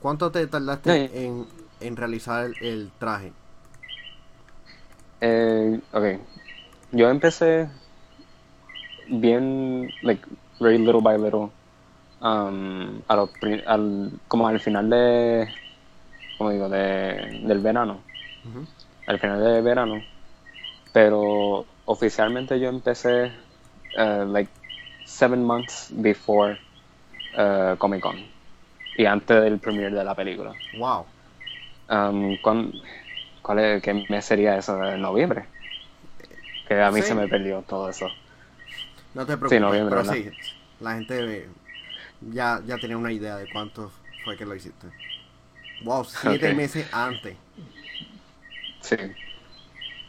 cuánto 0.00 0.30
te 0.30 0.46
tardaste 0.46 1.26
en, 1.26 1.46
en 1.86 1.96
realizar 1.96 2.44
el, 2.44 2.56
el 2.60 2.90
traje? 2.98 3.32
Eh, 5.20 5.80
ok. 5.92 6.04
Yo 6.92 7.08
empecé 7.08 7.68
bien, 9.08 9.92
like, 10.02 10.22
very 10.60 10.78
little 10.78 11.00
by 11.00 11.16
little. 11.18 11.50
Um, 12.20 13.02
a 13.08 13.16
lo 13.16 13.26
pri- 13.26 13.62
al, 13.66 14.12
como 14.28 14.48
al 14.48 14.60
final 14.60 14.88
de, 14.88 15.48
como 16.38 16.50
digo, 16.50 16.68
de, 16.68 17.40
del 17.42 17.58
verano. 17.60 18.00
Al 19.06 19.18
final 19.18 19.42
del 19.42 19.62
verano. 19.62 20.02
Pero 20.92 21.66
oficialmente 21.86 22.58
yo 22.60 22.68
empecé, 22.68 23.32
uh, 23.96 24.24
like, 24.24 24.50
seven 25.04 25.44
months 25.44 25.88
before 25.90 26.58
uh, 27.36 27.76
Comic 27.76 28.00
Con. 28.00 28.16
Y 28.96 29.06
antes 29.06 29.42
del 29.42 29.58
premiere 29.58 29.96
de 29.96 30.04
la 30.04 30.14
película. 30.14 30.54
Wow. 30.78 31.06
Um, 31.88 32.36
¿cuán- 32.38 32.72
¿Cuál 33.42 33.58
es, 33.58 33.82
qué 33.82 34.06
mes 34.08 34.24
sería 34.24 34.56
eso? 34.56 34.76
¿De 34.78 34.96
noviembre? 34.96 35.46
Que 36.66 36.80
a 36.80 36.90
mí 36.90 37.02
Sí. 37.02 37.08
se 37.08 37.14
me 37.14 37.28
perdió 37.28 37.62
todo 37.62 37.90
eso. 37.90 38.10
No 39.14 39.24
te 39.26 39.36
preocupes, 39.36 39.60
noviembre, 39.60 39.96
pero 40.02 40.12
sí, 40.12 40.30
la 40.80 40.94
gente 40.94 41.48
ya, 42.32 42.60
ya 42.66 42.78
tenía 42.78 42.96
una 42.96 43.12
idea 43.12 43.36
de 43.36 43.46
cuánto 43.46 43.90
fue 44.24 44.36
que 44.36 44.44
lo 44.46 44.54
hiciste. 44.54 44.88
Wow, 45.80 46.04
siete 46.08 46.54
meses 46.54 46.86
antes. 46.92 47.36
Sí. 48.80 48.96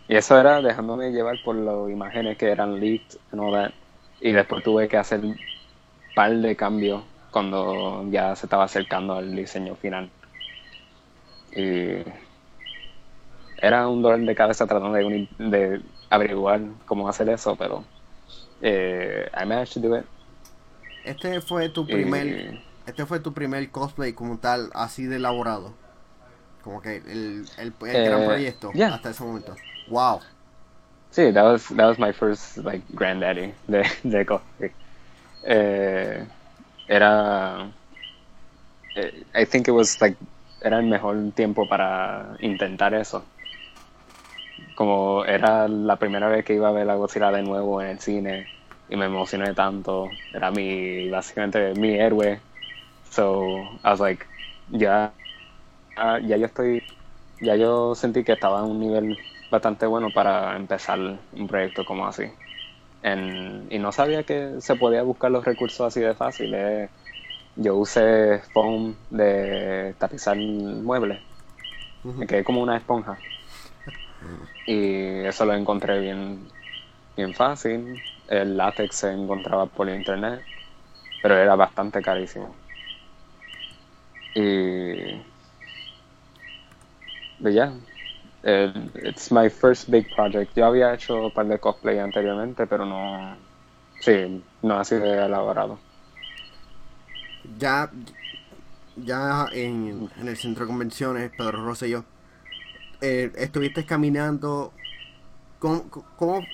Y 0.07 0.15
eso 0.15 0.39
era 0.39 0.61
dejándome 0.61 1.11
llevar 1.11 1.37
por 1.37 1.55
las 1.55 1.89
imágenes 1.89 2.37
que 2.37 2.49
eran 2.49 2.79
leaked 2.79 3.17
and 3.31 3.41
all 3.41 3.51
that. 3.53 3.71
Y 4.21 4.31
después 4.31 4.63
tuve 4.63 4.87
que 4.87 4.97
hacer 4.97 5.19
un 5.21 5.37
par 6.13 6.33
de 6.35 6.55
cambios 6.55 7.03
cuando 7.31 8.05
ya 8.11 8.35
se 8.35 8.45
estaba 8.45 8.65
acercando 8.65 9.15
al 9.15 9.35
diseño 9.35 9.75
final. 9.75 10.09
Y 11.55 12.03
era 13.57 13.87
un 13.87 14.01
dolor 14.01 14.19
de 14.19 14.35
cabeza 14.35 14.67
tratando 14.67 14.93
de, 14.93 15.05
uni- 15.05 15.29
de 15.39 15.81
averiguar 16.09 16.61
cómo 16.85 17.07
hacer 17.07 17.29
eso, 17.29 17.55
pero 17.55 17.83
eh, 18.61 19.29
I 19.33 19.45
managed 19.45 19.73
to 19.81 19.87
do 19.87 19.97
it. 19.97 20.05
Este 21.03 21.39
fue 21.41 21.69
tu 21.69 21.83
Y- 21.83 21.93
primer, 21.93 22.59
este 22.85 23.05
fue 23.05 23.19
tu 23.19 23.33
primer 23.33 23.69
cosplay 23.71 24.13
como 24.13 24.37
tal, 24.37 24.69
así 24.73 25.05
de 25.05 25.15
elaborado. 25.17 25.73
Como 26.63 26.81
que 26.81 26.97
el, 26.97 27.45
el, 27.57 27.73
el 27.81 27.95
Eh, 27.95 28.05
gran 28.05 28.25
proyecto 28.25 28.71
yeah. 28.73 28.95
hasta 28.95 29.11
ese 29.11 29.23
momento. 29.23 29.55
Wow. 29.87 30.19
Sí, 31.11 31.31
that 31.31 31.43
was 31.45 31.67
that 31.69 31.85
was 31.87 31.97
my 31.99 32.11
first 32.11 32.57
like 32.57 32.81
granddaddy 32.89 33.53
de, 33.67 33.83
de 34.03 34.25
cosplay. 34.25 34.71
Eh, 35.43 36.25
era 36.87 37.71
eh, 38.95 39.23
I 39.35 39.45
think 39.45 39.67
it 39.67 39.71
was 39.71 40.01
like 40.01 40.17
era 40.67 40.79
el 40.79 40.85
mejor 40.85 41.31
tiempo 41.33 41.67
para 41.67 42.35
intentar 42.39 42.93
eso. 42.93 43.25
Como 44.73 45.25
era 45.25 45.67
la 45.67 45.97
primera 45.97 46.27
vez 46.29 46.45
que 46.45 46.53
iba 46.55 46.69
a 46.69 46.71
ver 46.71 46.85
la 46.87 46.95
Godzilla 46.95 47.31
de 47.31 47.43
nuevo 47.43 47.81
en 47.81 47.87
el 47.89 47.99
cine 47.99 48.49
y 48.87 48.95
me 48.95 49.05
emocioné 49.05 49.53
tanto. 49.53 50.17
Era 50.33 50.51
mi 50.51 51.09
básicamente 51.09 51.73
mi 51.75 51.95
héroe. 51.95 52.41
So 53.03 53.79
I 53.83 53.91
was 53.91 53.99
like 54.01 54.27
ya 54.67 55.15
ah, 55.97 56.19
ya 56.19 56.37
yo 56.37 56.47
estoy 56.47 56.83
ya 57.39 57.55
yo 57.57 57.95
sentí 57.95 58.23
que 58.23 58.33
estaba 58.33 58.61
a 58.61 58.63
un 58.65 58.79
nivel 58.79 59.17
bastante 59.51 59.87
bueno 59.87 60.11
para 60.11 60.55
empezar 60.57 60.99
un 61.33 61.47
proyecto 61.47 61.85
como 61.85 62.07
así. 62.07 62.25
En- 63.01 63.67
y 63.71 63.79
no 63.79 63.91
sabía 63.93 64.23
que 64.25 64.55
se 64.61 64.75
podía 64.77 65.03
buscar 65.03 65.31
los 65.31 65.45
recursos 65.45 65.81
así 65.87 66.01
de 66.01 66.15
fácil. 66.15 66.53
eh. 66.55 66.91
Yo 67.55 67.75
usé 67.77 68.39
foam 68.53 68.95
de 69.09 69.95
tapizar 69.97 70.37
muebles. 70.37 71.19
Me 72.03 72.27
quedé 72.27 72.43
como 72.43 72.61
una 72.61 72.77
esponja. 72.77 73.19
Y 74.65 75.25
eso 75.25 75.45
lo 75.45 75.53
encontré 75.53 75.99
bien, 75.99 76.47
bien 77.15 77.33
fácil. 77.33 78.01
El 78.27 78.57
látex 78.57 78.95
se 78.97 79.11
encontraba 79.11 79.67
por 79.67 79.89
internet, 79.89 80.43
pero 81.21 81.37
era 81.37 81.55
bastante 81.55 82.01
carísimo. 82.01 82.55
Y 84.35 84.41
But 87.39 87.53
yeah, 87.53 87.73
it's 88.43 89.31
my 89.31 89.49
first 89.49 89.89
big 89.91 90.09
project. 90.11 90.55
Yo 90.55 90.65
había 90.65 90.93
hecho 90.93 91.25
un 91.25 91.31
par 91.31 91.47
de 91.47 91.59
cosplay 91.59 91.99
anteriormente, 91.99 92.67
pero 92.67 92.85
no, 92.85 93.37
sí, 93.99 94.45
no 94.61 94.79
así 94.79 94.95
de 94.95 95.25
elaborado. 95.25 95.84
Ya, 97.59 97.91
ya 98.95 99.47
en, 99.51 100.09
en 100.19 100.27
el 100.27 100.37
centro 100.37 100.65
de 100.65 100.67
convenciones, 100.71 101.31
Pedro 101.37 101.63
Rosselló, 101.65 102.03
eh, 103.01 103.31
estuviste 103.35 103.85
caminando. 103.85 104.71
¿Cómo, 105.59 105.89
cómo, 106.17 106.45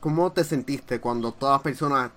cómo 0.00 0.32
te 0.32 0.44
sentiste 0.44 1.00
cuando 1.00 1.32
todas 1.32 1.54
las 1.56 1.62
personas 1.62 2.10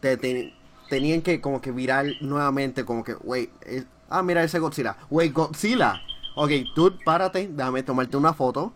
te, 0.00 0.16
te- 0.16 0.52
tenían 0.88 1.22
que 1.22 1.40
como 1.40 1.60
que 1.60 1.72
virar 1.72 2.06
nuevamente, 2.20 2.84
como 2.84 3.02
que, 3.04 3.14
wait, 3.14 3.50
eh, 3.62 3.84
ah, 4.10 4.22
mira 4.22 4.42
ese 4.44 4.58
Godzilla, 4.58 4.96
wait, 5.10 5.32
Godzilla. 5.32 6.00
Ok, 6.34 6.50
tú 6.74 6.92
párate, 7.04 7.48
déjame 7.48 7.82
tomarte 7.82 8.16
una 8.16 8.34
foto, 8.34 8.72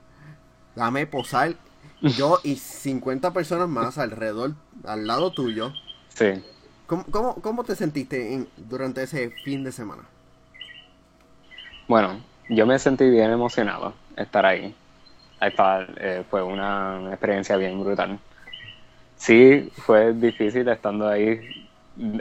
déjame 0.74 1.06
posar. 1.06 1.54
Yo 2.02 2.38
y 2.42 2.56
50 2.56 3.30
personas 3.34 3.68
más 3.68 3.98
alrededor, 3.98 4.54
al 4.84 5.06
lado 5.06 5.32
tuyo. 5.32 5.70
Sí. 6.14 6.42
¿Cómo, 6.90 7.04
cómo, 7.14 7.34
cómo 7.42 7.64
te 7.64 7.76
sentiste 7.76 8.34
en- 8.34 8.48
durante 8.56 9.02
ese 9.04 9.30
fin 9.30 9.64
de 9.64 9.72
semana? 9.72 10.04
Bueno, 11.88 12.24
yo 12.48 12.66
me 12.66 12.78
sentí 12.78 13.08
bien 13.10 13.30
emocionado 13.30 13.94
estar 14.16 14.46
ahí. 14.46 14.74
Eh, 15.98 16.24
fue 16.30 16.42
una 16.42 17.08
experiencia 17.10 17.56
bien 17.56 17.80
brutal. 17.80 18.20
Sí, 19.16 19.70
fue 19.76 20.14
difícil 20.14 20.68
estando 20.68 21.08
ahí 21.08 21.40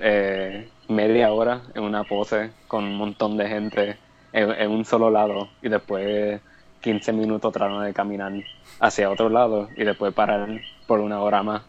eh, 0.02 0.72
media 0.90 1.34
hora 1.34 1.64
en 1.76 1.84
una 1.84 2.06
pose 2.06 2.54
con 2.68 2.86
un 2.86 2.98
montón 2.98 3.38
de 3.38 3.48
gente 3.50 4.00
en, 4.34 4.52
en 4.52 4.72
un 4.72 4.86
solo 4.86 5.10
lado 5.12 5.56
y 5.62 5.70
después 5.70 6.42
15 6.82 7.14
minutos 7.14 7.54
tratando 7.54 7.82
de 7.82 7.94
caminar 7.94 8.34
hacia 8.80 9.12
otro 9.12 9.30
lado 9.30 9.72
y 9.78 9.86
después 9.86 10.14
parar 10.14 10.62
por 10.88 11.00
una 11.02 11.22
hora 11.22 11.44
más. 11.44 11.64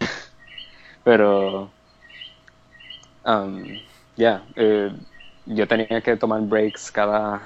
Pero, 1.04 1.73
um, 3.24 3.78
ya, 4.16 4.42
eh, 4.56 4.90
yo 5.46 5.66
tenía 5.68 6.00
que 6.02 6.16
tomar 6.16 6.40
breaks 6.42 6.90
cada, 6.90 7.42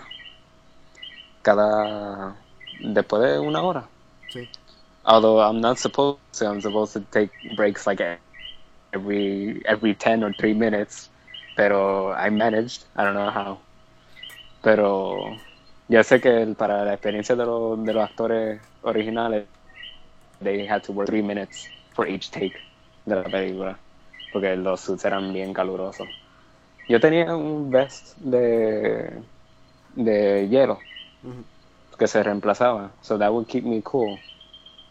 cada, 1.42 2.36
después 2.80 3.22
de 3.22 3.38
una 3.40 3.62
hora. 3.62 3.88
Sí. 4.28 4.48
Although 5.04 5.40
I'm 5.40 5.60
not 5.60 5.78
supposed 5.78 6.20
to, 6.34 6.46
I'm 6.46 6.60
supposed 6.60 6.92
to 6.94 7.00
take 7.10 7.30
breaks 7.56 7.86
like 7.86 8.00
every 8.92 9.62
every 9.66 9.94
10 9.94 10.22
or 10.24 10.32
3 10.32 10.54
minutes. 10.54 11.10
Pero 11.56 12.12
I 12.12 12.30
managed, 12.30 12.86
I 12.96 13.04
don't 13.04 13.14
know 13.14 13.30
how. 13.30 13.58
Pero 14.62 15.36
ya 15.88 16.02
sé 16.04 16.20
que 16.20 16.42
el- 16.42 16.54
para 16.56 16.84
la 16.84 16.94
experiencia 16.94 17.34
de, 17.36 17.44
los 17.46 17.84
de 17.84 17.92
los 17.94 18.04
actores 18.08 18.60
originales, 18.82 19.48
they 20.40 20.66
had 20.66 20.82
to 20.84 20.92
work 20.92 21.06
3 21.08 21.22
minutes 21.22 21.68
for 21.94 22.06
each 22.08 22.30
take 22.30 22.58
de 23.06 23.16
la 23.16 23.24
película. 23.24 23.78
Porque 24.32 24.56
los 24.56 24.80
suits 24.80 25.04
eran 25.04 25.32
bien 25.32 25.52
calurosos. 25.52 26.08
Yo 26.88 27.00
tenía 27.00 27.36
un 27.36 27.70
vest 27.70 28.16
de, 28.18 29.22
de 29.94 30.48
hielo 30.48 30.80
que 31.98 32.06
se 32.06 32.22
reemplazaba, 32.22 32.90
so 33.02 33.18
that 33.18 33.30
would 33.30 33.46
keep 33.46 33.64
me 33.64 33.82
cool. 33.82 34.18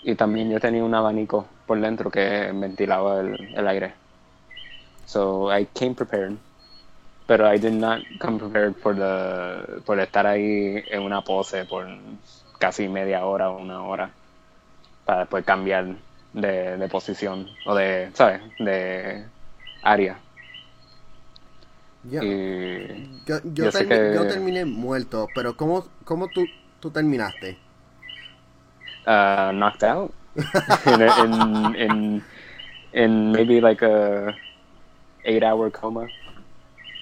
Y 0.03 0.15
también 0.15 0.49
yo 0.51 0.59
tenía 0.59 0.83
un 0.83 0.93
abanico 0.93 1.47
por 1.65 1.79
dentro 1.79 2.11
que 2.11 2.51
ventilaba 2.53 3.21
el, 3.21 3.37
el 3.55 3.67
aire. 3.67 3.93
So 5.05 5.49
I 5.51 5.65
came 5.73 5.95
prepared, 5.95 6.37
pero 7.25 7.51
I 7.51 7.57
did 7.57 7.73
not 7.73 8.01
come 8.19 8.37
prepared 8.37 8.75
for 8.75 8.95
the 8.95 9.81
por 9.85 9.99
estar 9.99 10.27
ahí 10.27 10.83
en 10.89 11.01
una 11.01 11.21
pose 11.21 11.65
por 11.65 11.87
casi 12.59 12.87
media 12.89 13.25
hora 13.25 13.49
o 13.49 13.57
una 13.57 13.83
hora 13.83 14.09
para 15.05 15.19
después 15.21 15.45
cambiar 15.45 15.95
de, 16.33 16.77
de 16.77 16.87
posición 16.89 17.47
o 17.65 17.75
de, 17.75 18.09
¿sabes? 18.13 18.41
De 18.59 19.25
área. 19.81 20.19
Ya. 22.03 22.23
Y 22.23 23.19
Yo, 23.25 23.39
yo, 23.43 23.65
Yo 23.65 23.71
termi- 23.71 23.87
que- 23.89 24.11
yo 24.15 24.27
terminé 24.27 24.65
muerto, 24.65 25.27
pero 25.35 25.57
¿cómo, 25.57 25.87
cómo 26.05 26.29
tú, 26.29 26.47
tú 26.79 26.89
terminaste? 26.91 27.57
uh, 29.05 29.51
knocked 29.53 29.83
out 29.83 30.13
in, 30.85 31.01
a, 31.01 31.23
in 31.23 31.75
in 31.75 32.23
in 32.93 33.31
maybe 33.31 33.59
like 33.61 33.81
a 33.81 34.35
eight 35.25 35.43
hour 35.43 35.69
coma 35.71 36.07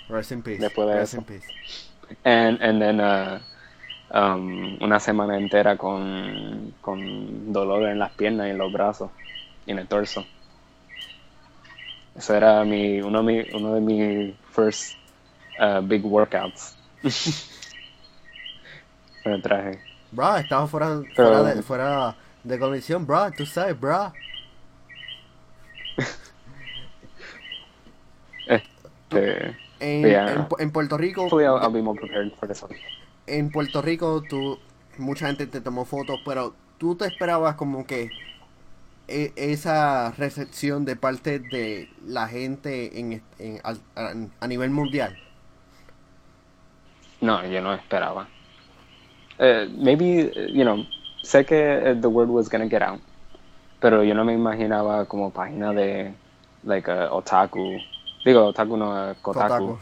Rest 0.08 0.32
in 0.32 0.42
peace. 0.44 0.60
Después 0.62 0.88
de 0.88 0.96
Rest 0.96 1.14
eso. 1.14 1.18
in 1.18 1.24
peace. 1.26 1.48
and 2.24 2.60
and 2.62 2.80
then 2.82 3.00
uh, 3.00 3.40
um, 4.12 4.78
una 4.84 5.00
semana 5.00 5.38
entera 5.38 5.78
con 5.78 6.74
con 6.82 7.52
dolor 7.54 7.88
en 7.90 8.00
las 8.00 8.12
piernas 8.12 8.48
y 8.48 8.52
en 8.52 8.58
los 8.58 8.72
brazos 8.72 9.10
y 9.66 9.72
en 9.72 9.80
el 9.80 9.88
torso 9.88 10.26
eso 12.16 12.36
era 12.36 12.64
mi 12.64 13.02
uno 13.02 13.24
de 13.24 13.44
mi 13.44 13.56
uno 13.56 13.74
de 13.76 13.82
mis 13.82 14.36
first 14.52 14.96
uh, 15.60 15.82
big 15.82 16.06
workouts 16.06 16.76
el 19.26 19.42
traje 19.42 19.80
Bro, 20.12 20.38
estaba 20.38 20.66
fuera, 20.68 21.02
Pero- 21.14 21.30
fuera, 21.30 21.44
de, 21.56 21.62
fuera 21.62 22.16
de 22.44 22.60
condición, 22.60 23.06
bro. 23.06 23.30
Tú 23.36 23.46
sabes, 23.46 23.78
bro. 23.78 24.14
este, 28.48 29.58
En, 29.80 30.04
Yeah. 30.08 30.32
en, 30.34 30.48
Pu- 30.48 30.62
en 30.62 30.72
Puerto 30.72 30.98
Rico, 30.98 31.28
I'll, 31.42 31.60
I'll 31.62 31.72
be 31.72 31.82
more 31.82 32.00
prepared 32.00 32.32
for 32.40 32.48
this 32.48 32.64
one 32.64 32.72
en 33.28 33.50
Puerto 33.50 33.82
Rico, 33.82 34.24
tú, 34.28 34.60
mucha 34.98 35.28
gente 35.28 35.48
te 35.48 35.62
tomó 35.62 35.86
fotos, 35.86 36.20
pero 36.24 36.54
tú 36.78 36.96
te 36.96 37.06
esperabas 37.06 37.56
como 37.56 37.86
que 37.86 38.12
e- 39.08 39.34
esa 39.36 40.12
recepción 40.12 40.86
de 40.86 40.96
parte 40.96 41.40
de 41.40 41.88
la 42.08 42.28
gente 42.28 43.00
en, 43.00 43.22
a, 43.64 44.48
nivel 44.48 44.70
mundial. 44.70 45.16
No, 47.22 47.46
yo 47.48 47.62
no 47.62 47.74
esperaba. 47.74 48.28
Eh, 49.40 49.70
maybe, 49.78 50.32
you 50.54 50.64
know, 50.64 50.86
sé 51.22 51.46
que 51.46 51.56
eh, 51.56 51.96
the 51.96 52.08
word 52.08 52.30
was 52.30 52.50
gonna 52.50 52.68
get 52.70 52.82
out, 52.82 53.02
pero 53.80 54.04
yo 54.04 54.14
no 54.14 54.24
me 54.24 54.34
imaginaba 54.34 55.06
como 55.06 55.32
página 55.32 55.74
de, 55.74 56.14
like, 56.64 56.90
uh, 56.90 57.12
otaku. 57.12 57.80
Digo, 58.24 58.46
otaku 58.46 58.78
no, 58.78 59.12
uh, 59.12 59.14
kotaku. 59.22 59.78
Kotaku. 59.78 59.80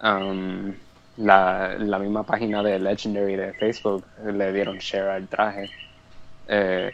Um, 0.00 0.74
la, 1.18 1.76
la 1.78 1.98
misma 1.98 2.24
página 2.24 2.62
de 2.62 2.78
Legendary 2.78 3.36
de 3.36 3.52
Facebook 3.54 4.04
eh, 4.18 4.32
le 4.32 4.52
dieron 4.52 4.78
share 4.78 5.10
al 5.10 5.28
traje. 5.28 5.70
Eh, 6.48 6.92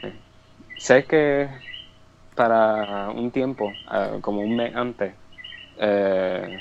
sé 0.76 1.04
que 1.06 1.48
para 2.34 3.10
un 3.10 3.30
tiempo, 3.30 3.72
eh, 3.92 4.18
como 4.20 4.42
un 4.42 4.56
mes 4.56 4.74
antes, 4.74 5.14
eh, 5.78 6.60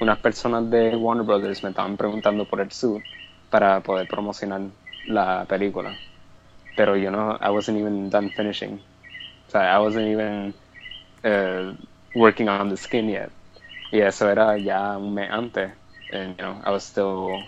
unas 0.00 0.18
personas 0.20 0.70
de 0.70 0.96
Warner 0.96 1.26
Brothers 1.26 1.62
me 1.62 1.70
estaban 1.70 1.96
preguntando 1.96 2.46
por 2.46 2.60
el 2.60 2.72
suit 2.72 3.04
para 3.50 3.80
poder 3.80 4.06
promocionar 4.08 4.62
la 5.06 5.46
película. 5.48 5.94
Pero 6.76 6.96
yo 6.96 7.10
no, 7.10 7.38
I 7.40 7.50
wasn't 7.50 7.78
even 7.78 8.10
done 8.10 8.30
finishing. 8.30 8.80
O 9.48 9.50
sea, 9.50 9.74
I 9.76 9.78
wasn't 9.80 10.08
even 10.08 10.54
uh, 11.24 11.74
working 12.14 12.48
on 12.48 12.70
the 12.70 12.76
skin 12.76 13.08
yet. 13.08 13.30
Y 13.92 14.00
eso 14.00 14.30
era 14.30 14.58
ya 14.58 14.98
un 14.98 15.14
mes 15.14 15.30
antes. 15.30 15.72
And, 16.10 16.36
you 16.38 16.44
know, 16.44 16.60
I 16.64 16.70
was 16.70 16.84
still, 16.84 17.44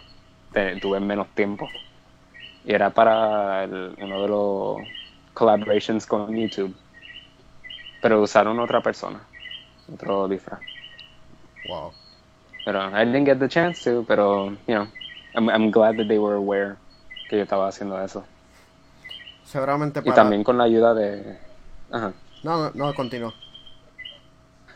tuve 0.53 1.01
menos 1.01 1.29
tiempo. 1.35 1.69
Y 2.65 2.73
era 2.75 2.91
para 2.91 3.65
el- 3.65 3.95
uno 3.99 4.23
de 4.23 4.29
los 4.29 4.87
collaborations 5.35 6.07
con 6.07 6.37
YouTube. 6.37 6.75
Pero 8.01 8.23
usaron 8.23 8.59
otra 8.61 8.81
persona, 8.81 9.21
otro 9.93 10.29
disfraz. 10.29 10.61
Wow. 11.69 11.93
Pero 12.65 12.81
I 12.91 13.05
didn't 13.05 13.25
get 13.25 13.39
the 13.39 13.49
chance 13.49 13.83
to, 13.85 14.05
pero, 14.07 14.51
you 14.67 14.75
know, 14.75 14.87
I'm, 15.35 15.49
I'm 15.49 15.71
glad 15.71 15.97
that 15.97 16.07
they 16.09 16.19
were 16.19 16.37
aware 16.37 16.77
que 17.29 17.39
yo 17.39 17.43
estaba 17.45 17.69
haciendo 17.69 17.99
eso. 18.03 18.25
Seguramente 19.45 20.01
Y 20.01 20.03
para... 20.05 20.17
también 20.17 20.45
con 20.45 20.59
la 20.59 20.65
ayuda 20.65 20.95
de... 20.95 21.39
Ajá. 21.91 22.13
No, 22.43 22.57
no, 22.59 22.71
no, 22.75 22.95
continúa. 22.95 23.33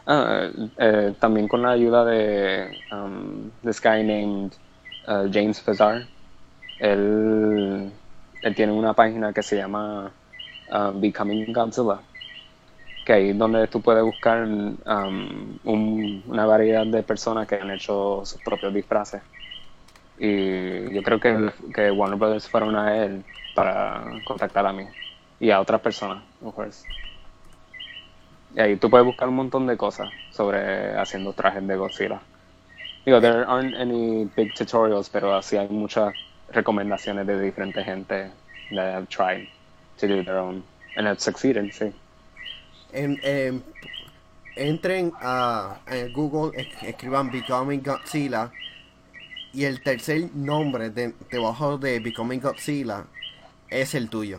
Ah, 0.07 0.51
eh, 0.79 1.15
también 1.21 1.49
con 1.49 1.63
la 1.63 1.71
ayuda 1.73 2.05
de 2.05 2.71
um, 2.91 3.51
this 3.63 3.81
guy 3.81 4.03
named 4.03 4.53
uh, 5.07 5.29
James 5.33 5.61
Fazar. 5.61 6.09
Él, 6.79 7.93
tiene 8.57 8.73
una 8.73 8.95
página 8.95 9.33
que 9.33 9.43
se 9.43 9.57
llama 9.57 10.13
Becoming 10.95 11.53
Godzilla. 11.53 12.01
Que 13.05 13.13
ahí 13.15 13.31
es 13.31 13.39
donde 13.39 13.67
tú 13.69 13.81
puedes 13.83 14.03
buscar 14.05 14.45
um, 14.45 14.79
un- 15.65 16.23
una 16.27 16.47
variedad 16.47 16.87
de 16.87 17.03
personas 17.03 17.47
que 17.49 17.57
han 17.57 17.71
hecho 17.71 18.23
sus 18.25 18.41
propios 18.41 18.73
disfraces. 18.75 19.23
Y 20.19 20.93
yo 20.95 21.03
creo 21.03 21.21
que, 21.21 21.53
que 21.75 21.91
Warner 21.91 22.19
Brothers 22.19 22.49
fueron 22.49 22.77
a 22.77 22.97
él 23.05 23.25
para 23.55 24.21
contactar 24.25 24.67
a 24.67 24.73
mí 24.73 24.87
y 25.41 25.51
a 25.51 25.61
otras 25.61 25.81
personas, 25.81 26.25
of 26.41 26.55
course. 26.55 26.87
Y 28.55 28.61
ahí 28.61 28.77
tú 28.77 28.91
puedes 28.91 29.07
buscar 29.07 29.29
un 29.29 29.37
montón 29.37 29.67
de 29.67 29.77
cosas 29.77 30.11
sobre 30.31 30.95
haciendo 30.99 31.33
trajes 31.33 31.67
de 31.67 31.77
Godzilla. 31.77 32.21
Digo, 33.05 33.21
there 33.21 33.45
aren't 33.45 33.75
any 33.75 34.27
big 34.37 34.55
tutorials, 34.55 35.09
pero 35.09 35.41
sí 35.43 35.57
hay 35.57 35.69
muchas 35.69 36.13
recomendaciones 36.53 37.27
de 37.27 37.41
diferente 37.41 37.83
gente 37.83 38.31
that 38.71 38.95
have 38.95 39.09
tried 39.09 39.49
to 39.99 40.07
do 40.07 40.23
their 40.23 40.37
own. 40.37 40.63
And 40.97 41.07
have 41.07 41.19
succeeded, 41.21 41.73
sí. 41.73 41.93
En, 42.93 43.19
em, 43.23 43.63
entren 44.57 45.13
a, 45.21 45.79
Google, 46.13 46.53
es- 46.55 46.83
escriban 46.83 47.31
Becoming 47.31 47.83
Godzilla 47.83 48.53
y 49.55 49.65
el 49.65 49.83
tercer 49.83 50.31
nombre 50.35 50.91
de, 50.91 51.15
debajo 51.31 51.79
de 51.79 51.99
Becoming 52.01 52.41
Godzilla 52.41 53.05
es 53.71 53.95
el 53.95 54.11
tuyo. 54.11 54.39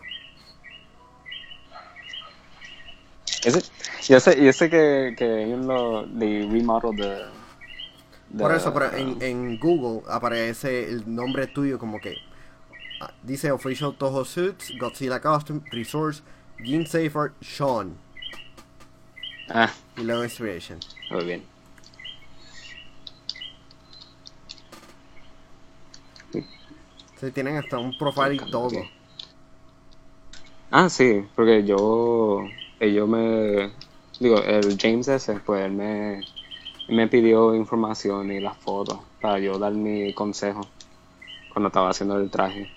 Ese, 3.45 3.61
yo 4.07 4.19
sé, 4.19 4.43
yo 4.43 4.53
sé 4.53 4.69
que, 4.69 5.15
que 5.17 5.43
ellos 5.43 5.59
lo 5.65 6.03
de 6.05 6.47
remodel 6.49 6.95
de, 6.95 7.05
de- 8.29 8.43
Por 8.43 8.51
eso, 8.53 8.73
pero 8.73 8.93
en, 8.95 9.21
en 9.21 9.59
Google 9.59 10.01
aparece 10.09 10.89
el 10.89 11.13
nombre 11.13 11.47
tuyo 11.47 11.77
como 11.77 11.99
que 11.99 12.17
ah, 13.01 13.11
dice 13.23 13.51
Official 13.51 13.93
Toho 13.97 14.23
Suits, 14.25 14.73
Godzilla 14.77 15.19
Costume, 15.21 15.61
Resource, 15.71 16.21
Gene 16.63 16.85
Safer, 16.85 17.33
Sean 17.41 17.93
Ah, 19.49 19.69
y 19.97 20.03
luego 20.03 20.23
Inspiration. 20.23 20.79
muy 21.09 21.23
bien. 21.25 21.43
Se 27.19 27.31
tienen 27.31 27.57
hasta 27.57 27.77
un 27.77 27.93
profile 27.97 28.35
y 28.35 28.37
todo. 28.39 28.87
Ah, 30.71 30.89
sí, 30.89 31.23
porque 31.35 31.63
yo, 31.63 32.49
ellos 32.83 33.07
me, 33.07 33.71
digo, 34.19 34.39
el 34.43 34.77
James 34.77 35.07
ese, 35.07 35.39
pues 35.39 35.65
él 35.65 35.71
me, 35.71 36.23
me 36.87 37.07
pidió 37.07 37.55
información 37.55 38.31
y 38.31 38.39
las 38.39 38.57
fotos 38.57 38.99
para 39.21 39.39
yo 39.39 39.57
dar 39.57 39.73
mi 39.73 40.13
consejo 40.13 40.61
cuando 41.49 41.67
estaba 41.67 41.89
haciendo 41.89 42.17
el 42.17 42.29
traje. 42.29 42.67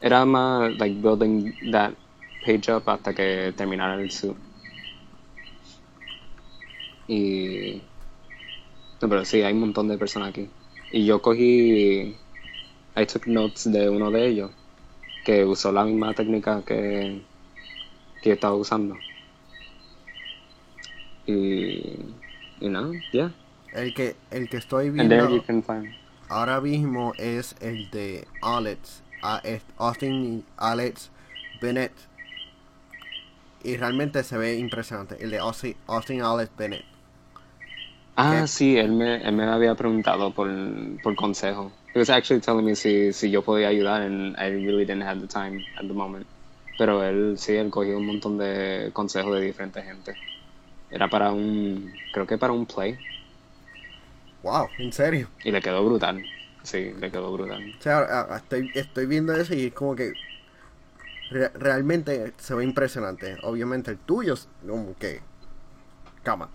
Era 0.00 0.24
más, 0.24 0.76
like, 0.78 1.00
building 1.00 1.52
that 1.70 1.92
page 2.44 2.70
up 2.70 2.82
hasta 2.86 3.14
que 3.14 3.52
terminara 3.56 3.94
el 3.94 4.10
suit. 4.10 4.36
Y, 7.08 7.80
no, 9.00 9.08
pero 9.08 9.24
sí, 9.24 9.42
hay 9.42 9.54
un 9.54 9.60
montón 9.60 9.88
de 9.88 9.96
personas 9.96 10.30
aquí. 10.30 10.48
Y 10.92 11.06
yo 11.06 11.22
cogí, 11.22 12.16
I 12.96 13.06
took 13.06 13.26
notes 13.26 13.70
de 13.70 13.88
uno 13.88 14.10
de 14.10 14.26
ellos 14.26 14.50
que 15.24 15.44
usó 15.44 15.72
la 15.72 15.84
misma 15.84 16.14
técnica 16.14 16.62
que, 16.64 17.20
que 18.20 18.32
estaba 18.32 18.54
usando. 18.54 19.05
Y, 21.26 22.16
y 22.60 22.68
nada, 22.68 22.90
yeah. 23.12 23.32
El 23.70 23.94
que, 23.94 24.18
el 24.30 24.48
que 24.48 24.56
estoy 24.56 24.90
And 24.98 25.10
there 25.10 25.26
you 25.28 25.40
viendo 25.40 25.42
can 25.42 25.62
find. 25.62 25.94
ahora 26.28 26.60
mismo 26.60 27.14
es 27.18 27.56
el 27.60 27.90
de 27.90 28.28
Alex, 28.40 29.04
Austin 29.76 30.24
y 30.24 30.46
Alex 30.56 31.12
Bennett. 31.52 32.08
Y 33.60 33.76
realmente 33.76 34.24
se 34.24 34.38
ve 34.38 34.56
impresionante. 34.56 35.22
El 35.22 35.30
de 35.30 35.38
Austin, 35.40 35.76
Austin 35.86 36.22
Alex 36.22 36.50
Bennett. 36.56 36.86
Ah, 38.16 38.44
¿Qué? 38.44 38.46
sí, 38.46 38.76
él 38.78 38.92
me, 38.92 39.16
él 39.22 39.32
me 39.34 39.44
había 39.44 39.74
preguntado 39.74 40.32
por, 40.34 40.48
por 41.02 41.14
consejo. 41.16 41.72
He 41.94 41.98
was 41.98 42.08
actually 42.10 42.40
telling 42.40 42.64
me 42.64 42.74
si, 42.74 43.12
si 43.12 43.30
yo 43.30 43.42
podía 43.42 43.68
ayudar 43.68 44.02
and 44.02 44.36
I 44.38 44.48
really 44.50 44.84
didn't 44.86 45.02
have 45.02 45.20
the 45.20 45.26
time 45.28 45.66
at 45.76 45.86
the 45.86 45.92
moment. 45.94 46.26
Pero 46.78 47.02
él 47.04 47.36
sí, 47.38 47.52
él 47.54 47.70
cogió 47.70 47.98
un 47.98 48.06
montón 48.06 48.38
de 48.38 48.90
consejos 48.94 49.34
de 49.34 49.42
diferente 49.46 49.82
gente. 49.82 50.18
Era 50.96 51.08
para 51.10 51.30
un, 51.30 51.92
creo 52.10 52.26
que 52.26 52.38
para 52.38 52.54
un 52.54 52.64
play. 52.64 52.98
Wow, 54.42 54.70
en 54.78 54.90
serio. 54.94 55.28
Y 55.44 55.50
le 55.50 55.60
quedó 55.60 55.84
brutal. 55.84 56.24
Sí, 56.62 56.90
le 56.98 57.10
quedó 57.10 57.30
brutal. 57.34 57.70
O 57.78 57.82
sea, 57.82 58.26
estoy, 58.36 58.70
estoy 58.74 59.04
viendo 59.04 59.34
eso 59.34 59.52
y 59.54 59.66
es 59.66 59.74
como 59.74 59.94
que 59.94 60.14
re- 61.30 61.50
realmente 61.50 62.32
se 62.38 62.54
ve 62.54 62.64
impresionante. 62.64 63.36
Obviamente 63.42 63.90
el 63.90 63.98
tuyo 63.98 64.32
es 64.32 64.48
como 64.66 64.96
que... 64.96 65.20
On. 66.26 66.48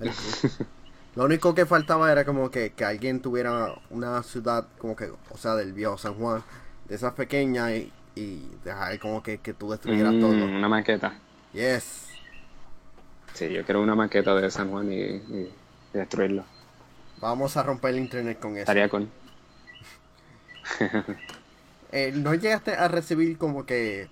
El- 0.00 0.10
Lo 1.14 1.24
único 1.26 1.54
que 1.54 1.66
faltaba 1.66 2.10
era 2.10 2.24
como 2.24 2.50
que, 2.50 2.70
que 2.72 2.84
alguien 2.84 3.20
tuviera 3.20 3.74
una 3.90 4.24
ciudad 4.24 4.66
como 4.78 4.96
que, 4.96 5.04
o 5.30 5.36
sea, 5.38 5.54
del 5.54 5.72
viejo 5.72 5.96
San 5.98 6.14
Juan, 6.14 6.42
de 6.88 6.96
esas 6.96 7.12
pequeñas 7.14 7.70
y, 7.72 7.92
y 8.16 8.42
dejar 8.64 8.98
como 8.98 9.22
que, 9.22 9.38
que 9.38 9.52
tú 9.54 9.70
destruyeras 9.70 10.14
Mm, 10.14 10.20
todo. 10.20 10.32
una 10.46 10.68
maqueta. 10.68 11.14
Yes. 11.52 12.09
Sí, 13.34 13.50
yo 13.50 13.64
quiero 13.64 13.82
una 13.82 13.94
maqueta 13.94 14.34
de 14.34 14.50
San 14.50 14.70
Juan 14.70 14.92
y, 14.92 15.00
y 15.00 15.50
destruirlo. 15.92 16.44
Vamos 17.20 17.56
a 17.56 17.62
romper 17.62 17.90
el 17.90 18.00
internet 18.00 18.38
con 18.40 18.52
eso. 18.52 18.60
Estaría 18.60 18.88
con. 18.88 19.10
Eh, 21.92 22.12
¿No 22.14 22.32
llegaste 22.34 22.74
a 22.74 22.86
recibir 22.86 23.36
como 23.36 23.66
que 23.66 24.08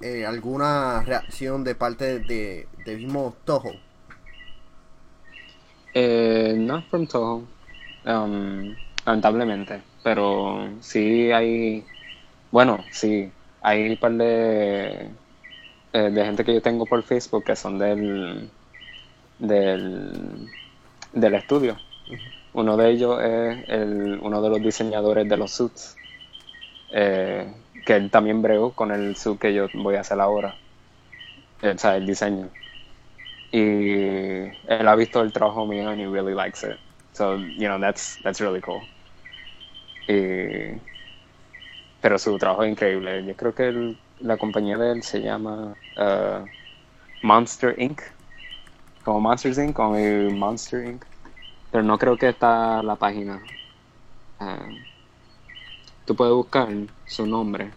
eh, 0.00 0.24
alguna 0.24 1.02
reacción 1.02 1.64
de 1.64 1.74
parte 1.74 2.20
de, 2.20 2.68
de 2.84 2.96
mismo 2.96 3.34
Toho? 3.44 3.74
Eh, 5.94 6.54
not 6.56 6.84
from 6.88 7.06
Toho. 7.06 7.42
Um, 8.04 8.74
lamentablemente. 9.06 9.82
Pero 10.02 10.68
sí 10.80 11.32
hay. 11.32 11.84
Bueno, 12.52 12.84
sí. 12.90 13.30
Hay 13.62 13.90
un 13.90 13.96
par 13.96 14.12
de. 14.12 15.10
Eh, 15.94 16.10
de 16.10 16.26
gente 16.26 16.44
que 16.44 16.54
yo 16.54 16.62
tengo 16.62 16.86
por 16.86 17.04
Facebook 17.04 17.44
que 17.46 17.56
son 17.56 17.78
del. 17.78 18.52
del. 19.38 20.50
del 21.12 21.34
estudio. 21.34 21.80
Uno 22.54 22.76
de 22.78 22.90
ellos 22.90 23.20
es 23.22 23.64
el, 23.68 24.18
uno 24.22 24.42
de 24.42 24.50
los 24.50 24.62
diseñadores 24.62 25.28
de 25.28 25.36
los 25.38 25.52
suits. 25.52 25.98
eh, 26.90 27.54
que 27.84 27.96
él 27.96 28.10
también 28.10 28.42
bregó 28.42 28.74
con 28.74 28.92
el 28.92 29.16
suit 29.16 29.40
que 29.40 29.54
yo 29.54 29.68
voy 29.74 29.96
a 29.96 30.00
hacer 30.02 30.20
ahora. 30.20 30.56
Eh, 31.62 31.72
o 31.74 31.78
sea, 31.78 31.96
el 31.96 32.06
diseño. 32.06 32.50
y 33.50 33.92
él 33.94 34.88
ha 34.88 34.94
visto 34.96 35.20
el 35.22 35.32
trabajo 35.32 35.66
mío 35.66 35.88
and 35.90 36.00
he 36.00 36.06
really 36.06 36.34
likes 36.34 36.62
it. 36.64 36.78
So, 37.12 37.36
you 37.56 37.68
know, 37.68 37.78
that's, 37.80 38.18
that's 38.22 38.40
really 38.40 38.60
cool. 38.60 38.88
Y, 40.06 40.80
pero 42.00 42.18
su 42.18 42.36
trabajo 42.38 42.62
es 42.64 42.70
increíble. 42.70 43.24
Yo 43.26 43.34
creo 43.36 43.54
que 43.54 43.68
el- 43.68 43.98
la 44.18 44.36
compañía 44.38 44.76
de 44.78 44.92
él 44.92 45.02
se 45.02 45.20
llama 45.20 45.76
uh, 45.96 46.46
Monster 47.22 47.74
Inc. 47.80 48.02
Como 49.04 49.20
Monsters 49.20 49.58
Inc. 49.58 49.74
Como 49.76 49.96
Monster 50.32 50.84
Inc. 50.86 51.04
Pero 51.70 51.84
no 51.84 51.98
creo 51.98 52.18
que 52.18 52.30
está 52.30 52.82
la 52.82 52.96
página. 52.96 53.40
Ah, 54.40 54.68
tú 56.06 56.16
puedes 56.16 56.34
buscar 56.34 56.68
su 57.04 57.26
nombre. 57.26 57.72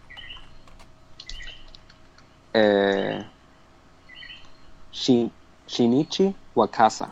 Eh, 2.53 3.23
Shin- 4.91 5.31
Shinichi 5.65 6.35
Wakasa. 6.53 7.07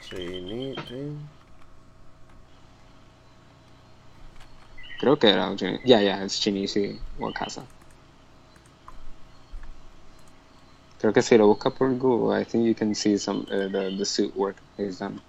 Sí, 0.00 0.40
ni- 0.48 0.74
sí. 0.88 1.28
Creo 4.98 5.16
que 5.18 5.28
era 5.30 5.48
Shini- 5.54 5.80
Ya, 5.84 6.02
ya, 6.02 6.24
es 6.24 6.32
Shinichi 6.40 7.00
Wakasa. 7.18 7.66
Creo 10.98 11.12
que 11.12 11.22
si 11.22 11.38
lo 11.38 11.46
buscas 11.46 11.72
por 11.72 11.96
Google, 11.96 12.36
I 12.40 12.44
think 12.44 12.66
you 12.66 12.74
can 12.74 12.94
see 12.94 13.16
some 13.18 13.46
uh, 13.50 13.68
the, 13.68 13.94
the 13.96 14.04
suit 14.04 14.34
work 14.36 14.56
he's 14.76 14.98
done. 14.98 15.20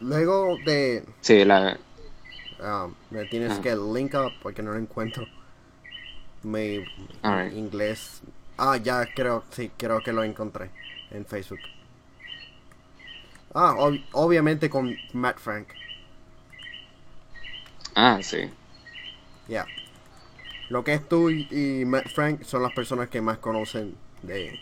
Luego 0.00 0.58
de... 0.64 1.04
Sí, 1.20 1.44
la, 1.44 1.78
ah, 2.60 2.88
me 3.10 3.24
tienes 3.26 3.58
Ah. 3.58 3.62
que 3.62 3.76
link 3.76 4.14
up 4.14 4.32
porque 4.40 4.62
no 4.62 4.72
lo 4.72 4.78
encuentro. 4.78 5.28
Mi 6.42 6.86
Alright. 7.22 7.54
inglés... 7.54 8.22
Ah, 8.60 8.76
ya 8.76 9.06
creo, 9.14 9.44
sí, 9.50 9.70
creo 9.76 10.02
que 10.02 10.12
lo 10.12 10.24
encontré 10.24 10.70
en 11.10 11.24
Facebook. 11.26 11.60
Ah, 13.54 13.74
ob- 13.78 14.00
obviamente 14.12 14.70
con 14.70 14.98
Matt 15.12 15.38
Frank. 15.38 15.68
ah, 17.94 18.20
sí. 18.22 18.50
Ya. 19.48 19.68
Lo 20.68 20.84
que 20.84 20.94
es 20.94 21.08
tú 21.08 21.30
y, 21.30 21.46
y 21.50 21.84
Matt 21.84 22.08
Frank 22.08 22.42
son 22.44 22.62
las 22.62 22.72
personas 22.72 23.08
que 23.08 23.20
más 23.20 23.38
conocen 23.38 23.96
de, 24.22 24.60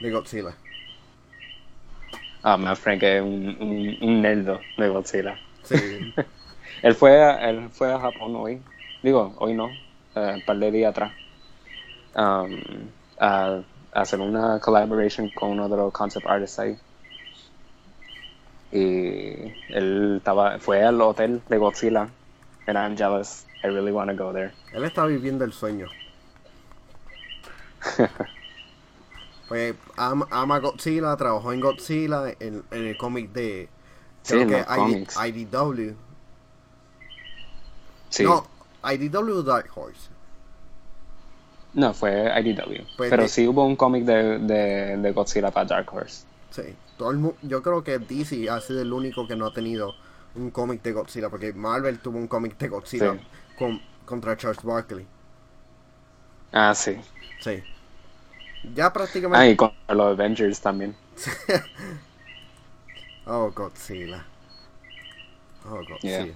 de 0.00 0.10
Godzilla. 0.10 0.56
Ah, 2.42 2.56
Matt 2.56 2.76
Frank 2.78 3.02
es 3.02 3.22
un, 3.22 3.56
un, 3.60 3.96
un 4.00 4.20
nerdo 4.22 4.60
de 4.76 4.88
Godzilla. 4.88 5.38
Sí. 5.62 6.12
Él 6.82 6.94
fue, 6.94 7.22
a, 7.22 7.48
él 7.50 7.68
fue 7.70 7.92
a 7.92 7.98
Japón 8.00 8.34
hoy. 8.36 8.62
Digo, 9.02 9.34
hoy 9.38 9.54
no. 9.54 9.70
Eh, 10.14 10.32
un 10.36 10.44
par 10.44 10.58
de 10.58 10.70
días 10.70 10.90
atrás. 10.90 11.12
um, 12.14 12.90
a, 13.18 13.62
a 13.92 14.00
hacer 14.00 14.20
una 14.20 14.58
collaboration 14.60 15.30
con 15.30 15.50
uno 15.50 15.68
de 15.68 15.76
los 15.76 15.92
concept 15.92 16.26
artists 16.26 16.58
ahí. 16.58 16.78
Y 18.72 19.52
él 19.68 20.16
estaba, 20.18 20.58
fue 20.58 20.82
al 20.84 21.00
hotel 21.00 21.42
de 21.48 21.58
Godzilla. 21.58 22.08
And 22.66 22.78
I'm 22.78 22.96
jealous. 22.96 23.44
I 23.64 23.68
really 23.68 23.92
want 23.92 24.10
to 24.10 24.16
go 24.16 24.32
there. 24.32 24.52
Él 24.72 24.84
está 24.84 25.04
viviendo 25.06 25.44
el 25.44 25.52
sueño. 25.52 25.88
Pues 29.48 29.74
ama, 29.96 30.26
ama 30.30 30.58
Godzilla, 30.60 31.16
trabajó 31.16 31.52
en 31.52 31.60
Godzilla, 31.60 32.30
en, 32.40 32.64
en 32.70 32.86
el 32.86 32.96
cómic 32.96 33.32
de. 33.32 33.68
Sí, 34.22 34.34
Creo 34.34 34.42
en 34.42 34.48
que. 34.48 34.64
ID, 35.28 35.46
IDW. 35.52 35.94
Sí. 38.08 38.24
No, 38.24 38.46
IDW 38.84 39.42
Dark 39.42 39.70
Horse. 39.74 40.08
No, 41.74 41.94
fue 41.94 42.30
IDW. 42.40 42.84
Pues 42.96 43.10
Pero 43.10 43.22
de- 43.22 43.28
sí 43.28 43.48
hubo 43.48 43.64
un 43.64 43.76
cómic 43.76 44.04
de, 44.04 44.38
de, 44.40 44.96
de 44.98 45.12
Godzilla 45.12 45.50
para 45.50 45.66
Dark 45.66 45.92
Horse. 45.94 46.24
Sí, 46.50 46.62
todo 46.98 47.10
el 47.12 47.18
mu- 47.18 47.34
yo 47.42 47.62
creo 47.62 47.82
que 47.82 47.98
DC 47.98 48.50
ha 48.50 48.60
sido 48.60 48.82
el 48.82 48.92
único 48.92 49.26
que 49.26 49.36
no 49.36 49.46
ha 49.46 49.54
tenido 49.54 49.94
un 50.34 50.50
cómic 50.50 50.82
de 50.82 50.92
Godzilla, 50.92 51.30
porque 51.30 51.52
Marvel 51.54 51.98
tuvo 52.00 52.18
un 52.18 52.28
cómic 52.28 52.58
de 52.58 52.68
Godzilla 52.68 53.14
Sí. 53.14 53.20
con, 53.58 53.80
contra 54.04 54.36
Charles 54.36 54.62
Barkley. 54.62 55.06
Ah, 56.52 56.74
sí. 56.74 56.98
Sí. 57.40 57.62
Ya 58.74 58.86
Ah, 58.86 58.92
prácticamente... 58.92 59.50
y 59.50 59.56
con 59.56 59.72
los 59.88 60.12
Avengers 60.12 60.60
también. 60.60 60.94
oh, 63.26 63.50
Godzilla. 63.50 64.24
Oh, 65.64 65.76
Godzilla. 65.88 66.24
Yeah. 66.26 66.34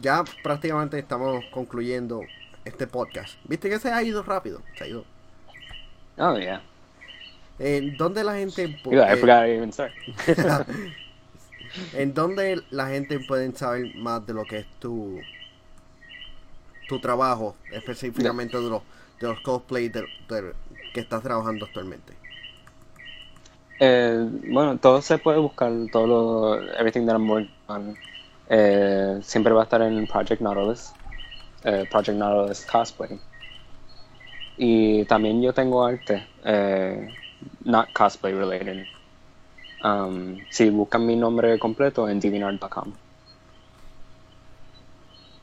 Ya 0.00 0.24
prácticamente 0.42 0.98
estamos 0.98 1.44
concluyendo 1.46 2.22
este 2.64 2.86
podcast. 2.86 3.34
¿Viste 3.44 3.68
que 3.68 3.78
se 3.78 3.90
ha 3.92 4.02
ido 4.02 4.22
rápido? 4.22 4.60
Se 4.76 4.84
ha 4.84 4.88
ido. 4.88 5.04
Oh, 6.18 6.36
yeah. 6.38 6.62
¿En 7.58 7.96
dónde 7.96 8.24
la 8.24 8.34
gente... 8.34 8.64
eh, 8.64 9.16
forgot 9.16 9.40
to 9.40 9.44
even 9.46 9.72
start. 9.72 9.92
¿En 11.94 12.12
dónde 12.14 12.62
la 12.70 12.88
gente 12.88 13.18
puede 13.20 13.50
saber 13.56 13.94
más 13.94 14.26
de 14.26 14.34
lo 14.34 14.44
que 14.44 14.58
es 14.58 14.66
tu 14.78 15.20
tu 16.88 16.98
trabajo, 17.00 17.56
específicamente 17.70 18.58
de 18.60 18.68
los 18.68 18.82
de 19.20 19.28
los 19.28 19.40
cosplay 19.40 19.88
de- 19.88 20.02
de- 20.28 20.52
que 20.92 21.00
estás 21.00 21.22
trabajando 21.22 21.64
actualmente? 21.64 22.12
Eh, 23.80 24.28
bueno, 24.48 24.76
todo 24.78 25.00
se 25.00 25.18
puede 25.18 25.38
buscar, 25.38 25.72
todo 25.90 26.06
lo, 26.06 26.72
everything 26.78 27.06
that 27.06 27.14
I'm 27.14 27.28
working 27.30 27.50
on, 27.68 27.96
eh, 28.48 29.18
siempre 29.22 29.52
va 29.52 29.60
a 29.60 29.64
estar 29.64 29.82
en 29.82 30.06
Project 30.06 30.40
Nautilus, 30.40 30.92
eh, 31.64 31.86
Project 31.90 32.18
Nautilus 32.18 32.64
Cosplay. 32.66 33.20
Y 34.56 35.04
también 35.06 35.42
yo 35.42 35.52
tengo 35.52 35.84
arte, 35.84 36.26
eh, 36.44 37.08
not 37.64 37.92
cosplay 37.92 38.34
related. 38.34 38.86
Um, 39.84 40.38
si 40.50 40.70
buscan 40.70 41.04
mi 41.06 41.16
nombre 41.16 41.58
completo 41.58 42.08
en 42.08 42.20
DeviantArt.com. 42.20 42.92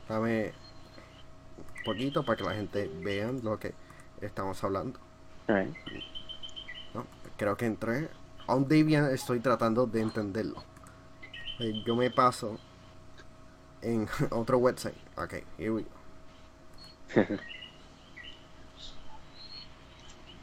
Dame 0.08 0.52
un 1.58 1.84
poquito 1.84 2.24
para 2.24 2.36
que 2.36 2.44
la 2.44 2.54
gente 2.54 2.90
vea 3.02 3.30
lo 3.32 3.58
que 3.58 3.74
estamos 4.20 4.62
hablando. 4.64 4.98
Right. 5.46 5.74
¿no? 6.94 7.06
Creo 7.36 7.56
que 7.56 7.66
entré 7.66 8.08
a 8.46 8.54
un 8.54 8.66
Debian 8.66 9.12
estoy 9.12 9.40
tratando 9.40 9.86
de 9.86 10.00
entenderlo. 10.00 10.62
Eh, 11.58 11.82
Yo 11.86 11.94
me 11.94 12.10
paso 12.10 12.58
en 13.82 14.08
otro 14.30 14.58
website. 14.58 14.96
Ok, 15.16 15.34
here 15.58 15.72
we 15.72 15.82
go. 15.82 15.88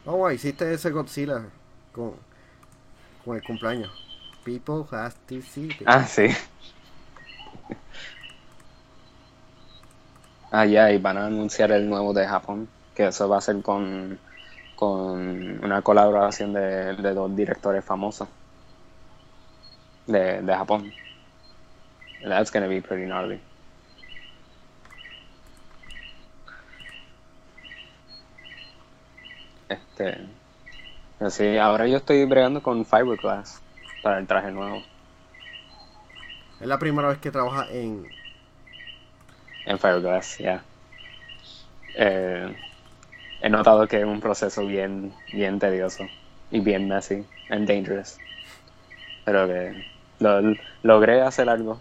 Oh, 0.06 0.30
hiciste 0.30 0.72
ese 0.72 0.90
Godzilla 0.90 1.44
con, 1.92 2.14
con 3.24 3.36
el 3.36 3.42
cumpleaños. 3.42 3.90
People 4.44 4.84
has 4.90 5.14
to 5.26 5.40
see 5.42 5.76
it. 5.80 5.86
Ah, 5.86 6.04
sí. 6.04 6.28
Ah, 10.50 10.64
ya, 10.66 10.90
y 10.92 10.98
van 10.98 11.16
a 11.18 11.26
anunciar 11.26 11.72
el 11.72 11.88
nuevo 11.88 12.12
de 12.12 12.26
Japón, 12.26 12.68
que 12.94 13.06
eso 13.08 13.28
va 13.28 13.38
a 13.38 13.40
ser 13.40 13.62
con, 13.62 14.18
con 14.76 15.64
una 15.64 15.82
colaboración 15.82 16.52
de, 16.54 16.94
de 16.96 17.14
dos 17.14 17.34
directores 17.36 17.84
famosos 17.84 18.28
de, 20.06 20.42
de 20.42 20.54
Japón. 20.54 20.92
That's 22.22 22.50
gonna 22.50 22.68
be 22.68 22.80
pretty 22.80 23.06
gnarly. 23.06 23.40
Este, 29.68 30.18
pero 31.18 31.30
sí, 31.30 31.58
ahora 31.58 31.86
yo 31.86 31.98
estoy 31.98 32.24
bregando 32.24 32.62
con 32.62 32.84
fiberglass 32.84 33.60
para 34.02 34.18
el 34.18 34.26
traje 34.26 34.50
nuevo. 34.50 34.82
Es 36.60 36.66
la 36.66 36.78
primera 36.78 37.08
vez 37.08 37.18
que 37.18 37.30
trabaja 37.30 37.66
en. 37.70 38.06
En 39.66 39.78
Fiberglass, 39.78 40.38
ya. 40.38 40.62
Eh, 41.94 42.54
he 43.40 43.50
notado 43.50 43.86
que 43.86 43.98
es 43.98 44.04
un 44.04 44.20
proceso 44.20 44.64
bien, 44.66 45.12
bien 45.32 45.58
tedioso 45.58 46.08
y 46.50 46.60
bien 46.60 46.88
messy 46.88 47.24
and 47.48 47.68
dangerous. 47.68 48.18
Pero 49.24 49.46
que 49.46 49.84
lo, 50.20 50.56
logré 50.82 51.20
hacer 51.20 51.48
algo 51.48 51.78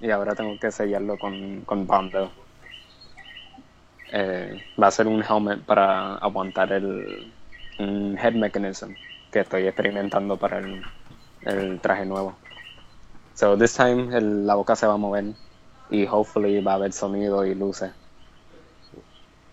y 0.00 0.10
ahora 0.10 0.34
tengo 0.34 0.58
que 0.58 0.70
sellarlo 0.70 1.18
con, 1.18 1.62
con 1.64 1.86
Bondo. 1.86 2.30
Eh, 4.12 4.60
va 4.80 4.86
a 4.88 4.90
ser 4.90 5.06
un 5.08 5.22
helmet 5.22 5.64
para 5.64 6.14
aguantar 6.16 6.72
el 6.72 7.32
un 7.78 8.16
head 8.18 8.32
mechanism 8.34 8.92
que 9.30 9.40
estoy 9.40 9.66
experimentando 9.66 10.36
para 10.38 10.58
el, 10.58 10.82
el 11.44 11.80
traje 11.80 12.06
nuevo. 12.06 12.34
So 13.34 13.56
this 13.56 13.74
time 13.74 14.16
el- 14.16 14.46
la 14.46 14.54
boca 14.54 14.76
se 14.76 14.86
va 14.86 14.94
a 14.94 14.96
mover 14.96 15.34
y 15.90 16.06
hopefully 16.06 16.60
va 16.62 16.72
a 16.72 16.74
haber 16.76 16.92
sonido 16.92 17.44
y 17.44 17.54
luces. 17.54 17.92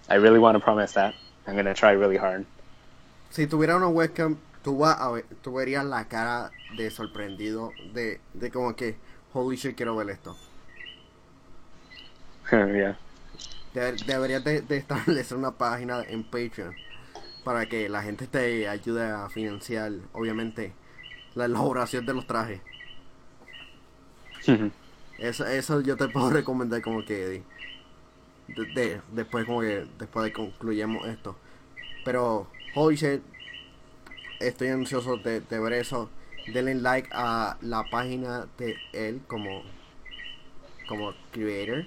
I 0.10 0.16
really 0.16 0.40
want 0.40 0.56
to 0.56 0.60
promise 0.60 0.94
that. 0.94 1.16
I'm 1.48 1.56
gonna 1.56 1.74
try 1.74 1.92
really 1.92 2.18
hard. 2.18 2.46
Si 3.32 3.48
tuviera 3.48 3.76
una 3.76 3.88
webcam, 3.88 4.38
tú, 4.64 4.78
vas 4.78 5.00
a 5.00 5.10
ver, 5.12 5.26
verías 5.46 5.86
la 5.86 6.08
cara 6.08 6.52
de 6.78 6.90
sorprendido, 6.92 7.74
de, 7.94 8.20
de 8.34 8.52
como 8.52 8.76
que, 8.76 8.96
holy 9.34 9.56
shit, 9.58 9.76
quiero 9.76 9.96
ver 9.96 10.10
esto. 10.10 10.36
yeah. 12.52 12.98
Deber- 13.74 14.06
deberías 14.06 14.44
de, 14.44 14.62
de 14.62 14.78
establecer 14.78 15.38
una 15.38 15.52
página 15.52 16.04
en 16.04 16.24
Patreon 16.24 16.76
para 17.44 17.66
que 17.68 17.90
la 17.90 18.04
gente 18.04 18.28
te 18.28 18.68
ayude 18.70 19.06
a 19.10 19.30
financiar, 19.30 19.92
obviamente, 20.14 20.74
la 21.36 21.46
elaboración 21.46 22.06
de 22.06 22.14
los 22.14 22.28
trajes. 22.28 22.62
Eso, 25.20 25.46
eso 25.46 25.82
yo 25.82 25.96
te 25.98 26.08
puedo 26.10 26.30
recomendar 26.32 26.82
como 26.82 27.04
que 27.06 27.44
de- 28.48 28.66
de- 28.74 29.02
después 29.12 29.46
como 29.46 29.62
que 29.62 29.86
después 29.98 30.26
de 30.26 30.34
concluyamos 30.34 31.08
esto. 31.08 31.36
Pero 32.06 32.48
holy 32.76 32.96
shit, 32.96 33.22
estoy 34.40 34.68
ansioso 34.70 35.18
de, 35.18 35.42
de 35.42 35.60
ver 35.60 35.74
eso. 35.74 36.10
Denle 36.48 36.76
like 36.76 37.10
a 37.14 37.58
la 37.62 37.84
página 37.90 38.48
de 38.58 38.76
él 38.92 39.22
como 39.28 39.64
como 40.88 41.14
creator. 41.32 41.86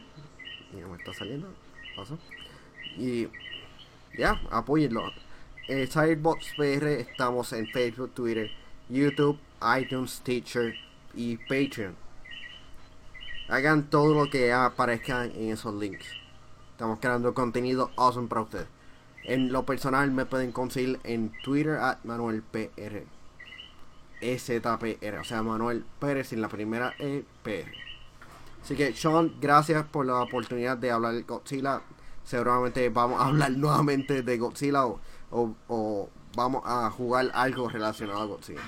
Me 0.72 0.96
está 0.96 1.12
saliendo. 1.12 1.52
Paso. 1.94 2.18
Y 2.96 3.28
ya, 4.16 4.40
apóyenlo. 4.50 5.02
Eh, 5.68 5.86
Sidebox 5.86 6.54
PR 6.56 6.86
estamos 7.00 7.52
en 7.52 7.66
Facebook, 7.66 8.12
Twitter, 8.14 8.50
YouTube, 8.88 9.38
iTunes, 9.78 10.20
Teacher 10.22 10.74
y 11.14 11.36
Patreon. 11.36 11.96
Hagan 13.48 13.90
todo 13.90 14.14
lo 14.14 14.30
que 14.30 14.52
aparezca 14.52 15.24
en 15.24 15.50
esos 15.50 15.74
links. 15.74 16.06
Estamos 16.72 16.98
creando 17.00 17.34
contenido 17.34 17.90
awesome 17.96 18.28
para 18.28 18.42
ustedes. 18.42 18.68
En 19.24 19.52
lo 19.52 19.64
personal 19.66 20.10
me 20.10 20.24
pueden 20.24 20.52
conseguir 20.52 21.00
en 21.04 21.32
Twitter 21.42 21.76
at 21.78 21.98
Manuel 22.04 22.42
PR. 24.20 24.26
STPR, 24.38 25.18
o 25.20 25.24
sea 25.24 25.42
Manuel 25.42 25.84
Pérez 25.98 26.28
sin 26.28 26.40
la 26.40 26.48
primera 26.48 26.94
E 26.98 27.24
PR. 27.42 27.70
Así 28.62 28.74
que 28.74 28.92
Sean, 28.94 29.32
gracias 29.40 29.84
por 29.86 30.06
la 30.06 30.20
oportunidad 30.22 30.76
de 30.76 30.90
hablar 30.90 31.14
de 31.14 31.22
Godzilla. 31.22 31.82
Seguramente 32.24 32.88
vamos 32.88 33.20
a 33.20 33.26
hablar 33.26 33.50
nuevamente 33.56 34.22
de 34.22 34.38
Godzilla 34.38 34.86
o, 34.86 35.00
o- 35.30 35.54
o 35.68 36.08
vamos 36.34 36.62
a 36.66 36.90
jugar 36.90 37.30
algo 37.34 37.68
relacionado 37.68 38.20
a 38.20 38.24
Godzilla. 38.26 38.62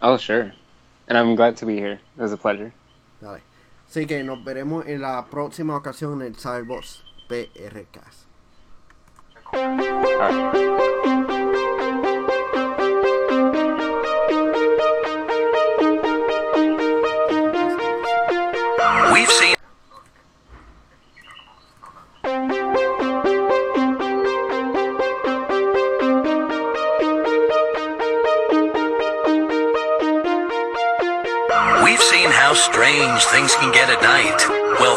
Oh, 0.00 0.18
sure. 0.18 0.52
And 1.08 1.16
I'm 1.16 1.34
glad 1.36 1.56
to 1.56 1.66
be 1.66 1.76
here. 1.78 1.94
It 2.16 2.20
was 2.20 2.32
a 2.32 2.36
pleasure. 2.36 2.72
Dale. 3.20 3.40
Así 3.88 4.06
que 4.06 4.22
nos 4.24 4.42
veremos 4.44 4.86
en 4.86 5.00
la 5.02 5.24
próxima 5.26 5.76
ocasión 5.76 6.20
en 6.20 6.28
el 6.28 6.34
Cyberbox 6.36 7.02
PRCast. 7.28 8.24
Alright. 9.52 10.54
We've 11.04 11.33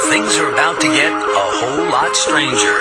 things 0.09 0.37
are 0.37 0.51
about 0.51 0.79
to 0.79 0.87
get 0.87 1.11
a 1.11 1.45
whole 1.59 1.89
lot 1.91 2.15
stranger. 2.15 2.75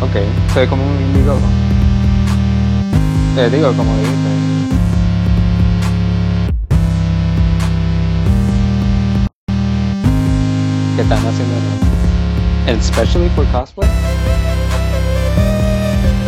Ok, 0.00 0.14
se 0.52 0.60
ve 0.60 0.68
como 0.68 0.86
un 0.86 1.00
indicador. 1.00 1.77
Te 3.38 3.48
digo, 3.50 3.72
como 3.72 3.96
dijiste. 3.98 4.16
¿Qué 10.96 11.02
están 11.02 11.18
haciendo? 11.18 11.54
¿En 12.66 12.80
especially 12.80 13.28
for 13.36 13.46
cosplay? 13.52 13.88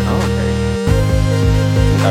Ah, 0.06 0.14
ok. 0.20 0.38
Nunca. 1.96 2.10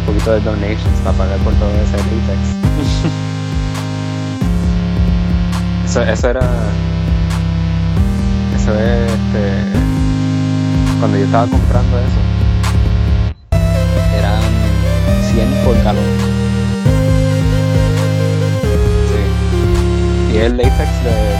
Un 0.00 0.06
poquito 0.06 0.32
de 0.32 0.40
donations 0.40 1.00
para 1.00 1.18
pagar 1.18 1.38
por 1.40 1.52
todo 1.52 1.68
ese 1.68 1.98
latex. 1.98 3.14
eso, 5.94 6.02
eso 6.02 6.28
era. 6.30 6.40
Eso 8.56 8.74
es 8.74 9.12
este. 9.12 9.78
Cuando 10.98 11.18
yo 11.18 11.24
estaba 11.24 11.46
comprando 11.46 11.98
eso, 11.98 12.20
eran 14.18 14.40
100 15.32 15.64
por 15.64 15.76
galón. 15.84 16.04
Sí. 19.08 20.32
Y 20.34 20.36
el 20.38 20.56
latex 20.56 21.04
de. 21.04 21.34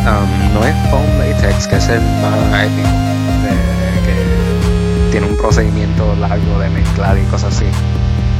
Um, 0.00 0.54
no 0.54 0.64
es 0.64 0.74
foam 0.90 1.04
latex, 1.18 1.68
que 1.68 1.76
es 1.76 1.88
el 1.90 2.00
más 2.22 2.64
épico. 2.64 2.88
de- 2.88 3.70
que 4.04 5.10
tiene 5.12 5.26
un 5.28 5.36
procedimiento 5.36 6.14
largo 6.16 6.58
de 6.58 6.70
mezclar 6.70 7.16
y 7.18 7.22
cosas 7.24 7.54
así. 7.54 7.66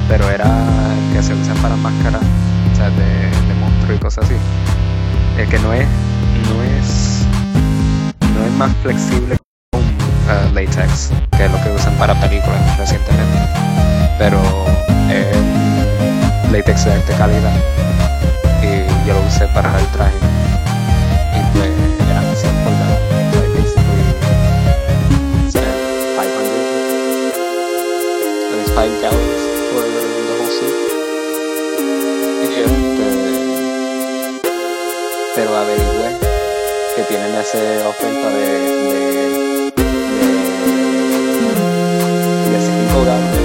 Pero 0.09 0.29
era 0.29 0.47
que 1.13 1.23
se 1.23 1.35
usa 1.35 1.55
para 1.63 1.77
máscaras, 1.77 2.23
o 2.73 2.77
sea, 2.77 2.91
de, 2.91 2.97
de 3.47 3.55
monstruo 3.61 3.95
y 3.95 3.99
cosas 3.99 4.25
así. 4.25 4.35
El 5.39 5.49
que 5.49 5.59
no 5.59 5.73
es, 5.73 5.87
no 6.49 6.63
es, 6.63 7.25
no 8.35 8.45
es 8.45 8.53
más 8.53 8.73
flexible 8.83 9.37
un 9.73 9.81
uh, 9.81 10.55
latex, 10.55 11.11
que 11.37 11.45
es 11.47 11.51
lo 11.51 11.63
que 11.63 11.71
usan 11.71 11.95
para 11.95 12.15
películas 12.21 12.79
recientemente. 12.79 13.39
Pero 14.19 14.41
es 15.09 15.37
latex 16.53 16.85
de 16.85 16.93
alta 16.93 17.17
calidad 17.17 17.57
y 18.63 19.07
yo 19.07 19.15
lo 19.15 19.21
usé 19.27 19.47
para 19.49 19.79
el 19.79 19.87
traje. 19.87 20.17
Y 21.37 21.41
pues 21.57 21.71
eran 22.11 22.37
100 22.37 22.55
por 22.65 22.73
galón. 22.73 22.99
Like 23.33 23.53
basically, 23.55 24.05
spent 25.51 25.77
500 28.75 29.05
at 29.05 29.20
oferta 37.59 38.31
de, 38.31 38.47
de, 38.47 39.13
de, 39.13 39.71
de 42.51 42.61
5 42.61 43.40